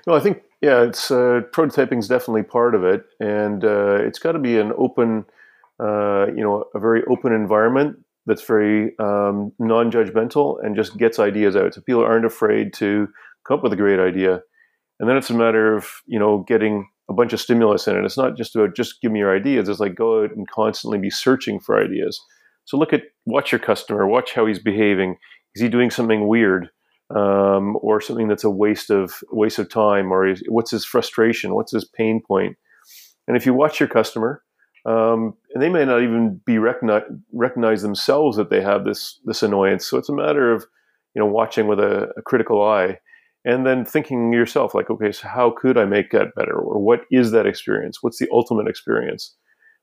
Well, 0.05 0.15
I 0.15 0.19
think 0.19 0.41
yeah, 0.61 0.83
it's 0.83 1.11
uh, 1.11 1.41
prototyping 1.51 1.99
is 1.99 2.07
definitely 2.07 2.43
part 2.43 2.73
of 2.73 2.83
it, 2.83 3.03
and 3.19 3.63
uh, 3.63 3.95
it's 3.95 4.19
got 4.19 4.31
to 4.31 4.39
be 4.39 4.57
an 4.57 4.73
open, 4.77 5.25
uh, 5.79 6.27
you 6.27 6.41
know, 6.41 6.65
a 6.73 6.79
very 6.79 7.03
open 7.05 7.31
environment 7.31 7.97
that's 8.25 8.43
very 8.43 8.97
um, 8.99 9.53
non-judgmental 9.59 10.63
and 10.63 10.75
just 10.75 10.97
gets 10.97 11.19
ideas 11.19 11.55
out. 11.55 11.73
So 11.73 11.81
people 11.81 12.03
aren't 12.03 12.25
afraid 12.25 12.73
to 12.75 13.07
come 13.45 13.57
up 13.57 13.63
with 13.63 13.73
a 13.73 13.77
great 13.77 13.99
idea, 13.99 14.41
and 14.99 15.07
then 15.07 15.17
it's 15.17 15.29
a 15.29 15.35
matter 15.35 15.75
of 15.75 16.01
you 16.07 16.17
know 16.17 16.39
getting 16.47 16.87
a 17.09 17.13
bunch 17.13 17.33
of 17.33 17.41
stimulus 17.41 17.87
in 17.87 17.95
it. 17.95 18.05
It's 18.05 18.17
not 18.17 18.37
just 18.37 18.55
about 18.55 18.75
just 18.75 19.01
give 19.01 19.11
me 19.11 19.19
your 19.19 19.35
ideas. 19.35 19.69
It's 19.69 19.79
like 19.79 19.95
go 19.95 20.23
out 20.23 20.31
and 20.35 20.49
constantly 20.49 20.97
be 20.97 21.09
searching 21.09 21.59
for 21.59 21.81
ideas. 21.81 22.19
So 22.65 22.77
look 22.77 22.93
at 22.93 23.03
watch 23.25 23.51
your 23.51 23.59
customer, 23.59 24.07
watch 24.07 24.33
how 24.33 24.45
he's 24.45 24.59
behaving. 24.59 25.17
Is 25.55 25.61
he 25.61 25.69
doing 25.69 25.89
something 25.89 26.27
weird? 26.27 26.69
um, 27.15 27.77
or 27.81 28.01
something 28.01 28.27
that's 28.27 28.43
a 28.43 28.49
waste 28.49 28.89
of 28.89 29.23
waste 29.31 29.59
of 29.59 29.69
time, 29.69 30.11
or 30.11 30.27
is, 30.27 30.43
what's 30.49 30.71
his 30.71 30.85
frustration, 30.85 31.55
what's 31.55 31.71
his 31.71 31.85
pain 31.85 32.21
point. 32.25 32.57
And 33.27 33.37
if 33.37 33.45
you 33.45 33.53
watch 33.53 33.79
your 33.79 33.89
customer, 33.89 34.43
um, 34.85 35.33
and 35.53 35.61
they 35.61 35.69
may 35.69 35.85
not 35.85 36.01
even 36.01 36.41
be 36.45 36.57
recognize, 36.57 37.03
recognize 37.33 37.81
themselves 37.81 38.37
that 38.37 38.49
they 38.49 38.61
have 38.61 38.83
this 38.83 39.19
this 39.25 39.43
annoyance. 39.43 39.85
So 39.85 39.97
it's 39.97 40.09
a 40.09 40.15
matter 40.15 40.51
of 40.51 40.65
you 41.15 41.21
know 41.21 41.27
watching 41.27 41.67
with 41.67 41.79
a, 41.79 42.09
a 42.17 42.21
critical 42.21 42.61
eye, 42.63 42.99
and 43.47 43.65
then 43.65 43.85
thinking 43.85 44.33
yourself 44.33 44.75
like, 44.75 44.89
okay, 44.89 45.13
so 45.13 45.25
how 45.25 45.51
could 45.51 45.77
I 45.77 45.85
make 45.85 46.11
that 46.11 46.35
better, 46.35 46.53
or 46.53 46.79
what 46.79 47.05
is 47.09 47.31
that 47.31 47.47
experience? 47.47 47.99
What's 48.01 48.19
the 48.19 48.27
ultimate 48.29 48.67
experience? 48.67 49.33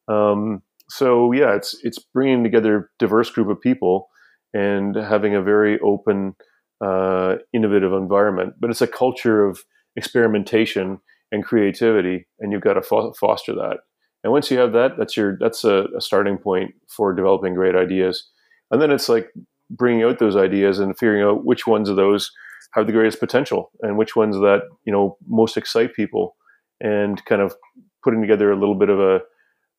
Um, 0.06 0.62
so 0.90 1.32
yeah, 1.32 1.54
it's 1.54 1.74
it's 1.82 1.98
bringing 1.98 2.44
together 2.44 2.76
a 2.76 2.84
diverse 2.98 3.30
group 3.30 3.48
of 3.48 3.58
people 3.58 4.08
and 4.52 4.94
having 4.94 5.34
a 5.34 5.42
very 5.42 5.80
open 5.80 6.36
uh, 6.84 7.36
innovative 7.54 7.94
environment, 7.94 8.52
but 8.60 8.68
it's 8.68 8.82
a 8.82 8.86
culture 8.86 9.46
of 9.46 9.60
experimentation 9.96 11.00
and 11.32 11.42
creativity, 11.42 12.26
and 12.40 12.52
you've 12.52 12.60
got 12.60 12.74
to 12.74 12.82
fo- 12.82 13.14
foster 13.14 13.54
that. 13.54 13.78
And 14.22 14.32
once 14.32 14.50
you 14.50 14.58
have 14.58 14.72
that, 14.74 14.98
that's 14.98 15.16
your 15.16 15.38
that's 15.40 15.64
a, 15.64 15.86
a, 15.96 16.02
starting 16.02 16.36
point 16.36 16.74
for 16.86 17.14
developing 17.14 17.54
great 17.54 17.74
ideas. 17.74 18.28
And 18.70 18.80
then 18.80 18.90
it's 18.90 19.08
like 19.08 19.28
bringing 19.70 20.02
out 20.02 20.18
those 20.18 20.36
ideas 20.36 20.78
and 20.80 20.98
figuring 20.98 21.22
out 21.22 21.46
which 21.46 21.66
ones 21.66 21.88
of 21.88 21.96
those 21.96 22.30
have 22.74 22.86
the 22.86 22.92
greatest 22.92 23.20
potential 23.20 23.70
and 23.80 23.96
which 23.96 24.16
ones 24.16 24.36
that 24.36 24.62
you 24.84 24.92
know 24.92 25.16
most 25.26 25.56
excite 25.56 25.94
people, 25.94 26.36
and 26.80 27.24
kind 27.24 27.42
of 27.42 27.54
putting 28.02 28.20
together 28.20 28.50
a 28.52 28.58
little 28.58 28.74
bit 28.74 28.90
of 28.90 29.00
a 29.00 29.20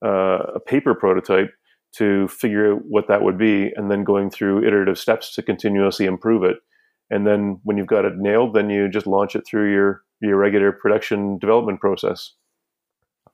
uh, 0.06 0.54
a 0.56 0.60
paper 0.60 0.94
prototype 0.96 1.52
to 1.98 2.28
figure 2.28 2.74
out 2.74 2.82
what 2.88 3.08
that 3.08 3.22
would 3.22 3.38
be, 3.38 3.72
and 3.76 3.90
then 3.90 4.04
going 4.04 4.30
through 4.30 4.66
iterative 4.66 4.98
steps 4.98 5.34
to 5.34 5.42
continuously 5.42 6.06
improve 6.06 6.44
it 6.44 6.58
and 7.10 7.26
then 7.26 7.60
when 7.64 7.78
you've 7.78 7.88
got 7.88 8.06
it 8.06 8.18
nailed, 8.18 8.54
then 8.54 8.70
you 8.70 8.90
just 8.90 9.08
launch 9.08 9.36
it 9.36 9.46
through 9.48 9.72
your 9.72 10.02
your 10.22 10.38
regular 10.38 10.72
production 10.72 11.38
development 11.38 11.80
process. 11.80 12.32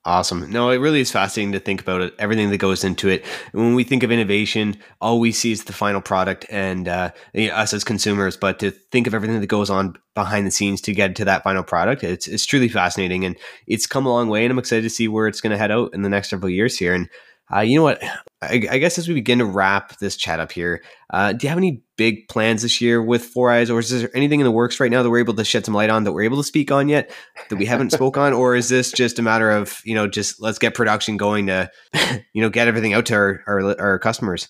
Awesome. 0.04 0.50
No, 0.50 0.72
it 0.72 0.78
really 0.78 1.00
is 1.00 1.12
fascinating 1.12 1.52
to 1.52 1.60
think 1.60 1.80
about 1.80 2.02
it, 2.02 2.16
everything 2.18 2.50
that 2.50 2.58
goes 2.58 2.84
into 2.84 3.08
it. 3.08 3.24
when 3.52 3.76
we 3.76 3.84
think 3.84 4.02
of 4.02 4.12
innovation, 4.12 4.78
all 5.00 5.20
we 5.20 5.32
see 5.32 5.52
is 5.52 5.66
the 5.66 5.74
final 5.74 6.02
product 6.02 6.44
and 6.50 6.88
uh, 6.88 7.12
us 7.36 7.72
as 7.72 7.84
consumers. 7.84 8.36
But 8.36 8.58
to 8.60 8.72
think 8.72 9.06
of 9.06 9.14
everything 9.14 9.40
that 9.40 9.46
goes 9.46 9.70
on 9.70 9.96
behind 10.16 10.48
the 10.48 10.52
scenes 10.52 10.82
to 10.82 10.94
get 10.94 11.16
to 11.18 11.26
that 11.26 11.44
final 11.44 11.62
product, 11.62 12.04
it's, 12.04 12.28
it's 12.28 12.48
truly 12.48 12.68
fascinating. 12.68 13.26
And 13.26 13.38
it's 13.68 13.86
come 13.86 14.08
a 14.08 14.10
long 14.10 14.28
way. 14.28 14.44
And 14.44 14.52
I'm 14.52 14.58
excited 14.58 14.82
to 14.82 14.90
see 14.90 15.08
where 15.08 15.28
it's 15.28 15.40
going 15.40 15.52
to 15.52 15.58
head 15.58 15.70
out 15.70 15.94
in 15.94 16.02
the 16.02 16.10
next 16.10 16.32
several 16.32 16.50
years 16.50 16.80
here. 16.80 16.96
And 16.96 17.08
uh, 17.54 17.60
you 17.60 17.78
know 17.78 17.84
what? 17.84 18.04
I, 18.42 18.54
I, 18.72 18.78
guess 18.80 18.98
as 18.98 19.08
we 19.08 19.14
begin 19.14 19.38
to 19.40 19.46
wrap 19.46 20.00
this 20.00 20.16
chat 20.16 20.40
up 20.40 20.52
here, 20.52 20.82
uh, 21.12 21.34
do 21.34 21.46
you 21.46 21.50
have 21.50 21.60
any 21.60 21.84
big 21.96 22.28
plans 22.28 22.64
this 22.64 22.82
year 22.82 23.02
with 23.02 23.32
4iiii, 23.34 23.70
or 23.70 23.80
is 23.80 23.90
there 23.90 24.10
anything 24.16 24.40
in 24.40 24.46
the 24.46 24.52
works 24.52 24.80
right 24.80 24.90
now 24.90 25.04
that 25.04 25.10
we're 25.10 25.20
able 25.20 25.36
to 25.36 25.46
shed 25.46 25.66
some 25.66 25.76
light 25.76 25.92
on 25.92 26.06
that 26.06 26.14
we're 26.14 26.24
able 26.24 26.38
to 26.38 26.44
speak 26.44 26.72
on 26.72 26.90
yet 26.90 27.12
that 27.50 27.58
we 27.58 27.66
haven't 27.66 27.92
spoke 27.92 28.18
on, 28.18 28.34
or 28.34 28.56
is 28.56 28.70
this 28.70 28.92
just 28.92 29.20
a 29.20 29.22
matter 29.22 29.52
of 29.52 29.82
you 29.86 29.94
know 29.94 30.08
just 30.08 30.42
let's 30.42 30.58
get 30.58 30.74
production 30.74 31.18
going 31.18 31.48
to 31.48 31.70
you 32.34 32.42
know 32.42 32.50
get 32.50 32.68
everything 32.68 32.94
out 32.94 33.06
to 33.08 33.14
our, 33.14 33.44
our, 33.46 33.80
our 33.80 34.00
customers? 34.00 34.50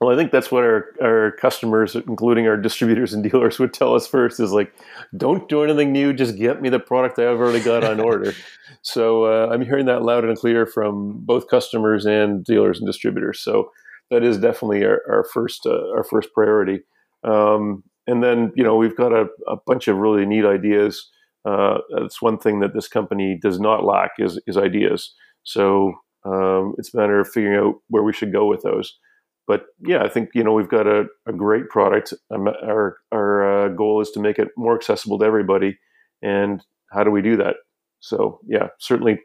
Well, 0.00 0.10
I 0.10 0.16
think 0.16 0.30
that's 0.30 0.52
what 0.52 0.62
our, 0.62 0.94
our 1.02 1.32
customers, 1.40 1.96
including 1.96 2.46
our 2.46 2.56
distributors 2.56 3.12
and 3.12 3.24
dealers, 3.28 3.58
would 3.58 3.74
tell 3.74 3.96
us 3.96 4.06
first 4.06 4.38
is 4.38 4.52
like, 4.52 4.72
don't 5.16 5.48
do 5.48 5.64
anything 5.64 5.92
new, 5.92 6.12
just 6.12 6.36
get 6.36 6.62
me 6.62 6.68
the 6.68 6.78
product 6.78 7.18
I've 7.18 7.40
already 7.40 7.60
got 7.60 7.82
on 7.82 7.98
order. 7.98 8.32
so 8.88 9.24
uh, 9.24 9.48
I'm 9.52 9.62
hearing 9.62 9.86
that 9.86 10.02
loud 10.02 10.24
and 10.24 10.36
clear 10.36 10.66
from 10.66 11.20
both 11.24 11.48
customers 11.48 12.06
and 12.06 12.44
dealers 12.44 12.78
and 12.78 12.86
distributors. 12.86 13.40
So 13.40 13.70
that 14.10 14.24
is 14.24 14.38
definitely 14.38 14.84
our, 14.84 15.00
our 15.08 15.24
first 15.32 15.66
uh, 15.66 15.90
our 15.94 16.04
first 16.04 16.32
priority. 16.32 16.80
Um, 17.24 17.82
and 18.06 18.22
then 18.22 18.52
you 18.56 18.64
know 18.64 18.76
we've 18.76 18.96
got 18.96 19.12
a, 19.12 19.26
a 19.46 19.56
bunch 19.66 19.88
of 19.88 19.96
really 19.96 20.26
neat 20.26 20.44
ideas. 20.44 21.08
Uh, 21.44 21.78
that's 21.96 22.20
one 22.20 22.38
thing 22.38 22.60
that 22.60 22.74
this 22.74 22.88
company 22.88 23.38
does 23.40 23.60
not 23.60 23.84
lack 23.84 24.12
is 24.18 24.40
is 24.46 24.56
ideas. 24.56 25.14
So 25.44 25.92
um, 26.24 26.74
it's 26.78 26.92
a 26.94 26.96
matter 26.96 27.20
of 27.20 27.28
figuring 27.28 27.58
out 27.58 27.74
where 27.88 28.02
we 28.02 28.12
should 28.12 28.32
go 28.32 28.46
with 28.46 28.62
those 28.62 28.98
but 29.48 29.64
yeah, 29.80 30.02
I 30.04 30.08
think 30.10 30.28
you 30.34 30.44
know 30.44 30.52
we've 30.52 30.68
got 30.68 30.86
a, 30.86 31.06
a 31.26 31.32
great 31.32 31.70
product. 31.70 32.12
Um, 32.30 32.46
our 32.48 32.98
our 33.10 33.64
uh, 33.64 33.68
goal 33.70 34.00
is 34.02 34.10
to 34.10 34.20
make 34.20 34.38
it 34.38 34.48
more 34.56 34.76
accessible 34.76 35.18
to 35.18 35.24
everybody, 35.24 35.78
and 36.22 36.62
how 36.92 37.02
do 37.02 37.10
we 37.10 37.22
do 37.22 37.38
that? 37.38 37.56
So 38.00 38.40
yeah, 38.46 38.68
certainly, 38.78 39.20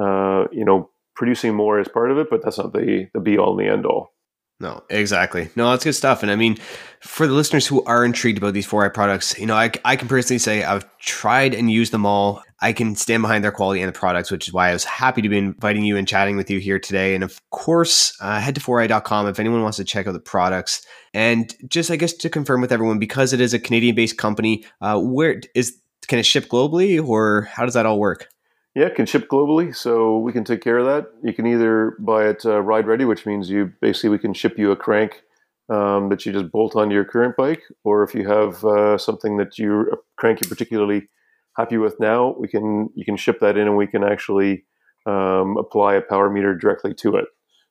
uh, 0.00 0.44
you 0.52 0.64
know, 0.64 0.90
producing 1.14 1.54
more 1.54 1.80
is 1.80 1.88
part 1.88 2.10
of 2.10 2.18
it, 2.18 2.28
but 2.30 2.42
that's 2.42 2.58
not 2.58 2.72
the 2.72 3.08
the 3.14 3.20
be 3.20 3.38
all 3.38 3.58
and 3.58 3.66
the 3.66 3.72
end 3.72 3.86
all. 3.86 4.12
No, 4.60 4.82
exactly. 4.90 5.50
No, 5.54 5.70
that's 5.70 5.84
good 5.84 5.94
stuff. 5.94 6.22
And 6.22 6.32
I 6.32 6.36
mean, 6.36 6.56
for 7.00 7.28
the 7.28 7.32
listeners 7.32 7.64
who 7.64 7.84
are 7.84 8.04
intrigued 8.04 8.38
about 8.38 8.54
these 8.54 8.66
4iiii 8.66 8.92
products, 8.92 9.38
you 9.38 9.46
know, 9.46 9.54
I, 9.54 9.70
I 9.84 9.94
can 9.94 10.08
personally 10.08 10.38
say 10.38 10.64
I've 10.64 10.84
tried 10.98 11.54
and 11.54 11.70
used 11.70 11.92
them 11.92 12.04
all. 12.04 12.42
I 12.60 12.72
can 12.72 12.96
stand 12.96 13.22
behind 13.22 13.44
their 13.44 13.52
quality 13.52 13.80
and 13.82 13.88
the 13.88 13.96
products, 13.96 14.32
which 14.32 14.48
is 14.48 14.52
why 14.52 14.70
I 14.70 14.72
was 14.72 14.82
happy 14.82 15.22
to 15.22 15.28
be 15.28 15.38
inviting 15.38 15.84
you 15.84 15.96
and 15.96 16.08
chatting 16.08 16.36
with 16.36 16.50
you 16.50 16.58
here 16.58 16.80
today. 16.80 17.14
And 17.14 17.22
of 17.22 17.40
course, 17.50 18.16
uh, 18.20 18.40
head 18.40 18.56
to 18.56 18.60
4iiii.com 18.60 19.28
if 19.28 19.38
anyone 19.38 19.62
wants 19.62 19.76
to 19.76 19.84
check 19.84 20.08
out 20.08 20.12
the 20.12 20.18
products. 20.18 20.84
And 21.14 21.54
just, 21.68 21.92
I 21.92 21.96
guess, 21.96 22.12
to 22.14 22.28
confirm 22.28 22.60
with 22.60 22.72
everyone, 22.72 22.98
because 22.98 23.32
it 23.32 23.40
is 23.40 23.54
a 23.54 23.60
Canadian 23.60 23.94
based 23.94 24.18
company, 24.18 24.64
uh, 24.80 24.98
where 25.00 25.40
is 25.54 25.78
can 26.08 26.18
it 26.18 26.26
ship 26.26 26.46
globally 26.46 27.02
or 27.02 27.42
how 27.52 27.64
does 27.64 27.74
that 27.74 27.86
all 27.86 27.98
work? 27.98 28.28
Yeah, 28.74 28.86
it 28.86 28.94
can 28.94 29.06
ship 29.06 29.28
globally, 29.28 29.74
so 29.74 30.18
we 30.18 30.32
can 30.32 30.44
take 30.44 30.60
care 30.60 30.78
of 30.78 30.86
that. 30.86 31.10
You 31.22 31.32
can 31.32 31.46
either 31.46 31.96
buy 31.98 32.28
it 32.28 32.44
uh, 32.44 32.60
ride 32.60 32.86
ready, 32.86 33.04
which 33.04 33.26
means 33.26 33.50
you 33.50 33.72
basically 33.80 34.10
we 34.10 34.18
can 34.18 34.32
ship 34.32 34.58
you 34.58 34.70
a 34.70 34.76
crank 34.76 35.22
um, 35.68 36.08
that 36.10 36.24
you 36.24 36.32
just 36.32 36.52
bolt 36.52 36.76
onto 36.76 36.94
your 36.94 37.04
current 37.04 37.36
bike, 37.36 37.62
or 37.84 38.02
if 38.02 38.14
you 38.14 38.28
have 38.28 38.64
uh, 38.64 38.96
something 38.96 39.36
that 39.38 39.58
you 39.58 39.90
crank 40.16 40.40
you're 40.40 40.48
particularly 40.48 41.08
happy 41.56 41.76
with 41.76 41.98
now, 41.98 42.36
we 42.38 42.46
can 42.46 42.88
you 42.94 43.04
can 43.04 43.16
ship 43.16 43.40
that 43.40 43.56
in, 43.56 43.66
and 43.66 43.76
we 43.76 43.86
can 43.86 44.04
actually 44.04 44.64
um, 45.06 45.56
apply 45.58 45.94
a 45.94 46.02
power 46.02 46.30
meter 46.30 46.54
directly 46.54 46.94
to 46.94 47.16
it. 47.16 47.24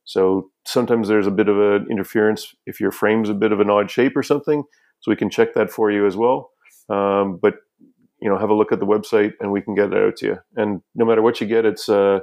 So 0.04 0.50
sometimes 0.66 1.08
there's 1.08 1.28
a 1.28 1.32
bit 1.32 1.48
of 1.48 1.58
an 1.58 1.88
interference 1.90 2.54
if 2.66 2.80
your 2.80 2.92
frame's 2.92 3.30
a 3.30 3.34
bit 3.34 3.52
of 3.52 3.60
an 3.60 3.70
odd 3.70 3.90
shape 3.90 4.18
or 4.18 4.24
something, 4.24 4.64
so 5.00 5.12
we 5.12 5.16
can 5.16 5.30
check 5.30 5.54
that 5.54 5.70
for 5.70 5.90
you 5.90 6.06
as 6.06 6.18
well. 6.18 6.50
Um, 6.90 7.40
but 7.42 7.56
you 8.22 8.30
know, 8.30 8.38
have 8.38 8.50
a 8.50 8.56
look 8.56 8.72
at 8.72 8.80
the 8.80 8.86
website 8.86 9.34
and 9.40 9.52
we 9.52 9.62
can 9.62 9.76
get 9.76 9.94
it 9.94 9.98
out 9.98 10.18
to 10.18 10.26
you. 10.26 10.38
And 10.56 10.82
no 10.96 11.06
matter 11.06 11.22
what 11.22 11.40
you 11.40 11.48
get, 11.48 11.66
it's 11.66 11.90
a 11.90 12.22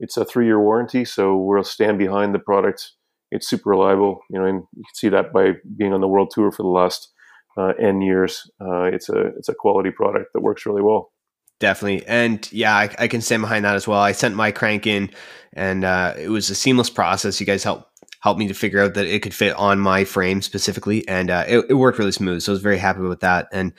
it's 0.00 0.16
a 0.16 0.24
three 0.24 0.46
year 0.46 0.60
warranty, 0.60 1.04
so 1.04 1.36
we'll 1.36 1.64
stand 1.64 1.98
behind 1.98 2.34
the 2.34 2.38
product. 2.38 2.92
It's 3.30 3.48
super 3.48 3.70
reliable, 3.70 4.20
you 4.30 4.38
know, 4.38 4.46
and 4.46 4.62
you 4.74 4.84
can 4.84 4.94
see 4.94 5.08
that 5.10 5.32
by 5.32 5.52
being 5.76 5.92
on 5.92 6.00
the 6.00 6.08
world 6.08 6.30
tour 6.32 6.50
for 6.50 6.62
the 6.62 6.68
last 6.68 7.12
uh, 7.56 7.72
n 7.78 8.00
years. 8.00 8.50
Uh, 8.60 8.84
it's 8.84 9.08
a 9.08 9.32
it's 9.36 9.48
a 9.48 9.54
quality 9.54 9.90
product 9.90 10.32
that 10.34 10.40
works 10.40 10.66
really 10.66 10.82
well. 10.82 11.12
Definitely, 11.60 12.06
and 12.06 12.50
yeah, 12.52 12.74
I, 12.74 12.94
I, 13.00 13.08
can 13.08 13.20
stand 13.20 13.42
behind 13.42 13.64
that 13.64 13.74
as 13.74 13.88
well. 13.88 13.98
I 13.98 14.12
sent 14.12 14.36
my 14.36 14.52
crank 14.52 14.86
in, 14.86 15.10
and 15.54 15.84
uh, 15.84 16.14
it 16.16 16.28
was 16.28 16.50
a 16.50 16.54
seamless 16.54 16.88
process. 16.88 17.40
You 17.40 17.46
guys 17.46 17.64
helped 17.64 17.90
helped 18.20 18.38
me 18.38 18.46
to 18.46 18.54
figure 18.54 18.80
out 18.80 18.94
that 18.94 19.06
it 19.06 19.22
could 19.22 19.34
fit 19.34 19.54
on 19.56 19.80
my 19.80 20.04
frame 20.04 20.40
specifically, 20.40 21.06
and 21.08 21.30
uh, 21.30 21.44
it, 21.48 21.66
it 21.68 21.74
worked 21.74 21.98
really 21.98 22.12
smooth. 22.12 22.42
So 22.42 22.52
I 22.52 22.54
was 22.54 22.62
very 22.62 22.78
happy 22.78 23.00
with 23.00 23.20
that. 23.20 23.48
And 23.52 23.72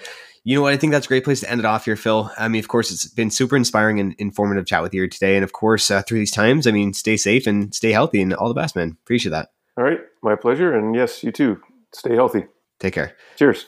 you 0.43 0.55
know 0.55 0.61
what? 0.61 0.73
I 0.73 0.77
think 0.77 0.91
that's 0.91 1.05
a 1.05 1.09
great 1.09 1.23
place 1.23 1.41
to 1.41 1.49
end 1.49 1.59
it 1.59 1.65
off 1.65 1.85
here, 1.85 1.95
Phil. 1.95 2.31
I 2.37 2.47
mean, 2.47 2.59
of 2.59 2.67
course, 2.67 2.91
it's 2.91 3.05
been 3.07 3.31
super 3.31 3.55
inspiring 3.55 3.99
and 3.99 4.15
informative 4.17 4.65
chat 4.65 4.81
with 4.81 4.93
you 4.93 5.07
today. 5.07 5.35
And 5.35 5.43
of 5.43 5.53
course, 5.53 5.91
uh, 5.91 6.01
through 6.01 6.19
these 6.19 6.31
times, 6.31 6.67
I 6.67 6.71
mean, 6.71 6.93
stay 6.93 7.17
safe 7.17 7.47
and 7.47 7.73
stay 7.73 7.91
healthy 7.91 8.21
and 8.21 8.33
all 8.33 8.47
the 8.47 8.53
best, 8.53 8.75
man. 8.75 8.97
Appreciate 9.03 9.31
that. 9.31 9.49
All 9.77 9.83
right. 9.83 9.99
My 10.23 10.35
pleasure. 10.35 10.73
And 10.73 10.95
yes, 10.95 11.23
you 11.23 11.31
too. 11.31 11.61
Stay 11.93 12.15
healthy. 12.15 12.45
Take 12.79 12.93
care. 12.93 13.15
Cheers. 13.37 13.65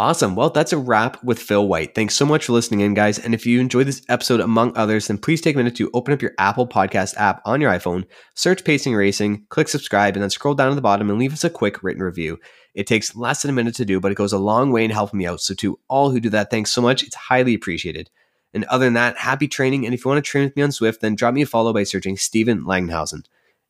Awesome. 0.00 0.36
Well, 0.36 0.50
that's 0.50 0.72
a 0.72 0.78
wrap 0.78 1.22
with 1.24 1.40
Phil 1.40 1.66
White. 1.66 1.96
Thanks 1.96 2.14
so 2.14 2.24
much 2.24 2.44
for 2.44 2.52
listening 2.52 2.80
in, 2.80 2.94
guys. 2.94 3.18
And 3.18 3.34
if 3.34 3.44
you 3.44 3.58
enjoyed 3.58 3.88
this 3.88 4.00
episode 4.08 4.38
among 4.38 4.76
others, 4.76 5.08
then 5.08 5.18
please 5.18 5.40
take 5.40 5.56
a 5.56 5.58
minute 5.58 5.74
to 5.74 5.90
open 5.92 6.14
up 6.14 6.22
your 6.22 6.34
Apple 6.38 6.68
Podcast 6.68 7.16
app 7.16 7.42
on 7.44 7.60
your 7.60 7.72
iPhone, 7.72 8.04
search 8.36 8.64
Pacing 8.64 8.94
Racing, 8.94 9.46
click 9.48 9.66
subscribe, 9.66 10.14
and 10.14 10.22
then 10.22 10.30
scroll 10.30 10.54
down 10.54 10.68
to 10.68 10.76
the 10.76 10.80
bottom 10.80 11.10
and 11.10 11.18
leave 11.18 11.32
us 11.32 11.42
a 11.42 11.50
quick 11.50 11.82
written 11.82 12.04
review. 12.04 12.38
It 12.74 12.86
takes 12.86 13.16
less 13.16 13.42
than 13.42 13.50
a 13.50 13.54
minute 13.54 13.74
to 13.76 13.84
do, 13.84 14.00
but 14.00 14.12
it 14.12 14.16
goes 14.16 14.32
a 14.32 14.38
long 14.38 14.70
way 14.70 14.84
in 14.84 14.90
helping 14.90 15.18
me 15.18 15.26
out. 15.26 15.40
So, 15.40 15.54
to 15.54 15.78
all 15.88 16.10
who 16.10 16.20
do 16.20 16.30
that, 16.30 16.50
thanks 16.50 16.70
so 16.70 16.80
much. 16.80 17.02
It's 17.02 17.14
highly 17.14 17.54
appreciated. 17.54 18.10
And 18.54 18.64
other 18.64 18.86
than 18.86 18.94
that, 18.94 19.18
happy 19.18 19.48
training. 19.48 19.84
And 19.84 19.94
if 19.94 20.04
you 20.04 20.08
want 20.08 20.24
to 20.24 20.28
train 20.28 20.44
with 20.44 20.56
me 20.56 20.62
on 20.62 20.70
Zwift, 20.70 21.00
then 21.00 21.14
drop 21.14 21.34
me 21.34 21.42
a 21.42 21.46
follow 21.46 21.72
by 21.72 21.82
searching 21.82 22.16
Steven 22.16 22.64
Langenhausen. 22.64 23.24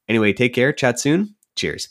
Anyway, 0.08 0.32
take 0.32 0.54
care. 0.54 0.72
Chat 0.72 1.00
soon. 1.00 1.34
Cheers. 1.56 1.88